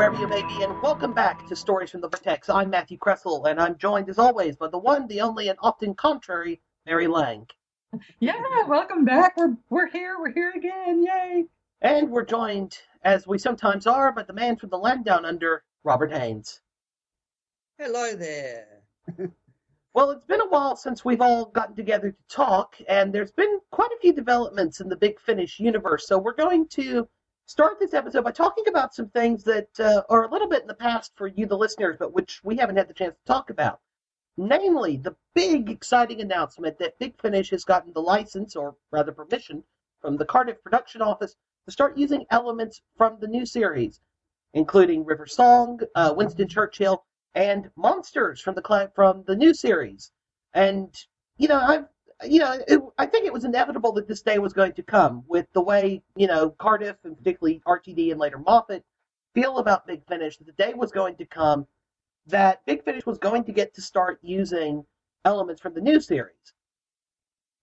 evening, 0.00 0.18
wherever 0.18 0.34
you 0.34 0.42
may 0.42 0.56
be, 0.56 0.62
and 0.62 0.82
welcome 0.82 1.12
back 1.12 1.46
to 1.46 1.54
Stories 1.54 1.90
from 1.90 2.00
the 2.00 2.08
Vortex. 2.08 2.48
I'm 2.48 2.70
Matthew 2.70 2.96
Kressel, 2.96 3.50
and 3.50 3.60
I'm 3.60 3.76
joined, 3.76 4.08
as 4.08 4.18
always, 4.18 4.56
by 4.56 4.68
the 4.68 4.78
one, 4.78 5.06
the 5.08 5.20
only, 5.20 5.48
and 5.48 5.58
often 5.60 5.94
contrary, 5.94 6.62
Mary 6.86 7.06
Lang. 7.06 7.46
Yeah, 8.18 8.32
welcome 8.66 9.04
back. 9.04 9.36
We're 9.36 9.56
we're 9.68 9.88
here. 9.88 10.16
We're 10.18 10.32
here 10.32 10.52
again. 10.56 11.02
Yay! 11.02 11.44
And 11.82 12.08
we're 12.08 12.24
joined, 12.24 12.78
as 13.04 13.26
we 13.26 13.36
sometimes 13.36 13.86
are, 13.86 14.10
by 14.12 14.22
the 14.22 14.32
man 14.32 14.56
from 14.56 14.70
the 14.70 14.78
land 14.78 15.04
down 15.04 15.26
under, 15.26 15.64
Robert 15.84 16.12
Haynes. 16.12 16.60
Hello 17.78 18.14
there. 18.14 18.82
Well, 19.92 20.12
it's 20.12 20.24
been 20.26 20.40
a 20.40 20.48
while 20.48 20.76
since 20.76 21.04
we've 21.04 21.20
all 21.20 21.46
gotten 21.46 21.74
together 21.74 22.12
to 22.12 22.34
talk, 22.36 22.76
and 22.88 23.12
there's 23.12 23.32
been 23.32 23.58
quite 23.72 23.90
a 23.90 23.98
few 24.00 24.12
developments 24.12 24.80
in 24.80 24.88
the 24.88 24.94
Big 24.94 25.18
Finish 25.18 25.58
universe. 25.58 26.06
So 26.06 26.16
we're 26.16 26.36
going 26.36 26.68
to 26.68 27.08
start 27.50 27.80
this 27.80 27.94
episode 27.94 28.22
by 28.22 28.30
talking 28.30 28.68
about 28.68 28.94
some 28.94 29.08
things 29.08 29.42
that 29.42 29.68
uh, 29.80 30.02
are 30.08 30.22
a 30.22 30.30
little 30.30 30.46
bit 30.46 30.62
in 30.62 30.68
the 30.68 30.74
past 30.74 31.10
for 31.16 31.26
you, 31.26 31.46
the 31.46 31.58
listeners, 31.58 31.96
but 31.98 32.12
which 32.12 32.40
we 32.44 32.56
haven't 32.56 32.76
had 32.76 32.86
the 32.86 32.94
chance 32.94 33.16
to 33.16 33.24
talk 33.32 33.50
about. 33.50 33.80
Namely, 34.36 34.98
the 34.98 35.16
big, 35.34 35.68
exciting 35.68 36.20
announcement 36.20 36.78
that 36.78 36.96
Big 37.00 37.20
Finish 37.20 37.50
has 37.50 37.64
gotten 37.64 37.92
the 37.92 38.00
license, 38.00 38.54
or 38.54 38.76
rather 38.92 39.10
permission, 39.10 39.64
from 40.00 40.16
the 40.16 40.24
Cardiff 40.24 40.62
production 40.62 41.02
office 41.02 41.34
to 41.66 41.72
start 41.72 41.98
using 41.98 42.24
elements 42.30 42.82
from 42.96 43.18
the 43.18 43.26
new 43.26 43.44
series, 43.44 43.98
including 44.54 45.04
River 45.04 45.26
Song, 45.26 45.80
uh, 45.96 46.14
Winston 46.16 46.46
Churchill, 46.46 47.04
and 47.34 47.68
monsters 47.74 48.40
from 48.40 48.54
the 48.54 48.92
from 48.94 49.24
the 49.26 49.34
new 49.34 49.54
series. 49.54 50.12
And 50.54 50.94
you 51.36 51.48
know, 51.48 51.58
I've 51.58 51.86
you 52.24 52.38
know, 52.40 52.58
it, 52.68 52.80
I 52.98 53.06
think 53.06 53.26
it 53.26 53.32
was 53.32 53.44
inevitable 53.44 53.92
that 53.92 54.08
this 54.08 54.22
day 54.22 54.38
was 54.38 54.52
going 54.52 54.72
to 54.74 54.82
come 54.82 55.24
with 55.26 55.46
the 55.52 55.62
way 55.62 56.02
you 56.16 56.26
know 56.26 56.50
Cardiff 56.50 56.96
and 57.04 57.16
particularly 57.16 57.62
RTD 57.66 58.10
and 58.10 58.20
later 58.20 58.38
Moffat 58.38 58.84
feel 59.34 59.58
about 59.58 59.86
Big 59.86 60.06
Finish. 60.06 60.36
That 60.38 60.46
the 60.46 60.52
day 60.52 60.74
was 60.74 60.92
going 60.92 61.16
to 61.16 61.24
come 61.26 61.66
that 62.26 62.64
Big 62.66 62.84
Finish 62.84 63.06
was 63.06 63.18
going 63.18 63.44
to 63.44 63.52
get 63.52 63.74
to 63.74 63.82
start 63.82 64.18
using 64.22 64.84
elements 65.24 65.60
from 65.60 65.74
the 65.74 65.80
new 65.80 66.00
series. 66.00 66.34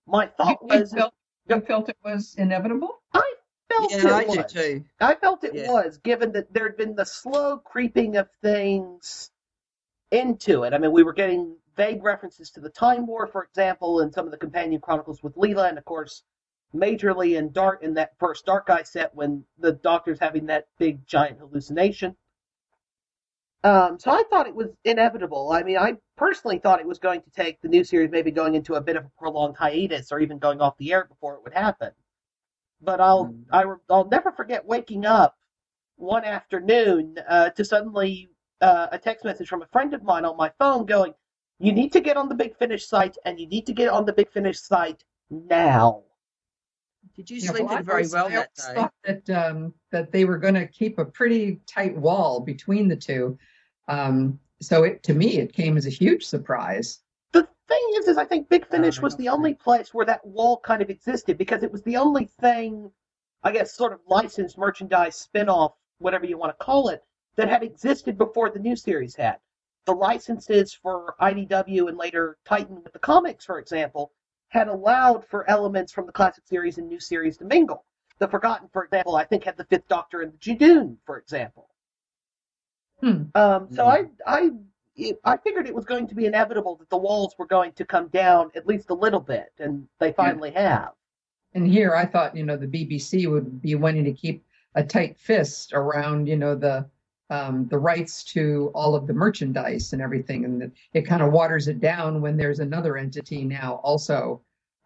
My 0.06 0.28
thought 0.28 0.60
you, 0.62 0.76
you 0.76 0.80
was, 0.80 0.94
felt, 0.94 1.14
you 1.50 1.60
felt 1.62 1.90
it 1.90 1.98
was 2.04 2.36
inevitable. 2.38 3.02
I 3.14 3.34
felt 3.70 3.92
Yeah, 3.92 3.98
it 3.98 4.06
I 4.06 4.26
was. 4.26 4.54
do 4.54 4.62
too. 4.62 4.86
I 5.00 5.16
felt 5.16 5.44
it 5.44 5.54
Yeah. 5.54 5.70
was, 5.70 5.98
given 5.98 6.32
that 6.34 6.54
there 6.54 6.64
had 6.64 6.78
been 6.78 6.96
the 6.96 7.06
slow 7.06 7.58
creeping 7.58 8.16
of 8.18 8.30
things 8.42 9.32
into 10.12 10.64
it. 10.64 10.74
I 10.74 10.78
mean, 10.78 10.92
we 10.92 11.04
were 11.04 11.14
getting 11.14 11.58
vague 11.78 12.04
references 12.04 12.50
to 12.52 12.60
the 12.60 12.70
Time 12.70 13.08
War, 13.08 13.28
for 13.28 13.44
example, 13.44 14.02
in 14.02 14.12
some 14.12 14.26
of 14.26 14.32
the 14.32 14.38
companion 14.38 14.82
chronicles 14.82 15.24
with 15.24 15.36
Leela, 15.36 15.70
and 15.70 15.78
of 15.78 15.86
course, 15.86 16.24
majorly 16.76 17.38
in 17.38 17.52
Dark 17.52 17.84
in 17.84 17.94
that 17.94 18.12
first 18.20 18.46
Dark 18.46 18.70
Eye 18.70 18.84
set 18.84 19.16
when 19.16 19.46
the 19.58 19.72
Doctor's 19.72 20.20
having 20.20 20.48
that 20.48 20.68
big 20.78 21.06
giant 21.08 21.40
hallucination. 21.40 22.16
Um, 23.64 24.00
so 24.00 24.12
I 24.12 24.24
thought 24.30 24.48
it 24.48 24.56
was 24.56 24.70
inevitable. 24.84 25.52
I 25.52 25.64
mean, 25.64 25.78
I 25.78 25.98
personally 26.16 26.60
thought 26.60 26.80
it 26.80 26.88
was 26.88 27.00
going 27.00 27.22
to 27.22 27.30
take 27.32 27.60
the 27.62 27.68
new 27.68 27.84
series 27.84 28.12
maybe 28.12 28.32
going 28.32 28.56
into 28.56 28.76
a 28.76 28.82
bit 28.82 28.96
of 28.96 29.06
a 29.06 29.12
prolonged 29.18 29.58
hiatus 29.58 30.12
or 30.12 30.20
even 30.20 30.38
going 30.40 30.62
off 30.62 30.78
the 30.78 30.94
air 30.94 31.06
before 31.06 31.36
it 31.36 31.44
would 31.44 31.54
happen. 31.54 31.92
But 32.82 33.02
I'll 33.02 33.26
Mm. 33.26 33.46
I, 33.52 33.64
I'll 33.90 34.08
never 34.08 34.32
forget 34.32 34.66
waking 34.66 35.06
up 35.06 35.36
one 35.96 36.24
afternoon 36.24 37.18
uh, 37.28 37.50
to 37.50 37.66
suddenly 37.66 38.30
uh, 38.62 38.88
a 38.92 39.00
text 39.00 39.26
message 39.26 39.48
from 39.48 39.64
a 39.64 39.68
friend 39.68 39.94
of 39.94 40.04
mine 40.04 40.26
on 40.26 40.38
my 40.38 40.52
phone 40.60 40.86
going, 40.86 41.14
"You 41.60 41.72
need 41.74 41.92
to 41.94 42.00
get 42.02 42.18
on 42.18 42.30
the 42.30 42.36
Big 42.36 42.56
Finish 42.58 42.86
site, 42.88 43.18
and 43.26 43.40
you 43.40 43.48
need 43.48 43.66
to 43.68 43.74
get 43.74 43.90
on 43.90 44.06
the 44.06 44.14
Big 44.14 44.30
Finish 44.32 44.60
site 44.60 45.04
now." 45.30 46.04
Did 47.16 47.30
you 47.32 47.38
Yeah, 47.38 47.50
sleep 47.52 47.64
well, 47.66 47.76
I 47.76 47.80
in 47.80 47.86
very 47.86 47.96
always- 47.96 48.14
well 48.14 48.28
I 48.28 48.30
that 48.30 48.56
day? 48.56 48.74
thought 48.76 48.94
that 49.04 49.30
um, 49.30 49.74
that 49.92 50.12
they 50.12 50.26
were 50.26 50.38
going 50.38 50.54
to 50.54 50.68
keep 50.68 51.00
a 51.00 51.06
pretty 51.06 51.60
tight 51.66 51.98
wall 51.98 52.40
between 52.42 52.88
the 52.88 52.96
two. 52.96 53.38
Um, 53.88 54.40
so 54.62 54.84
it 54.84 55.02
to 55.04 55.14
me 55.14 55.38
it 55.40 55.54
came 55.54 55.78
as 55.78 55.86
a 55.88 55.90
huge 55.92 56.26
surprise. 56.26 57.00
The 57.32 57.48
thing 57.68 57.92
is, 57.96 58.08
is 58.08 58.18
I 58.18 58.26
think 58.26 58.50
Big 58.50 58.68
Finish 58.68 59.00
I 59.00 59.02
was 59.02 59.16
the 59.16 59.24
think- 59.24 59.34
only 59.34 59.54
place 59.56 59.94
where 59.94 60.06
that 60.06 60.26
wall 60.26 60.60
kind 60.60 60.82
of 60.82 60.90
existed 60.90 61.38
because 61.38 61.64
it 61.64 61.72
was 61.72 61.82
the 61.84 61.98
only 61.98 62.26
thing, 62.40 62.92
I 63.44 63.52
guess, 63.52 63.74
sort 63.74 63.94
of 63.94 64.00
licensed 64.08 64.58
merchandise 64.58 65.16
spin-off, 65.16 65.74
whatever 66.00 66.26
you 66.26 66.38
want 66.38 66.58
to 66.58 66.64
call 66.64 66.90
it, 66.90 67.04
that 67.36 67.48
had 67.50 67.64
existed 67.64 68.18
before 68.18 68.50
the 68.50 68.60
new 68.60 68.76
series 68.76 69.16
had. 69.16 69.40
The 69.88 69.94
licenses 69.94 70.74
for 70.74 71.16
IDW 71.22 71.88
and 71.88 71.98
later 71.98 72.38
Titan 72.44 72.84
with 72.84 72.92
the 72.92 73.00
comics, 73.00 73.46
for 73.46 73.58
example, 73.58 74.12
had 74.50 74.68
allowed 74.68 75.26
for 75.26 75.50
elements 75.50 75.94
from 75.94 76.06
the 76.06 76.12
classic 76.12 76.44
series 76.46 76.78
and 76.78 76.90
new 76.90 77.00
series 77.00 77.38
to 77.38 77.46
mingle. 77.46 77.86
The 78.20 78.28
Forgotten, 78.28 78.68
for 78.74 78.84
example, 78.84 79.16
I 79.16 79.24
think 79.24 79.46
had 79.46 79.56
the 79.56 79.64
Fifth 79.64 79.88
Doctor 79.88 80.22
and 80.24 80.34
the 80.34 80.38
Judoon, 80.40 80.98
for 81.06 81.18
example. 81.18 81.70
Hmm. 83.00 83.24
Um, 83.34 83.68
so 83.72 83.86
Mhm. 83.86 84.10
I, 84.26 84.36
I, 84.40 84.50
it- 84.98 85.20
I 85.24 85.38
figured 85.38 85.68
it 85.68 85.76
was 85.76 85.86
going 85.86 86.06
to 86.08 86.16
be 86.16 86.26
inevitable 86.26 86.76
that 86.78 86.90
the 86.90 86.98
walls 86.98 87.36
were 87.38 87.46
going 87.46 87.72
to 87.74 87.86
come 87.86 88.10
down 88.10 88.52
at 88.56 88.68
least 88.68 88.90
a 88.90 88.94
little 88.94 89.22
bit, 89.22 89.54
and 89.60 89.88
they 90.00 90.12
finally 90.12 90.52
have. 90.52 90.92
And 91.54 91.66
here 91.66 91.96
I 91.96 92.06
thought 92.06 92.36
you 92.36 92.44
know 92.44 92.58
the 92.58 92.68
BBC 92.68 93.32
would 93.32 93.62
be 93.62 93.76
wanting 93.76 94.04
to 94.04 94.12
keep 94.14 94.44
a 94.76 94.84
tight 94.84 95.18
fist 95.18 95.72
around 95.74 96.28
you 96.28 96.36
know 96.36 96.56
the 96.56 96.90
um, 97.30 97.68
the 97.68 97.78
rights 97.78 98.24
to 98.24 98.72
all 98.74 98.96
of 98.96 99.08
the 99.08 99.14
merchandise 99.14 99.94
and 99.94 100.02
everything, 100.02 100.46
and 100.46 100.72
it 100.94 101.02
kind 101.04 101.22
of 101.22 101.32
waters 101.32 101.68
it 101.68 101.80
down 101.80 102.22
when 102.22 102.38
there's 102.38 102.60
another 102.60 102.98
entity 102.98 103.44
now 103.44 103.82
also 103.84 104.42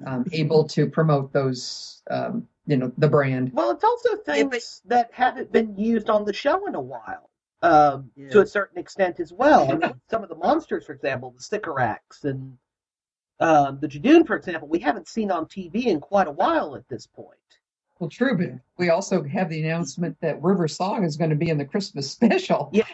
um, 0.06 0.26
able 0.32 0.68
to 0.70 0.88
promote 0.88 1.32
those 1.32 2.02
um, 2.10 2.48
you 2.66 2.78
know 2.78 2.92
the 2.98 3.08
brand. 3.08 3.52
Well, 3.54 3.72
it's 3.72 3.84
also 3.84 4.16
things 4.18 4.82
but- 4.84 4.90
that 4.90 5.10
haven't 5.14 5.52
been 5.52 5.78
used 5.78 6.10
on 6.10 6.26
the 6.26 6.34
show 6.34 6.66
in 6.68 6.76
a 6.76 6.82
while, 6.82 7.30
um, 7.62 8.12
Yeah. 8.16 8.30
to 8.30 8.42
a 8.42 8.48
certain 8.48 8.80
extent 8.80 9.20
as 9.20 9.32
well. 9.32 9.72
I 9.72 9.76
mean, 9.76 10.02
some 10.10 10.24
of 10.24 10.30
the 10.30 10.36
monsters, 10.36 10.86
for 10.86 10.94
example, 10.94 11.32
the 11.38 11.44
Sycorax 11.44 12.24
and 12.24 12.58
um, 13.40 13.80
the 13.80 13.88
Judoon, 13.88 14.26
for 14.28 14.36
example, 14.36 14.68
we 14.68 14.80
haven't 14.80 15.08
seen 15.08 15.32
on 15.32 15.46
TV 15.46 15.86
in 15.88 16.00
quite 16.00 16.28
a 16.28 16.32
while 16.32 16.76
at 16.76 16.88
this 16.88 17.08
point. 17.08 17.38
Well, 18.02 18.10
true, 18.10 18.36
but 18.36 18.50
we 18.80 18.90
also 18.90 19.22
have 19.22 19.48
the 19.50 19.62
announcement 19.64 20.18
that 20.22 20.42
River 20.42 20.68
Song 20.68 21.04
is 21.04 21.18
going 21.18 21.30
to 21.30 21.36
be 21.36 21.50
in 21.52 21.60
the 21.60 21.66
Christmas 21.66 22.10
special. 22.12 22.72
Yeah. 22.74 22.86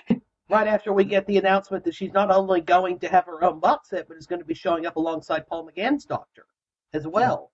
Right 0.49 0.67
after 0.67 0.91
we 0.91 1.05
get 1.05 1.25
the 1.27 1.37
announcement 1.37 1.85
that 1.85 1.95
she's 1.95 2.11
not 2.11 2.29
only 2.29 2.59
going 2.59 2.99
to 2.99 3.07
have 3.07 3.25
her 3.25 3.41
own 3.41 3.61
box 3.61 3.89
set, 3.89 4.09
but 4.09 4.17
is 4.17 4.27
going 4.27 4.39
to 4.39 4.45
be 4.45 4.53
showing 4.53 4.85
up 4.85 4.97
alongside 4.97 5.47
Paul 5.47 5.69
McGann's 5.69 6.03
Doctor 6.03 6.45
as 6.93 7.07
well. 7.07 7.51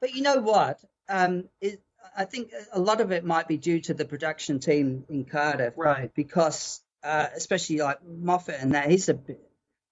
But 0.00 0.14
you 0.14 0.22
know 0.22 0.36
what? 0.38 0.78
Um, 1.08 1.48
it, 1.60 1.82
I 2.16 2.26
think 2.26 2.52
a 2.72 2.78
lot 2.78 3.00
of 3.00 3.10
it 3.10 3.24
might 3.24 3.48
be 3.48 3.56
due 3.56 3.80
to 3.80 3.94
the 3.94 4.04
production 4.04 4.60
team 4.60 5.04
in 5.08 5.24
Cardiff 5.24 5.74
Right. 5.76 6.14
because, 6.14 6.80
uh, 7.02 7.26
especially 7.34 7.78
like 7.78 7.98
Moffat 8.06 8.60
and 8.60 8.74
that, 8.74 8.88
he's 8.88 9.08
a 9.08 9.14
bit- 9.14 9.40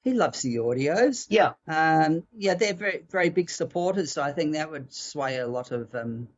he 0.03 0.13
loves 0.13 0.43
the 0.43 0.57
audios. 0.57 1.27
Yeah. 1.29 1.53
Um, 1.67 2.25
yeah, 2.37 2.55
they're 2.55 2.75
very 2.75 3.05
very 3.11 3.31
big 3.31 3.51
supporters, 3.51 4.13
so 4.13 4.23
I 4.23 4.33
think 4.33 4.55
that 4.55 4.71
would 4.71 4.93
sway 4.93 5.39
a 5.39 5.47
lot 5.47 5.71
of 5.71 5.95
um, 5.95 6.29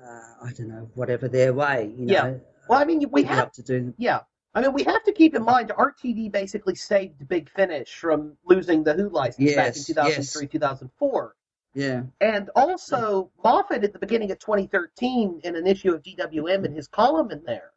uh, 0.00 0.44
I 0.44 0.52
don't 0.52 0.68
know 0.68 0.90
whatever 0.94 1.28
their 1.28 1.52
way. 1.52 1.92
You 1.96 2.06
know, 2.06 2.12
Yeah. 2.12 2.34
Well, 2.68 2.78
I 2.78 2.84
mean, 2.84 3.04
we 3.10 3.24
have 3.24 3.52
to 3.52 3.62
do. 3.62 3.94
Yeah. 3.98 4.20
I 4.54 4.60
mean, 4.62 4.72
we 4.72 4.82
have 4.84 5.04
to 5.04 5.12
keep 5.12 5.34
in 5.36 5.44
mind 5.44 5.70
RTD 5.70 6.32
basically 6.32 6.74
saved 6.74 7.28
Big 7.28 7.48
Finish 7.50 7.94
from 7.94 8.36
losing 8.44 8.82
the 8.82 8.94
Who 8.94 9.08
license 9.08 9.54
back 9.54 9.68
in 9.68 9.74
Yes, 9.74 9.86
2003, 9.86 10.46
2004. 10.48 11.36
Yeah, 11.72 12.02
And 12.20 12.50
also, 12.56 13.30
Moffat 13.44 13.84
at 13.84 13.92
the 13.92 14.00
beginning 14.00 14.32
of 14.32 14.40
2013, 14.40 15.42
in 15.44 15.54
an 15.54 15.68
issue 15.68 15.94
of 15.94 16.02
DWM 16.02 16.64
in 16.64 16.74
his 16.74 16.88
column 16.88 17.30
in 17.30 17.44
there, 17.44 17.70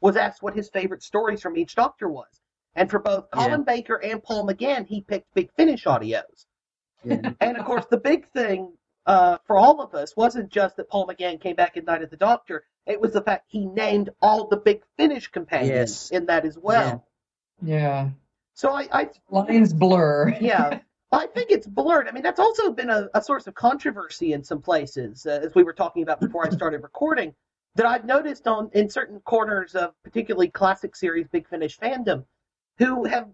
was 0.00 0.16
asked 0.16 0.42
what 0.42 0.56
his 0.56 0.68
favorite 0.68 1.04
stories 1.04 1.40
from 1.40 1.56
each 1.56 1.76
Doctor 1.76 2.08
was. 2.08 2.26
And 2.76 2.88
for 2.90 2.98
both 3.00 3.26
Yeah. 3.34 3.44
Colin 3.46 3.64
Baker 3.64 3.96
and 3.96 4.22
Paul 4.22 4.46
McGann, 4.46 4.86
he 4.86 5.00
picked 5.00 5.34
Big 5.34 5.50
Finish 5.56 5.84
audios. 5.84 6.46
yeah. 7.04 7.32
And 7.40 7.56
of 7.56 7.64
course, 7.64 7.86
the 7.90 7.96
big 7.96 8.28
thing 8.30 8.72
uh, 9.06 9.38
for 9.46 9.56
all 9.56 9.80
of 9.80 9.94
us 9.94 10.14
wasn't 10.16 10.50
just 10.50 10.76
that 10.76 10.88
Paul 10.90 11.06
McGann 11.06 11.40
came 11.40 11.56
back 11.56 11.76
in 11.76 11.84
Night 11.84 12.02
of 12.02 12.10
the 12.10 12.16
Doctor. 12.16 12.64
It 12.86 13.00
was 13.00 13.12
the 13.12 13.22
fact 13.22 13.46
he 13.48 13.64
named 13.66 14.10
all 14.20 14.46
the 14.48 14.56
Big 14.58 14.82
Finish 14.96 15.28
companions 15.28 15.70
Yes. 15.70 16.10
in 16.10 16.26
that 16.26 16.44
as 16.44 16.58
well. 16.58 17.06
Yeah, 17.62 18.10
So 18.54 18.70
I, 18.70 18.86
I 18.92 19.10
lines 19.30 19.72
blur. 19.72 20.34
yeah, 20.40 20.80
I 21.10 21.26
think 21.28 21.50
it's 21.50 21.66
blurred. 21.66 22.06
I 22.08 22.12
mean, 22.12 22.22
that's 22.22 22.38
also 22.40 22.70
been 22.72 22.90
a, 22.90 23.08
a 23.14 23.22
source 23.22 23.46
of 23.46 23.54
controversy 23.54 24.32
in 24.34 24.44
some 24.44 24.60
places, 24.60 25.24
uh, 25.24 25.40
as 25.42 25.54
we 25.54 25.62
were 25.62 25.72
talking 25.72 26.02
about 26.02 26.20
before 26.20 26.46
I 26.46 26.50
started 26.50 26.82
recording. 26.82 27.34
That 27.76 27.86
I've 27.86 28.04
noticed 28.06 28.46
on 28.48 28.70
in 28.72 28.88
certain 28.88 29.20
corners 29.20 29.74
of 29.74 29.92
particularly 30.02 30.48
classic 30.48 30.96
series 30.96 31.28
Big 31.28 31.46
Finish 31.48 31.78
fandom, 31.78 32.24
who 32.78 33.04
have 33.04 33.28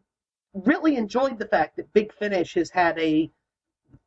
really 0.55 0.97
enjoyed 0.97 1.39
the 1.39 1.47
fact 1.47 1.77
that 1.77 1.93
Big 1.93 2.13
Finish 2.13 2.55
has 2.55 2.71
had 2.71 2.99
a 2.99 3.31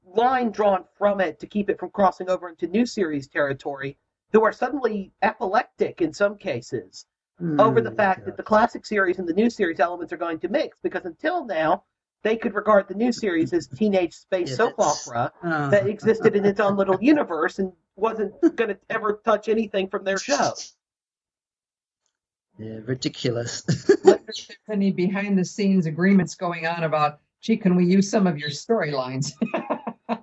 line 0.05 0.51
drawn 0.51 0.85
from 0.97 1.19
it 1.19 1.39
to 1.39 1.47
keep 1.47 1.69
it 1.69 1.79
from 1.79 1.89
crossing 1.89 2.29
over 2.29 2.49
into 2.49 2.67
new 2.67 2.85
series 2.85 3.27
territory, 3.27 3.97
who 4.31 4.43
are 4.43 4.51
suddenly 4.53 5.11
epileptic 5.21 6.01
in 6.01 6.13
some 6.13 6.37
cases 6.37 7.05
over 7.59 7.81
the 7.81 7.91
Mm, 7.91 7.97
fact 7.97 8.25
that 8.25 8.37
the 8.37 8.43
classic 8.43 8.85
series 8.85 9.19
and 9.19 9.27
the 9.27 9.33
new 9.33 9.49
series 9.49 9.79
elements 9.79 10.13
are 10.13 10.17
going 10.17 10.39
to 10.39 10.47
mix 10.47 10.77
because 10.81 11.05
until 11.05 11.45
now 11.45 11.83
they 12.23 12.37
could 12.37 12.53
regard 12.53 12.87
the 12.87 12.95
new 12.95 13.11
series 13.11 13.51
as 13.53 13.67
teenage 13.67 14.13
space 14.13 14.49
Yeah, 14.51 14.55
soap 14.55 14.75
opera 14.79 15.31
Oh. 15.43 15.69
that 15.69 15.85
existed 15.87 16.35
in 16.35 16.45
its 16.45 16.59
own 16.59 16.77
little 16.77 16.97
universe 17.01 17.59
and 17.59 17.73
wasn't 17.97 18.39
going 18.55 18.69
to 18.69 18.77
ever 18.89 19.21
touch 19.25 19.49
anything 19.49 19.89
from 19.89 20.03
their 20.05 20.17
show. 20.17 20.53
Yeah, 22.57 22.79
ridiculous. 22.85 23.63
Wonder 24.05 24.21
if 24.29 24.47
there's 24.47 24.51
any 24.69 24.91
behind 24.91 25.37
the 25.37 25.45
scenes 25.45 25.85
agreements 25.85 26.35
going 26.35 26.65
on 26.67 26.83
about, 26.83 27.19
gee, 27.41 27.57
can 27.57 27.75
we 27.75 27.85
use 27.85 28.09
some 28.09 28.27
of 28.27 28.37
your 28.37 28.49
storylines? 28.49 29.31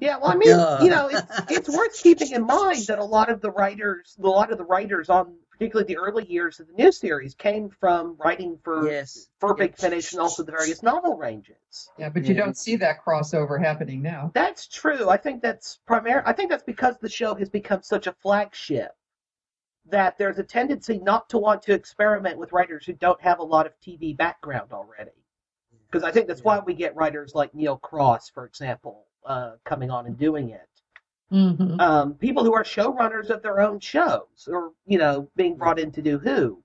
Yeah, 0.00 0.18
well, 0.18 0.30
I 0.30 0.36
mean, 0.36 0.50
Yeah. 0.50 0.82
you 0.82 0.90
know, 0.90 1.08
it's 1.08 1.40
it's 1.50 1.68
worth 1.68 2.00
keeping 2.00 2.30
in 2.32 2.44
mind 2.46 2.86
that 2.88 2.98
a 2.98 3.04
lot 3.04 3.30
of 3.30 3.40
the 3.40 3.50
writers, 3.50 4.14
a 4.22 4.26
lot 4.28 4.52
of 4.52 4.58
the 4.58 4.64
writers 4.64 5.08
on 5.08 5.34
particularly 5.50 5.86
the 5.92 5.96
early 5.98 6.24
years 6.26 6.60
of 6.60 6.68
the 6.68 6.74
new 6.74 6.92
series 6.92 7.34
came 7.34 7.70
from 7.80 8.14
writing 8.18 8.58
for 8.62 8.88
yes. 8.88 9.28
for 9.40 9.54
Big 9.54 9.70
Yep. 9.70 9.78
Finish 9.78 10.12
and 10.12 10.20
also 10.20 10.42
the 10.44 10.52
various 10.52 10.82
novel 10.82 11.16
ranges. 11.16 11.88
yeah, 11.98 12.10
but 12.10 12.24
you 12.26 12.34
Yeah. 12.34 12.44
don't 12.44 12.56
see 12.56 12.76
that 12.76 13.02
crossover 13.04 13.58
happening 13.60 14.02
now. 14.02 14.30
That's 14.34 14.68
true. 14.68 15.08
I 15.08 15.16
think 15.16 15.42
that's 15.42 15.80
primary. 15.86 16.22
I 16.24 16.32
think 16.34 16.50
that's 16.50 16.62
because 16.62 16.96
the 17.00 17.08
show 17.08 17.34
has 17.36 17.48
become 17.48 17.82
such 17.82 18.06
a 18.06 18.12
flagship 18.12 18.92
that 19.90 20.18
there's 20.18 20.38
a 20.38 20.42
tendency 20.42 20.98
not 20.98 21.28
to 21.30 21.38
want 21.38 21.62
to 21.62 21.72
experiment 21.72 22.38
with 22.38 22.52
writers 22.52 22.84
who 22.86 22.92
don't 22.94 23.20
have 23.20 23.38
a 23.38 23.42
lot 23.44 23.66
of 23.66 23.72
TV 23.80 24.16
background 24.16 24.72
already. 24.72 25.10
Because 25.90 26.04
I 26.04 26.10
think 26.12 26.26
that's 26.28 26.44
why 26.44 26.58
we 26.58 26.74
get 26.74 26.94
writers 26.96 27.34
like 27.34 27.54
Neil 27.54 27.78
Cross, 27.78 28.30
for 28.30 28.44
example, 28.44 29.06
uh, 29.24 29.52
coming 29.64 29.90
on 29.90 30.06
and 30.06 30.18
doing 30.18 30.50
it. 30.50 30.68
hmm 31.30 31.80
um, 31.80 32.14
people 32.14 32.44
who 32.44 32.54
are 32.54 32.64
showrunners 32.64 33.30
of 33.30 33.42
their 33.42 33.60
own 33.60 33.80
shows 33.80 34.48
or 34.48 34.72
you 34.86 34.98
know 34.98 35.30
being 35.36 35.56
brought 35.56 35.78
in 35.78 35.92
to 35.92 36.02
do 36.02 36.18
who 36.18 36.62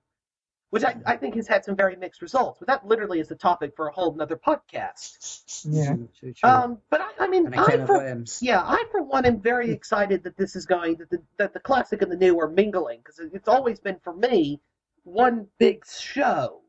which 0.74 0.82
I, 0.82 0.96
I 1.06 1.16
think 1.16 1.36
has 1.36 1.46
had 1.46 1.64
some 1.64 1.76
very 1.76 1.94
mixed 1.94 2.20
results 2.20 2.58
but 2.58 2.66
that 2.66 2.84
literally 2.84 3.20
is 3.20 3.28
the 3.28 3.36
topic 3.36 3.74
for 3.76 3.86
a 3.86 3.92
whole 3.92 4.12
nother 4.14 4.36
podcast 4.36 5.64
Yeah. 5.64 5.94
True, 6.18 6.32
true. 6.32 6.50
um, 6.50 6.78
but 6.90 7.00
I, 7.00 7.10
I 7.20 7.28
mean 7.28 7.46
and 7.46 7.54
a 7.54 7.58
can 7.58 7.80
I 7.82 7.86
for, 7.86 8.24
yeah 8.42 8.60
I 8.60 8.82
for 8.90 9.02
one 9.02 9.24
am 9.24 9.40
very 9.40 9.70
excited 9.70 10.24
that 10.24 10.36
this 10.36 10.56
is 10.56 10.66
going 10.66 10.96
that 10.96 11.10
the, 11.10 11.22
that 11.38 11.52
the 11.54 11.60
classic 11.60 12.02
and 12.02 12.10
the 12.10 12.16
new 12.16 12.38
are 12.40 12.48
mingling 12.48 12.98
because 13.04 13.20
it's 13.20 13.46
always 13.48 13.78
been 13.78 13.98
for 14.02 14.14
me 14.14 14.60
one 15.04 15.46
big 15.58 15.84
show 15.86 16.60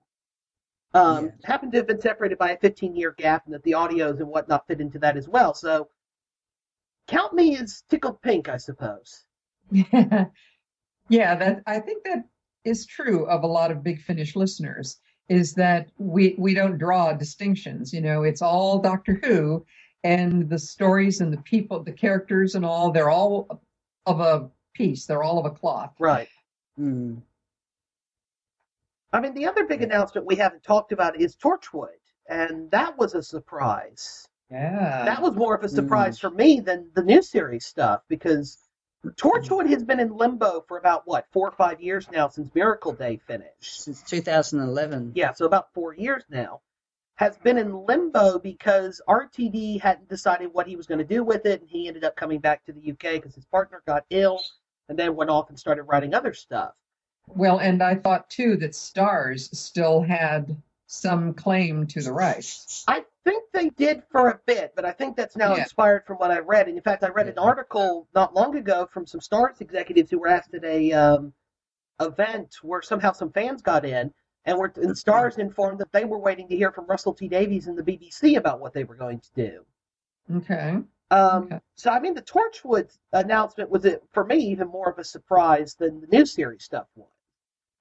um, 0.94 1.25
Yeah. 1.25 1.31
happened 1.44 1.72
to 1.72 1.80
have 1.80 1.88
been 1.88 2.00
separated 2.00 2.38
by 2.38 2.51
a 2.51 2.58
15 2.60 2.96
year 2.96 3.16
gap 3.18 3.46
and 3.46 3.56
that 3.56 3.63
the 3.63 3.72
audios 3.72 4.19
and 4.19 4.28
whatnot 4.28 4.68
fit 4.68 4.81
into 4.81 5.00
that 5.00 5.18
as 5.18 5.28
well 5.28 5.56
so 5.56 5.90
count 7.08 7.34
me 7.34 7.58
as 7.58 7.84
tickled 7.90 8.22
pink 8.22 8.50
I 8.50 8.58
suppose 8.58 9.25
Yeah, 9.72 10.25
yeah, 11.10 11.36
that 11.36 11.63
I 11.66 11.80
think 11.80 12.04
that 12.04 12.25
is 12.66 12.86
true 12.86 13.26
of 13.28 13.44
a 13.44 13.48
lot 13.48 13.72
of 13.72 13.84
Big 13.84 14.02
Finish 14.02 14.36
listeners. 14.36 15.00
Is 15.28 15.54
that 15.56 15.90
we 15.98 16.36
we 16.38 16.54
don't 16.54 16.78
draw 16.78 17.14
distinctions. 17.14 17.94
You 17.94 18.02
know, 18.02 18.24
it's 18.24 18.42
all 18.42 18.80
Doctor 18.80 19.20
Who, 19.24 19.66
and 20.04 20.50
the 20.50 20.60
stories 20.60 21.20
and 21.22 21.34
the 21.34 21.42
people, 21.42 21.84
the 21.84 21.92
characters 21.92 22.54
and 22.54 22.64
all, 22.64 22.92
they're 22.92 23.10
all 23.10 23.62
of 24.06 24.20
a 24.20 24.50
piece. 24.76 25.08
They're 25.08 25.24
all 25.24 25.40
of 25.40 25.46
a 25.46 25.56
cloth. 25.56 25.94
right 26.00 26.30
Mm. 26.80 27.22
I 29.14 29.22
mean, 29.22 29.34
the 29.34 29.48
other 29.48 29.66
big 29.66 29.82
announcement 29.82 30.28
we 30.28 30.36
haven't 30.36 30.64
talked 30.64 30.92
about 30.92 31.20
is 31.20 31.38
Torchwood, 31.38 31.88
and 32.28 32.70
that 32.72 32.98
was 32.98 33.14
a 33.14 33.24
surprise. 33.24 34.28
Yeah. 34.52 35.06
That 35.06 35.22
was 35.22 35.36
more 35.36 35.56
of 35.56 35.64
a 35.64 35.70
surprise 35.70 36.20
for 36.20 36.30
me 36.30 36.60
than 36.60 36.92
the 36.94 37.04
new 37.04 37.22
series 37.22 37.66
stuff 37.66 38.02
because 38.10 38.58
Torchwood 39.12 39.63
mm-hmm. 39.63 39.74
has 39.74 39.84
been 39.84 40.00
in 40.00 40.16
limbo 40.16 40.63
for 40.68 40.78
about 40.78 41.04
what 41.06 41.25
four 41.31 41.48
or 41.48 41.52
five 41.52 41.81
years 41.81 42.10
now 42.12 42.28
since 42.30 42.54
Miracle 42.54 42.94
Day 42.94 43.19
finished. 43.28 43.84
Since 43.84 44.04
2011. 44.04 45.13
Yeah, 45.16 45.34
so 45.34 45.46
about 45.46 45.74
four 45.74 45.94
years 45.94 46.24
now. 46.30 46.62
Has 47.16 47.38
been 47.38 47.57
in 47.57 47.86
limbo 47.86 48.40
because 48.40 49.02
RTD 49.07 49.80
hadn't 49.80 50.10
decided 50.10 50.50
what 50.54 50.68
he 50.68 50.75
was 50.75 50.86
going 50.86 50.98
to 50.98 51.06
do 51.06 51.24
with 51.24 51.46
it, 51.46 51.62
and 51.62 51.69
he 51.69 51.88
ended 51.88 52.04
up 52.04 52.18
coming 52.18 52.40
back 52.40 52.66
to 52.66 52.74
the 52.74 52.92
UK 52.92 53.13
because 53.13 53.34
his 53.34 53.46
partner 53.46 53.81
got 53.88 54.04
ill, 54.10 54.42
and 54.90 55.00
then 55.00 55.16
went 55.16 55.30
off 55.30 55.50
and 55.50 55.58
started 55.58 55.84
writing 55.84 56.13
other 56.13 56.34
stuff. 56.34 56.74
well, 57.28 57.58
and 57.58 57.81
I 57.81 57.96
thought 57.96 58.30
too 58.30 58.58
that 58.58 58.72
Starz 58.72 59.56
still 59.56 60.01
had 60.01 60.62
some 60.88 61.34
claim 61.34 61.88
to 61.88 62.01
the 62.01 62.12
rights. 62.12 62.84
I 62.88 63.06
think 63.25 63.44
they 63.51 63.69
did 63.72 64.04
for 64.12 64.30
a 64.30 64.39
bit, 64.45 64.74
but 64.75 64.86
I 64.86 64.92
think 64.92 65.18
that's 65.18 65.36
now 65.36 65.56
Yeah. 65.56 65.63
inspired 65.63 66.06
from 66.06 66.18
what 66.18 66.31
I 66.31 66.39
read. 66.39 66.68
And 66.68 66.77
in 66.77 66.83
fact, 66.83 67.04
I 67.04 67.10
read 67.10 67.27
an 67.27 67.38
article 67.38 68.07
not 68.16 68.33
long 68.33 68.56
ago 68.56 68.86
from 68.86 69.06
some 69.06 69.19
Starz 69.19 69.60
executives 69.60 70.10
who 70.12 70.19
were 70.19 70.27
asked 70.30 70.54
at 70.54 70.63
a 70.63 70.94
um, 70.94 71.33
event 72.00 72.56
where 72.62 72.81
somehow 72.81 73.12
some 73.12 73.31
fans 73.31 73.62
got 73.62 73.83
in 73.86 74.13
and 74.45 74.57
were 74.57 74.72
and 74.75 74.92
Starz 74.95 75.39
informed 75.39 75.80
that 75.80 75.92
they 75.92 76.06
were 76.06 76.19
waiting 76.19 76.48
to 76.50 76.56
hear 76.56 76.72
from 76.72 76.86
Russell 76.86 77.13
T 77.13 77.27
Davies 77.27 77.68
and 77.68 77.77
the 77.77 77.83
BBC 77.83 78.38
about 78.38 78.60
what 78.60 78.74
they 78.74 78.83
were 78.83 78.95
going 78.95 79.19
to 79.19 79.33
do. 79.36 79.66
Okay. 80.38 80.77
Um, 81.12 81.44
Okay. 81.44 81.60
So 81.75 81.92
I 81.92 82.00
mean, 82.00 82.13
the 82.13 82.22
Torchwood 82.22 82.95
announcement 83.13 83.69
was 83.69 83.86
it 83.86 84.04
for 84.12 84.24
me 84.25 84.38
even 84.38 84.68
more 84.68 84.89
of 84.89 85.00
a 85.00 85.04
surprise 85.04 85.75
than 85.75 86.00
the 86.01 86.07
new 86.07 86.25
series 86.25 86.63
stuff 86.63 86.88
was. 86.95 87.10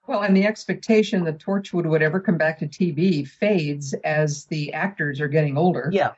Well, 0.06 0.22
and 0.22 0.36
the 0.36 0.46
expectation 0.46 1.24
that 1.24 1.38
Torchwood 1.38 1.86
would 1.86 2.02
ever 2.02 2.20
come 2.20 2.36
back 2.38 2.58
to 2.58 2.66
TV 2.68 3.26
fades 3.26 3.94
as 4.04 4.44
the 4.46 4.72
actors 4.74 5.20
are 5.20 5.28
getting 5.28 5.56
older. 5.56 5.88
Yeah, 5.92 6.12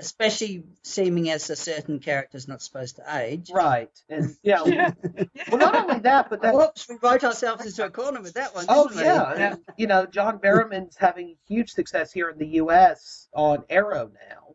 Especially 0.00 0.62
seeming 0.82 1.28
as 1.30 1.50
a 1.50 1.56
certain 1.56 1.98
character's 1.98 2.46
not 2.48 2.62
supposed 2.62 2.96
to 2.96 3.16
age. 3.16 3.50
right. 3.52 3.90
And 4.08 4.36
yeah, 4.42 4.64
Yeah. 4.64 4.90
well, 5.50 5.58
not 5.58 5.74
only 5.74 5.98
that, 6.00 6.30
but 6.30 6.42
that 6.42 6.54
Whoops, 6.54 6.88
we 6.88 6.96
wrote 7.02 7.24
ourselves 7.24 7.66
into 7.66 7.84
a 7.84 7.90
corner 7.90 8.20
with 8.20 8.34
that 8.34 8.54
one. 8.54 8.64
Oh 8.68 8.88
we? 8.94 9.02
yeah, 9.02 9.32
and, 9.32 9.60
you 9.76 9.86
know 9.88 10.06
John 10.06 10.38
Barrowman's 10.38 10.96
having 10.96 11.36
huge 11.48 11.70
success 11.70 12.12
here 12.12 12.28
in 12.30 12.38
the 12.38 12.46
U.S. 12.62 13.28
on 13.34 13.64
Arrow 13.68 14.10
now, 14.30 14.54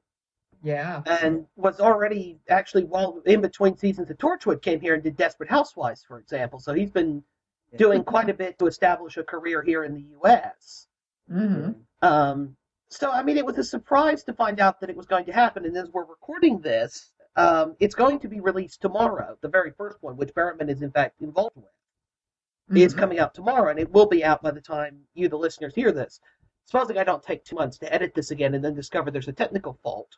Yeah. 0.63 1.01
and 1.05 1.45
was 1.57 1.79
already 1.81 2.39
actually 2.49 2.85
while 2.85 3.21
in 3.25 3.41
between 3.41 3.77
seasons 3.77 4.09
of 4.09 4.17
Torchwood 4.17 4.61
came 4.61 4.79
here 4.79 4.93
and 4.93 5.03
did 5.03 5.17
Desperate 5.17 5.49
Housewives, 5.49 6.03
for 6.07 6.19
example. 6.19 6.59
So 6.59 6.73
he's 6.73 6.91
been 6.91 7.21
doing 7.77 8.03
quite 8.03 8.29
a 8.29 8.33
bit 8.33 8.59
to 8.59 8.67
establish 8.67 9.17
a 9.17 9.23
career 9.23 9.61
here 9.63 9.83
in 9.83 9.93
the 9.93 10.05
U.S. 10.19 10.87
hmm 11.29 11.71
Um, 12.01 12.55
so 12.89 13.11
I 13.11 13.23
mean, 13.23 13.37
it 13.37 13.45
was 13.45 13.57
a 13.57 13.63
surprise 13.63 14.23
to 14.25 14.33
find 14.33 14.59
out 14.59 14.79
that 14.81 14.89
it 14.89 14.95
was 14.95 15.07
going 15.07 15.25
to 15.25 15.33
happen, 15.33 15.65
and 15.65 15.75
as 15.77 15.89
we're 15.91 16.05
recording 16.05 16.59
this, 16.61 17.11
um, 17.35 17.75
it's 17.79 17.95
going 17.95 18.19
to 18.19 18.27
be 18.27 18.39
released 18.39 18.81
tomorrow. 18.81 19.37
The 19.41 19.49
very 19.49 19.71
first 19.71 19.97
one, 20.01 20.17
which 20.17 20.33
Barrowman 20.33 20.69
is 20.69 20.81
in 20.81 20.91
fact 20.91 21.21
involved 21.21 21.55
with. 21.55 21.65
is 22.83 22.93
coming 22.93 23.19
out 23.19 23.33
tomorrow, 23.33 23.71
and 23.71 23.79
it 23.79 23.91
will 23.91 24.05
be 24.07 24.23
out 24.23 24.41
by 24.43 24.51
the 24.51 24.61
time 24.61 25.01
you, 25.15 25.27
the 25.27 25.37
listeners, 25.37 25.73
hear 25.75 25.91
this. 25.91 26.19
Supposing 26.65 26.97
I 26.97 27.03
don't 27.03 27.23
take 27.23 27.43
two 27.43 27.55
months 27.55 27.77
to 27.79 27.93
edit 27.93 28.13
this 28.13 28.31
again 28.31 28.53
and 28.55 28.63
then 28.63 28.75
discover 28.75 29.11
there's 29.11 29.27
a 29.27 29.33
technical 29.33 29.73
fault. 29.83 30.17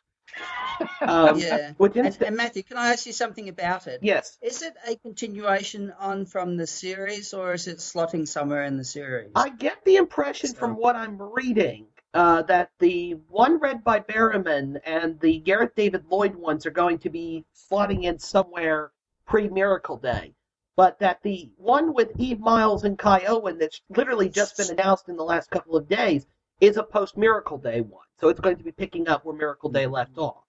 Um, 1.00 1.38
Yeah. 1.38 1.72
And, 1.78 2.22
and 2.22 2.36
Matthew, 2.36 2.62
can 2.62 2.76
I 2.76 2.88
ask 2.92 3.06
you 3.06 3.12
something 3.12 3.48
about 3.48 3.86
it? 3.86 4.00
yes, 4.02 4.36
Is 4.42 4.62
it 4.62 4.74
a 4.86 4.96
continuation 4.96 5.92
on 5.98 6.26
from 6.26 6.56
the 6.56 6.66
series, 6.66 7.32
or 7.32 7.52
is 7.54 7.66
it 7.66 7.78
slotting 7.78 8.26
somewhere 8.28 8.64
in 8.64 8.76
the 8.76 8.84
series? 8.84 9.30
I 9.34 9.48
get 9.50 9.84
the 9.84 9.96
impression 9.96 10.50
So- 10.50 10.56
from 10.58 10.72
what 10.76 10.96
I'm 10.96 11.20
reading 11.20 11.86
uh, 12.14 12.42
that 12.42 12.70
the 12.78 13.12
one 13.28 13.58
read 13.58 13.84
by 13.84 14.00
Barrowman 14.00 14.80
and 14.84 15.20
the 15.20 15.38
Gareth 15.38 15.74
David 15.74 16.04
Lloyd 16.10 16.34
ones 16.34 16.64
are 16.66 16.70
going 16.70 16.98
to 17.00 17.10
be 17.10 17.44
slotting 17.70 18.04
in 18.04 18.18
somewhere 18.18 18.90
pre 19.26 19.48
Miracle 19.48 19.98
Day. 19.98 20.32
But 20.76 20.98
that 21.00 21.22
the 21.22 21.50
one 21.56 21.94
with 21.94 22.12
Eve 22.18 22.38
Miles 22.40 22.84
and 22.84 22.98
Kai 22.98 23.24
Owen 23.26 23.58
that's 23.58 23.80
literally 23.88 24.28
just 24.28 24.56
been 24.58 24.70
announced 24.70 25.08
in 25.08 25.16
the 25.16 25.24
last 25.24 25.50
couple 25.50 25.76
of 25.76 25.88
days 25.88 26.26
is 26.60 26.76
a 26.76 26.82
post 26.82 27.16
Miracle 27.16 27.58
Day 27.58 27.80
one. 27.80 28.04
So 28.20 28.28
it's 28.28 28.40
going 28.40 28.56
to 28.56 28.64
be 28.64 28.72
picking 28.72 29.08
up 29.08 29.24
where 29.24 29.34
Miracle 29.36 29.70
Day 29.70 29.86
left 29.86 30.16
off. 30.18 30.44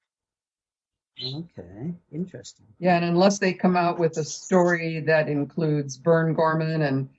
Okay, 1.21 1.93
interesting. 2.11 2.67
Yeah, 2.79 2.95
and 2.97 3.05
unless 3.05 3.39
they 3.39 3.51
come 3.51 3.75
out 3.75 3.97
with 3.97 4.17
a 4.17 4.23
story 4.23 4.99
that 5.01 5.27
includes 5.27 5.97
Burn 5.97 6.33
Gorman 6.33 6.83
and 6.83 7.09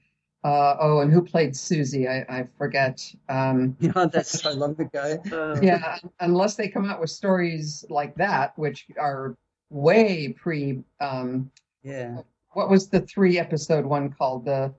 uh, 0.45 0.76
oh, 0.80 1.00
and 1.00 1.12
who 1.12 1.21
played 1.21 1.57
Susie? 1.57 2.07
I, 2.07 2.21
I 2.28 2.49
forget. 2.57 3.04
Um, 3.28 3.76
Yeah, 3.80 4.07
that's 4.07 4.47
I 4.47 4.52
love 4.52 4.76
the 4.76 4.85
guy. 4.85 5.18
yeah, 5.62 5.99
unless 6.21 6.54
they 6.54 6.68
come 6.68 6.85
out 6.85 7.00
with 7.00 7.11
stories 7.11 7.85
like 7.90 8.14
that, 8.16 8.57
which 8.57 8.87
are 8.99 9.37
way 9.71 10.28
pre. 10.28 10.85
Um, 11.00 11.50
Yeah. 11.83 12.21
what 12.52 12.71
was 12.71 12.88
the 12.88 13.00
three 13.00 13.37
episode 13.38 13.85
one 13.85 14.11
called? 14.12 14.45
The 14.45 14.73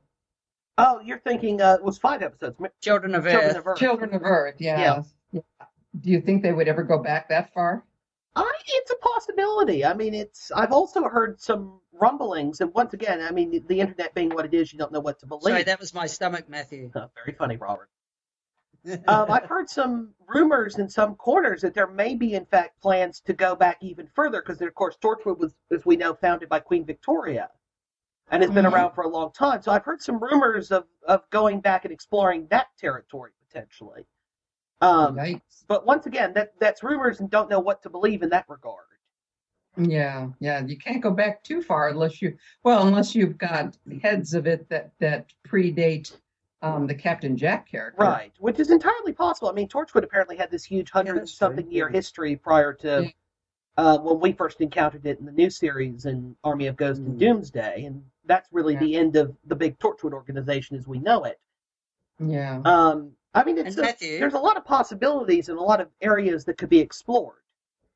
Oh, 0.79 1.01
you're 1.03 1.19
thinking 1.19 1.61
uh, 1.61 1.73
it 1.73 1.83
was 1.83 1.97
five 1.97 2.21
episodes. 2.21 2.57
Children 2.81 3.13
of 3.13 3.23
Children 3.23 3.49
Earth. 3.49 3.57
of 3.57 3.67
Earth. 3.67 3.77
Children 3.77 4.13
of 4.13 4.21
Earth. 4.23 4.55
Yeah. 4.59 5.03
yeah. 5.31 5.41
Do 5.99 6.09
you 6.09 6.21
think 6.21 6.41
they 6.41 6.53
would 6.53 6.69
ever 6.69 6.83
go 6.83 6.99
back 6.99 7.27
that 7.29 7.53
far? 7.53 7.83
I, 8.35 8.51
it's 8.67 8.91
a 8.91 8.95
possibility. 8.95 9.83
I 9.83 9.93
mean, 9.93 10.13
it's. 10.13 10.51
I've 10.51 10.71
also 10.71 11.03
heard 11.03 11.41
some 11.41 11.81
rumblings, 11.91 12.61
and 12.61 12.73
once 12.73 12.93
again, 12.93 13.21
I 13.21 13.31
mean, 13.31 13.63
the 13.67 13.79
internet 13.81 14.13
being 14.13 14.29
what 14.29 14.45
it 14.45 14.53
is, 14.53 14.71
you 14.71 14.79
don't 14.79 14.93
know 14.93 15.01
what 15.01 15.19
to 15.19 15.25
believe. 15.25 15.51
Sorry, 15.51 15.63
that 15.63 15.79
was 15.79 15.93
my 15.93 16.05
stomach, 16.05 16.47
Matthew. 16.47 16.91
Oh, 16.95 17.09
very 17.25 17.35
funny, 17.35 17.57
Robert. 17.57 17.89
um, 19.07 19.29
I've 19.29 19.45
heard 19.45 19.69
some 19.69 20.13
rumors 20.27 20.77
in 20.77 20.87
some 20.87 21.15
corners 21.15 21.61
that 21.63 21.73
there 21.73 21.87
may 21.87 22.15
be, 22.15 22.35
in 22.35 22.45
fact, 22.45 22.81
plans 22.81 23.19
to 23.25 23.33
go 23.33 23.53
back 23.53 23.79
even 23.81 24.07
further 24.15 24.41
because, 24.41 24.61
of 24.61 24.73
course, 24.73 24.95
Torchwood 25.01 25.37
was, 25.37 25.53
as 25.73 25.85
we 25.85 25.97
know, 25.97 26.13
founded 26.13 26.47
by 26.47 26.61
Queen 26.61 26.85
Victoria 26.85 27.49
and 28.31 28.43
it's 28.43 28.53
been 28.53 28.65
Mhm. 28.65 28.73
around 28.73 28.93
for 28.93 29.01
a 29.03 29.07
long 29.07 29.31
time. 29.31 29.61
So 29.61 29.71
I've 29.71 29.83
heard 29.85 30.01
some 30.01 30.19
rumors 30.21 30.71
of, 30.71 30.85
of 31.07 31.29
going 31.29 31.61
back 31.61 31.85
and 31.85 31.91
exploring 31.91 32.47
that 32.47 32.67
territory 32.77 33.31
potentially. 33.47 34.05
Um, 34.81 35.15
Yikes. 35.17 35.65
but 35.67 35.85
once 35.85 36.05
again, 36.05 36.33
that 36.33 36.53
that's 36.59 36.83
rumors 36.83 37.19
and 37.19 37.29
don't 37.29 37.49
know 37.49 37.59
what 37.59 37.81
to 37.83 37.89
believe 37.89 38.23
in 38.23 38.29
that 38.29 38.45
regard. 38.47 38.85
Yeah, 39.77 40.29
yeah. 40.39 40.65
You 40.65 40.77
can't 40.77 41.01
go 41.01 41.11
back 41.11 41.43
too 41.43 41.61
far 41.61 41.89
unless 41.89 42.21
you 42.21 42.37
well, 42.63 42.87
unless 42.87 43.13
you've 43.15 43.37
got 43.37 43.77
heads 44.01 44.33
of 44.33 44.47
it 44.47 44.67
that 44.69 44.91
that 44.99 45.33
predate 45.47 46.15
um, 46.61 46.87
the 46.87 46.95
Captain 46.95 47.37
Jack 47.37 47.69
character. 47.69 48.01
Right, 48.03 48.33
which 48.39 48.59
is 48.59 48.69
entirely 48.69 49.13
possible. 49.13 49.47
I 49.49 49.53
mean, 49.53 49.69
Torchwood 49.69 50.03
apparently 50.03 50.35
had 50.35 50.51
this 50.51 50.65
huge 50.65 50.91
hundred 50.91 51.27
something 51.29 51.69
year 51.71 51.87
history 51.87 52.35
prior 52.35 52.73
to 52.75 53.03
Yeah. 53.05 53.11
uh, 53.77 53.97
when 53.99 54.19
we 54.19 54.33
first 54.33 54.59
encountered 54.59 55.05
it 55.05 55.19
in 55.19 55.25
the 55.25 55.31
new 55.31 55.49
series 55.49 56.05
in 56.05 56.35
Army 56.43 56.67
of 56.67 56.75
Ghosts 56.75 56.99
and 56.99 57.15
Mm. 57.15 57.19
Doomsday, 57.19 57.85
and 57.85 58.03
that's 58.29 58.47
really 58.53 58.75
Yeah. 58.75 58.79
the 58.79 58.95
end 58.95 59.15
of 59.17 59.35
the 59.45 59.55
big 59.57 59.77
Torchwood 59.79 60.13
organization 60.13 60.77
as 60.77 60.87
we 60.87 60.99
know 60.99 61.25
it. 61.25 61.37
Yeah. 62.19 62.61
Um, 62.63 63.13
I 63.33 63.43
mean, 63.43 63.57
it's 63.57 63.77
a- 63.77 63.95
there's 63.99 64.33
a 64.33 64.39
lot 64.39 64.55
of 64.55 64.63
possibilities 64.63 65.49
and 65.49 65.57
a 65.57 65.61
lot 65.61 65.81
of 65.81 65.89
areas 66.01 66.45
that 66.45 66.57
could 66.57 66.69
be 66.69 66.79
explored. 66.79 67.35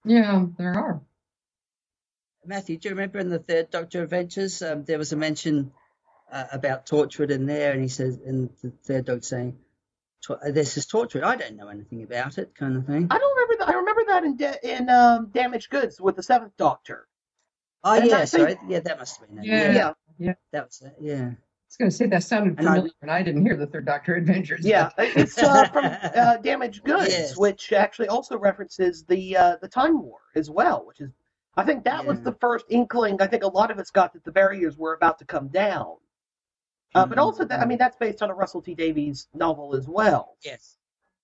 Yeah, 0.04 0.46
there 0.58 0.74
are. 0.74 1.02
Matthew, 2.46 2.78
do 2.78 2.90
you 2.90 2.96
remember 2.96 3.20
in 3.20 3.30
the 3.30 3.40
third 3.40 3.70
Doctor 3.70 4.04
Adventures, 4.04 4.62
um, 4.62 4.84
there 4.84 4.98
was 4.98 5.14
a 5.14 5.16
mention 5.16 5.72
uh, 6.32 6.46
about 6.52 6.86
Torchwood 6.88 7.30
in 7.30 7.46
there, 7.46 7.72
and 7.72 7.82
he 7.82 7.88
says, 7.88 8.18
and 8.26 8.50
the 8.62 8.72
third 8.84 9.06
Doctor 9.06 9.22
saying, 9.22 9.58
"Tor- 10.22 10.40
uh, 10.46 10.52
"This 10.52 10.78
is 10.78 10.88
Torchwood. 10.88 11.24
I 11.24 11.36
don't 11.36 11.56
know 11.56 11.68
anything 11.70 12.04
about 12.04 12.38
it," 12.40 12.54
kind 12.56 12.76
of 12.76 12.86
thing. 12.86 13.08
I 13.10 13.18
don't 13.20 13.36
remember 13.38 13.56
that. 13.60 13.70
I 13.70 13.78
remember 13.78 14.02
that 14.08 14.24
in 14.26 14.36
da- 14.38 14.60
in 14.64 14.90
um, 14.90 15.28
Damaged 15.28 15.70
Goods 15.70 16.02
with 16.02 16.16
the 16.16 16.24
Seventh 16.24 16.58
Doctor. 16.58 17.08
Oh 17.86 17.94
and 17.94 18.04
I 18.04 18.08
yeah, 18.08 18.18
think- 18.26 18.28
sorry, 18.30 18.58
yeah, 18.68 18.80
that 18.80 18.98
must 19.00 19.20
have 19.20 19.30
been 19.30 19.40
it. 19.40 19.46
Yeah. 19.46 19.72
Yeah, 19.72 19.94
that 20.20 20.66
was 20.66 20.82
it. 20.86 20.96
Yeah. 21.00 21.32
I 21.32 21.36
was 21.68 21.78
going 21.78 21.90
to 21.92 21.96
say 21.98 22.06
that 22.08 22.24
sounded 22.24 22.60
And 22.60 22.68
I- 22.68 22.74
familiar, 22.76 22.92
and 23.02 23.10
I, 23.12 23.24
didn't 23.24 23.44
hear 23.46 23.58
the 23.58 23.66
Third 23.68 23.86
Doctor 23.86 24.16
Adventures. 24.16 24.64
yeah. 24.66 24.90
It's 24.98 25.38
uh, 25.38 25.68
from 25.70 25.86
uh, 26.16 26.38
Damaged 26.38 26.84
Goods, 26.84 27.10
Yes. 27.10 27.38
which 27.38 27.74
actually 27.74 28.08
also 28.10 28.38
references 28.38 29.04
the 29.04 29.36
uh, 29.38 29.56
the 29.62 29.68
Time 29.68 30.02
War 30.02 30.20
as 30.36 30.50
well, 30.50 30.86
which 30.86 31.02
is. 31.02 31.10
I 31.56 31.64
think 31.64 31.84
that 31.84 32.04
was 32.04 32.20
the 32.22 32.32
first 32.42 32.66
inkling. 32.70 33.22
I 33.22 33.28
think 33.28 33.44
a 33.44 33.48
lot 33.48 33.70
of 33.70 33.78
us 33.78 33.92
got 33.92 34.14
that 34.14 34.24
the 34.24 34.32
barriers 34.32 34.76
were 34.76 34.94
about 34.96 35.20
to 35.20 35.26
come 35.26 35.50
down. 35.50 35.98
Uh, 36.96 37.06
but 37.06 37.20
also, 37.20 37.46
that, 37.46 37.60
I 37.60 37.66
mean, 37.66 37.78
that's 37.78 37.96
based 37.98 38.24
on 38.24 38.32
a 38.32 38.34
Russell 38.34 38.62
T 38.62 38.74
Davies 38.74 39.28
novel 39.36 39.76
as 39.76 39.88
well. 39.88 40.36
Yes. 40.44 40.78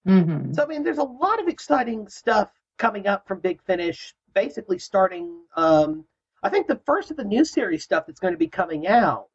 hmm 0.06 0.54
So 0.54 0.64
I 0.64 0.68
mean, 0.68 0.84
there's 0.84 1.00
a 1.00 1.04
lot 1.04 1.42
of 1.42 1.48
exciting 1.48 2.08
stuff 2.08 2.52
coming 2.78 3.08
up 3.08 3.28
from 3.28 3.40
Big 3.40 3.62
Finish. 3.64 4.14
Basically, 4.36 4.78
starting, 4.78 5.42
um, 5.56 6.06
I 6.42 6.50
think 6.50 6.68
the 6.68 6.82
first 6.86 7.12
of 7.12 7.18
the 7.18 7.24
new 7.24 7.44
series 7.44 7.84
stuff 7.84 8.06
that's 8.08 8.20
going 8.20 8.34
to 8.34 8.38
be 8.38 8.48
coming 8.48 8.88
out 8.88 9.28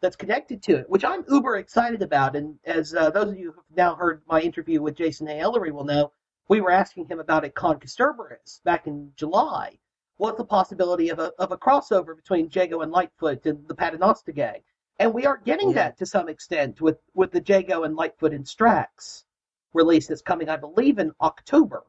that's 0.00 0.16
connected 0.16 0.62
to 0.64 0.78
it, 0.78 0.90
which 0.90 1.04
I'm 1.04 1.24
uber 1.28 1.56
excited 1.56 2.02
about. 2.02 2.34
And 2.34 2.58
as 2.64 2.94
uh, 2.94 3.10
those 3.10 3.28
of 3.30 3.38
you 3.38 3.52
who've 3.52 3.76
now 3.76 3.94
heard 3.94 4.22
my 4.26 4.40
interview 4.40 4.80
with 4.82 4.96
Jason 4.96 5.26
Haigh-Ellery 5.26 5.70
will 5.72 5.84
know, 5.84 6.12
we 6.48 6.60
were 6.60 6.70
asking 6.72 7.06
him 7.06 7.20
about 7.20 7.44
it 7.44 7.54
Con 7.54 7.78
Kasterborous 7.78 8.62
back 8.64 8.86
in 8.86 9.12
July. 9.14 9.78
What's 10.16 10.38
the 10.38 10.44
possibility 10.44 11.08
of 11.10 11.18
a 11.18 11.32
of 11.38 11.52
a 11.52 11.56
crossover 11.56 12.14
between 12.16 12.50
Jago 12.52 12.80
and 12.80 12.92
Lightfoot 12.92 13.46
and 13.46 13.66
the 13.68 13.74
Paternoster 13.74 14.32
gang? 14.32 14.62
And 14.98 15.14
we 15.14 15.24
are 15.24 15.38
getting 15.38 15.68
Yeah. 15.68 15.76
that 15.76 15.98
to 15.98 16.06
some 16.06 16.28
extent 16.28 16.80
with 16.80 16.98
with 17.14 17.30
the 17.30 17.42
Jago 17.42 17.84
and 17.84 17.94
Lightfoot 17.96 18.34
and 18.34 18.44
Strax 18.44 19.24
release 19.72 20.08
that's 20.08 20.20
coming, 20.20 20.48
I 20.48 20.56
believe, 20.56 20.98
in 20.98 21.12
October, 21.20 21.84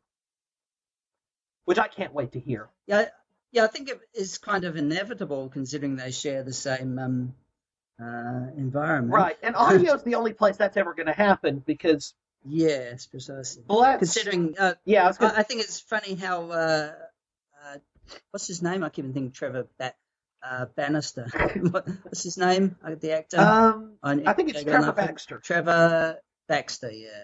which 1.66 1.80
I 1.80 1.88
can't 1.88 2.14
wait 2.14 2.32
to 2.34 2.40
hear. 2.40 2.70
Yeah, 2.88 3.10
yeah, 3.52 3.64
I 3.64 3.68
think 3.68 3.90
it 3.90 4.00
is 4.14 4.38
kind 4.38 4.64
of 4.64 4.76
inevitable 4.76 5.50
considering 5.50 5.96
they 5.96 6.12
share 6.12 6.44
the 6.44 6.54
same 6.54 6.98
um, 7.00 7.36
uh, 8.02 8.48
environment. 8.58 9.14
Right, 9.14 9.38
and 9.44 9.56
audio 9.56 9.94
is 9.96 10.04
the 10.04 10.16
only 10.16 10.34
place 10.34 10.58
that's 10.58 10.78
ever 10.78 10.94
going 10.94 11.08
to 11.08 11.14
happen 11.14 11.62
because 11.66 12.14
Yes, 12.46 13.06
precisely. 13.06 13.64
Bless. 13.68 14.00
Considering, 14.00 14.56
uh, 14.58 14.74
yeah, 14.86 15.08
I 15.08 15.12
gonna, 15.14 15.34
I 15.38 15.44
think 15.44 15.62
it's 15.62 15.80
funny 15.80 16.16
how 16.16 16.50
uh, 16.50 16.92
uh, 17.64 17.78
what's 18.32 18.48
his 18.48 18.62
name? 18.62 18.84
I 18.84 18.90
keep 18.90 19.06
thinking 19.06 19.32
Trevor 19.32 19.68
ba- 19.78 19.94
uh, 20.44 20.66
Bannister. 20.76 21.28
What's 21.72 22.24
his 22.24 22.36
name? 22.36 22.76
Uh, 22.84 22.96
the 23.00 23.12
actor. 23.12 23.38
um, 23.40 23.94
On- 24.02 24.28
I 24.28 24.34
think 24.34 24.50
it's 24.50 24.64
Trevor? 24.64 24.92
Baxter. 24.92 25.38
Trevor 25.38 26.18
Baxter, 26.48 26.92
yeah. 26.92 27.24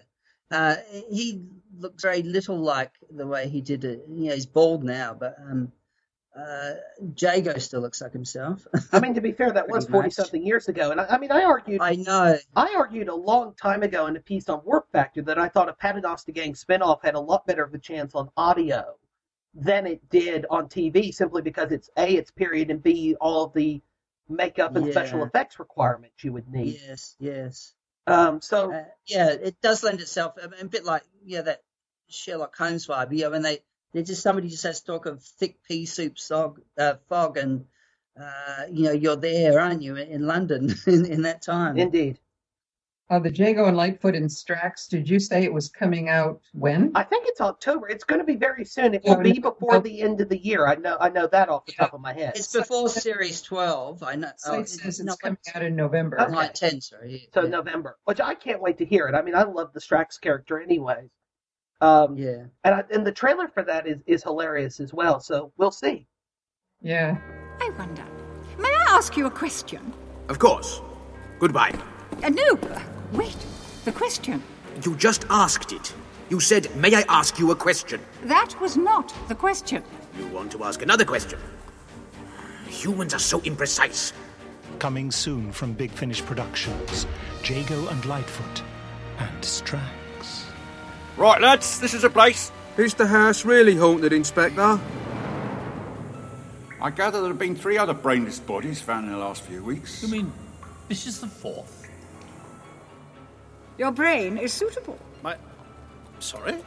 Uh, 0.52 0.76
he 1.10 1.44
looks 1.76 2.04
very 2.04 2.22
little 2.22 2.60
like 2.60 2.92
the 3.10 3.26
way 3.26 3.50
he 3.50 3.62
did 3.62 3.84
it. 3.86 4.06
You 4.08 4.28
know, 4.30 4.36
he's 4.36 4.46
bald 4.46 4.84
now, 4.84 5.16
but 5.20 5.36
um, 5.40 5.72
uh, 6.38 6.74
Jago 7.18 7.58
still 7.58 7.82
looks 7.82 8.02
like 8.02 8.14
himself. 8.14 8.66
I 8.92 9.00
mean, 9.00 9.16
to 9.16 9.22
be 9.22 9.32
fair, 9.32 9.52
that 9.52 9.70
was 9.70 9.88
forty 9.88 10.08
much. 10.08 10.14
something 10.14 10.46
years 10.46 10.68
ago, 10.68 10.92
and 10.92 11.02
I, 11.02 11.06
I 11.06 11.18
mean, 11.18 11.32
I 11.32 11.44
argued, 11.44 11.82
I 11.82 11.96
know. 11.96 12.38
I 12.56 12.76
argued 12.78 13.08
a 13.08 13.16
long 13.16 13.54
time 13.56 13.84
ago 13.84 14.08
in 14.08 14.16
a 14.16 14.20
piece 14.20 14.50
on 14.50 14.62
Warp 14.66 14.92
Factor 14.92 15.22
that 15.24 15.38
I 15.40 15.50
thought 15.50 15.70
a 15.70 15.74
Paternoster 15.74 16.32
Gang 16.32 16.54
spinoff 16.54 17.04
had 17.04 17.16
a 17.16 17.20
lot 17.20 17.48
better 17.48 17.64
of 17.64 17.74
a 17.74 17.80
chance 17.80 18.14
on 18.16 18.30
audio 18.38 18.96
than 19.56 19.88
it 19.88 20.08
did 20.10 20.46
on 20.50 20.68
TV, 20.70 21.14
simply 21.14 21.42
because 21.42 21.72
it's 21.72 21.90
a 21.98 22.08
its 22.16 22.30
period 22.32 22.70
and 22.70 22.84
b 22.84 23.16
all 23.20 23.46
of 23.46 23.54
the 23.54 23.82
makeup 24.30 24.76
and 24.76 24.86
Yeah. 24.86 24.92
special 24.92 25.24
effects 25.24 25.58
requirements 25.58 26.24
you 26.24 26.34
would 26.34 26.48
need. 26.48 26.80
Yes, 26.88 27.16
yes. 27.20 27.74
Um, 28.06 28.42
so 28.42 28.72
Uh, 28.74 28.84
yeah, 29.08 29.30
it 29.32 29.60
does 29.62 29.84
lend 29.84 30.00
itself 30.02 30.36
a, 30.38 30.50
a 30.62 30.66
bit 30.66 30.86
like 30.86 31.04
yeah 31.26 31.42
that 31.42 31.62
Sherlock 32.10 32.56
Holmes 32.56 32.86
vibe. 32.88 33.10
Yeah, 33.12 33.30
when 33.30 33.42
they 33.42 33.64
they 33.98 34.04
just 34.04 34.22
somebody 34.22 34.48
just 34.48 34.64
has 34.64 34.82
to 34.82 34.86
talk 34.86 35.08
of 35.08 35.24
thick 35.24 35.58
pea 35.68 35.86
soup 35.88 36.16
sog, 36.18 36.58
uh, 36.78 36.96
fog, 37.10 37.38
and 37.38 37.66
uh, 38.20 38.66
you 38.72 38.84
know 38.84 38.92
you're 38.92 39.16
there, 39.16 39.60
aren't 39.60 39.82
you, 39.82 39.96
in 39.96 40.28
London 40.28 40.74
in, 40.88 41.06
in 41.12 41.22
that 41.24 41.42
time? 41.42 41.78
indeed, 41.78 42.20
Uh, 43.10 43.20
the 43.20 43.32
Jago 43.34 43.66
and 43.66 43.78
Lightfoot 43.78 44.16
and 44.16 44.30
Strax. 44.30 44.88
Did 44.90 45.10
you 45.10 45.20
say 45.20 45.44
it 45.44 45.54
was 45.54 45.70
coming 45.70 46.10
out 46.10 46.42
when? 46.54 46.92
I 46.94 47.04
think 47.04 47.26
it's 47.28 47.42
October. 47.42 47.88
It's 47.90 48.04
going 48.04 48.20
to 48.20 48.26
be 48.26 48.36
very 48.36 48.66
soon. 48.66 48.94
It 48.94 49.02
Yeah, 49.04 49.16
will 49.16 49.24
be 49.24 49.40
before 49.40 49.74
no. 49.74 49.80
the 49.80 50.02
end 50.02 50.22
of 50.22 50.30
the 50.30 50.38
year. 50.38 50.68
I 50.68 50.76
know. 50.76 50.98
I 51.00 51.10
know 51.10 51.26
that 51.28 51.50
off 51.50 51.66
the 51.66 51.72
top 51.72 51.94
of 51.94 52.02
my 52.02 52.14
head. 52.14 52.34
It's 52.36 52.52
before 52.54 52.90
series 52.90 53.42
twelve. 53.42 54.04
I 54.04 54.16
know. 54.16 54.32
So 54.38 54.56
oh, 54.56 54.60
it 54.60 54.70
says 54.70 55.00
no, 55.00 55.14
it's 55.14 55.22
coming 55.22 55.38
out 55.56 55.64
in 55.64 55.76
November. 55.76 56.22
Okay. 56.22 56.32
Night 56.32 56.54
ten, 56.54 56.82
sorry. 56.82 57.30
So 57.34 57.44
yeah. 57.44 57.50
November, 57.50 57.98
which 58.06 58.20
I 58.22 58.36
can't 58.36 58.62
wait 58.62 58.78
to 58.80 58.86
hear 58.86 59.08
it. 59.08 59.16
I 59.16 59.22
mean, 59.24 59.36
I 59.36 59.44
love 59.44 59.74
the 59.74 59.80
Strax 59.80 60.20
character, 60.22 60.60
anyways. 60.60 61.10
Um, 61.82 62.18
Yeah. 62.18 62.46
and 62.64 62.76
I, 62.76 62.84
and 62.92 63.06
the 63.06 63.12
trailer 63.12 63.48
for 63.48 63.64
that 63.64 63.86
is 63.88 64.00
is 64.08 64.24
hilarious 64.24 64.80
as 64.80 64.94
well. 64.94 65.20
So 65.20 65.52
we'll 65.58 65.72
see. 65.72 66.08
Yeah. 66.82 67.18
I 67.62 67.70
wonder. 67.78 68.04
May 68.58 68.70
I 68.70 68.86
ask 68.90 69.16
you 69.18 69.26
a 69.28 69.32
question? 69.32 69.94
Of 70.30 70.40
course. 70.40 70.82
Goodbye. 71.40 71.74
Uh, 72.24 72.30
no. 72.30 72.60
Wait. 73.14 73.38
The 73.86 73.92
question. 73.92 74.42
You 74.84 74.96
just 74.96 75.26
asked 75.30 75.72
it. 75.72 75.94
You 76.30 76.40
said, 76.40 76.76
May 76.76 76.94
I 76.96 77.04
ask 77.08 77.40
you 77.40 77.52
a 77.52 77.56
question? 77.56 78.02
That 78.26 78.60
was 78.60 78.76
not 78.76 79.14
the 79.28 79.36
question. 79.36 79.84
You 80.18 80.28
want 80.28 80.52
to 80.54 80.64
ask 80.64 80.82
another 80.82 81.06
question? 81.06 81.40
Humans 82.68 83.14
are 83.14 83.20
so 83.20 83.40
imprecise. 83.42 84.14
Coming 84.80 85.10
soon 85.12 85.52
from 85.52 85.74
Big 85.74 85.92
Finish 85.92 86.22
Productions, 86.24 87.08
Jago 87.44 87.88
and 87.88 88.06
Lightfoot, 88.06 88.62
and 89.20 89.42
Strax. 89.42 89.82
Right, 91.18 91.42
lads, 91.42 91.80
this 91.80 91.96
is 91.96 92.04
a 92.04 92.12
place. 92.12 92.52
Is 92.78 92.94
the 92.94 93.08
house 93.08 93.44
really 93.44 93.76
haunted, 93.76 94.14
Inspector? 94.14 94.80
I 96.80 96.92
gather 96.92 97.22
there 97.22 97.30
have 97.30 97.40
been 97.40 97.56
three 97.56 97.80
other 97.80 97.96
brainless 97.96 98.40
bodies 98.40 98.80
found 98.80 99.08
in 99.08 99.14
the 99.14 99.18
last 99.18 99.42
few 99.42 99.64
weeks. 99.64 100.04
You 100.04 100.10
mean 100.10 100.32
this 100.88 101.08
is 101.08 101.20
the 101.20 101.26
fourth? 101.26 101.90
Your 103.80 103.90
brain 103.92 104.38
is 104.38 104.54
suitable. 104.54 105.00
My. 105.24 105.38
Sorry? 106.20 106.58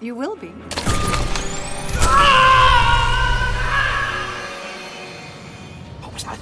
You 0.00 0.14
will 0.14 0.36
be. 0.36 0.48
What 6.02 6.12
was 6.12 6.24
that? 6.24 6.38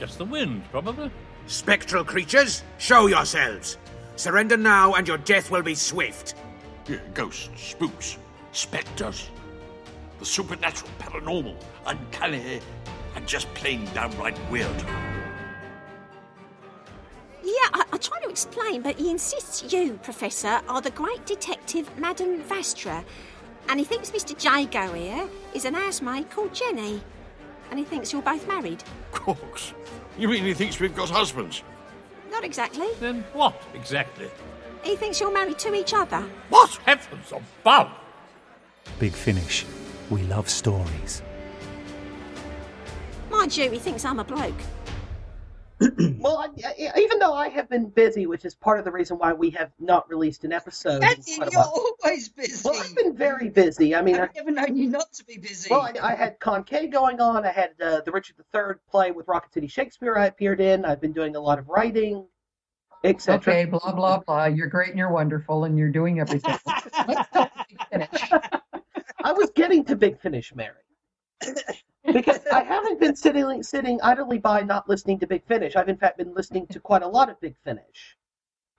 Just 0.00 0.18
the 0.18 0.24
wind, 0.24 0.64
probably. 0.72 1.12
Spectral 1.46 2.04
creatures, 2.04 2.64
show 2.78 3.06
yourselves. 3.06 3.78
Surrender 4.16 4.56
now, 4.56 4.94
and 4.94 5.06
your 5.06 5.18
death 5.18 5.52
will 5.52 5.62
be 5.62 5.76
swift. 5.76 6.34
Ghosts, 7.14 7.50
spooks, 7.56 8.18
specters. 8.52 9.28
The 10.18 10.26
supernatural, 10.26 10.90
paranormal, 10.98 11.56
uncanny, 11.86 12.60
and 13.14 13.26
just 13.26 13.52
plain 13.54 13.84
downright 13.94 14.38
weird. 14.50 14.84
Yeah, 17.42 17.68
I, 17.72 17.84
I 17.92 17.96
try 17.96 18.20
to 18.20 18.28
explain, 18.28 18.82
but 18.82 18.96
he 18.96 19.10
insists 19.10 19.72
you, 19.72 19.98
Professor, 20.02 20.60
are 20.68 20.80
the 20.80 20.90
great 20.90 21.24
detective 21.26 21.90
Madame 21.98 22.42
Vastra. 22.42 23.04
And 23.68 23.78
he 23.78 23.84
thinks 23.84 24.10
Mr. 24.10 24.32
Jago 24.42 24.92
here 24.92 25.28
is 25.54 25.64
an 25.64 25.74
housemaid 25.74 26.30
called 26.30 26.54
Jenny. 26.54 27.02
And 27.70 27.78
he 27.78 27.84
thinks 27.84 28.12
you're 28.12 28.22
both 28.22 28.46
married. 28.48 28.82
Crooks. 29.12 29.74
You 30.18 30.28
mean 30.28 30.44
he 30.44 30.54
thinks 30.54 30.80
we've 30.80 30.94
got 30.94 31.08
husbands? 31.08 31.62
Not 32.30 32.44
exactly. 32.44 32.88
Then 32.98 33.24
what 33.32 33.60
exactly? 33.74 34.28
He 34.82 34.96
thinks 34.96 35.20
you're 35.20 35.32
married 35.32 35.58
to 35.60 35.74
each 35.74 35.92
other. 35.94 36.20
What? 36.48 36.70
Heavens 36.86 37.32
above! 37.32 37.90
Big 38.98 39.12
Finish. 39.12 39.64
We 40.10 40.22
love 40.24 40.48
stories. 40.48 41.22
Mind 43.30 43.56
you, 43.56 43.70
he 43.70 43.78
thinks 43.78 44.04
I'm 44.04 44.18
a 44.18 44.24
bloke. 44.24 44.54
Well, 46.18 46.36
I, 46.36 46.74
I- 46.94 47.00
even 47.00 47.18
though 47.18 47.32
I 47.32 47.48
have 47.48 47.70
been 47.70 47.88
busy, 47.88 48.26
which 48.26 48.44
is 48.44 48.54
part 48.54 48.78
of 48.78 48.84
the 48.84 48.90
reason 48.90 49.16
why 49.16 49.32
we 49.32 49.48
have 49.50 49.70
not 49.78 50.06
released 50.10 50.44
an 50.44 50.52
episode. 50.52 50.96
in 50.96 51.00
Matthew, 51.00 51.36
quite 51.36 51.48
a 51.48 51.52
you're 51.52 51.60
while. 51.62 51.86
always 52.04 52.28
busy. 52.28 52.60
Well, 52.68 52.78
I've 52.78 52.94
been 52.94 53.16
very 53.16 53.48
busy. 53.48 53.94
I 53.94 54.02
mean, 54.02 54.16
I, 54.16 54.24
I've 54.24 54.34
never 54.34 54.50
known 54.50 54.76
you 54.76 54.90
not 54.90 55.10
to 55.14 55.24
be 55.24 55.38
busy. 55.38 55.70
well, 55.70 55.80
I, 55.80 55.94
I 56.02 56.14
had 56.14 56.38
Con 56.38 56.64
K 56.64 56.86
going 56.88 57.18
on. 57.22 57.46
I 57.46 57.52
had 57.52 57.70
uh, 57.82 58.02
the 58.02 58.12
Richard 58.12 58.36
III 58.54 58.74
play 58.90 59.10
with 59.10 59.26
Rocket 59.26 59.54
City 59.54 59.68
Shakespeare 59.68 60.18
I 60.18 60.26
appeared 60.26 60.60
in. 60.60 60.84
I've 60.84 61.00
been 61.00 61.12
doing 61.14 61.34
a 61.34 61.40
lot 61.40 61.58
of 61.58 61.66
writing. 61.70 62.26
Etc. 63.04 63.36
Okay, 63.36 63.64
blah 63.64 63.92
blah 63.92 64.18
blah. 64.18 64.46
You're 64.46 64.68
great 64.68 64.90
and 64.90 64.98
you're 64.98 65.12
wonderful 65.12 65.64
and 65.64 65.78
you're 65.78 65.90
doing 65.90 66.20
everything. 66.20 66.58
Let's 66.66 67.28
talk 67.30 67.50
Big 67.68 67.78
Finish. 67.90 68.30
I 69.24 69.32
was 69.32 69.50
getting 69.50 69.84
to 69.86 69.96
Big 69.96 70.20
Finish, 70.20 70.54
Mary. 70.54 70.74
because 72.12 72.40
I 72.52 72.62
haven't 72.62 73.00
been 73.00 73.16
sitting 73.16 73.62
sitting 73.62 74.00
idly 74.02 74.38
by 74.38 74.62
not 74.62 74.88
listening 74.88 75.18
to 75.20 75.26
Big 75.26 75.44
Finish. 75.46 75.76
I've 75.76 75.88
in 75.88 75.96
fact 75.96 76.18
been 76.18 76.34
listening 76.34 76.66
to 76.68 76.80
quite 76.80 77.02
a 77.02 77.08
lot 77.08 77.30
of 77.30 77.40
Big 77.40 77.56
Finish. 77.64 78.16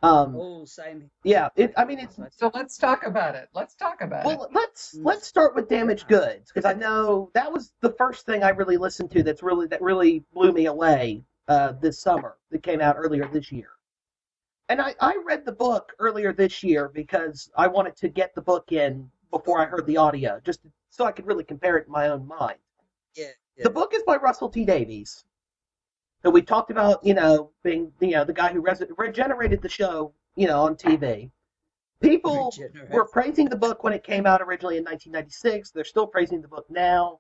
Um, 0.04 0.36
oh, 0.36 0.66
same. 0.66 1.12
Yeah, 1.24 1.50
it, 1.56 1.74
I 1.78 1.86
mean 1.86 2.00
it's. 2.00 2.20
So 2.32 2.50
let's 2.54 2.78
talk 2.78 3.06
about 3.06 3.36
it. 3.36 3.50
Let's 3.54 3.76
talk 3.76 4.02
about 4.02 4.26
well, 4.26 4.34
it. 4.34 4.40
Well, 4.40 4.50
let's 4.54 4.98
let's 5.00 5.28
start 5.28 5.56
with 5.56 5.70
Damaged 5.70 6.08
Goods 6.08 6.52
because 6.52 6.66
I 6.66 6.74
know 6.74 7.30
that 7.36 7.52
was 7.52 7.74
the 7.82 7.92
first 7.92 8.26
thing 8.26 8.44
I 8.44 8.50
really 8.50 8.78
listened 8.78 9.12
to. 9.12 9.22
That's 9.22 9.44
really 9.44 9.68
that 9.68 9.82
really 9.82 10.24
blew 10.34 10.54
me 10.54 10.66
away 10.66 11.24
uh, 11.48 11.74
this 11.74 12.00
summer. 12.00 12.38
That 12.50 12.64
came 12.64 12.82
out 12.82 12.96
earlier 12.98 13.28
this 13.32 13.52
year. 13.52 13.70
And 14.70 14.82
I, 14.82 14.96
I 15.00 15.18
read 15.26 15.46
the 15.46 15.52
book 15.52 15.94
earlier 16.00 16.34
this 16.34 16.64
year 16.64 16.90
because 16.90 17.50
I 17.58 17.68
wanted 17.68 17.96
to 17.98 18.10
get 18.10 18.34
the 18.36 18.42
book 18.42 18.72
in 18.72 19.10
before 19.30 19.60
I 19.60 19.66
heard 19.66 19.86
the 19.86 19.98
audio, 19.98 20.40
just 20.44 20.62
so 20.90 21.06
I 21.06 21.12
could 21.12 21.28
really 21.28 21.44
compare 21.44 21.78
it 21.78 21.88
in 21.88 21.92
my 21.92 22.10
own 22.10 22.28
mind. 22.28 22.60
Yeah, 23.16 23.26
yeah. 23.58 23.64
The 23.64 23.70
book 23.70 23.94
is 23.94 24.04
by 24.04 24.18
Russell 24.18 24.50
T 24.50 24.66
Davies, 24.66 25.24
who 26.24 26.32
we 26.32 26.42
talked 26.42 26.72
about, 26.72 27.06
you 27.06 27.14
know, 27.14 27.52
being 27.64 27.92
you 28.00 28.12
know 28.12 28.24
the 28.24 28.34
guy 28.34 28.54
who 28.54 28.62
res- 28.62 28.84
regenerated 28.98 29.62
the 29.62 29.70
show, 29.70 30.14
you 30.36 30.48
know, 30.48 30.64
on 30.64 30.76
TV. 30.76 31.32
People 32.02 32.54
were 32.90 33.06
praising 33.06 33.48
the 33.48 33.56
book 33.56 33.84
when 33.84 33.94
it 33.94 34.04
came 34.04 34.26
out 34.26 34.42
originally 34.42 34.78
in 34.78 34.84
1996. 34.84 35.72
They're 35.72 35.84
still 35.84 36.08
praising 36.08 36.42
the 36.42 36.48
book 36.48 36.66
now. 36.70 37.20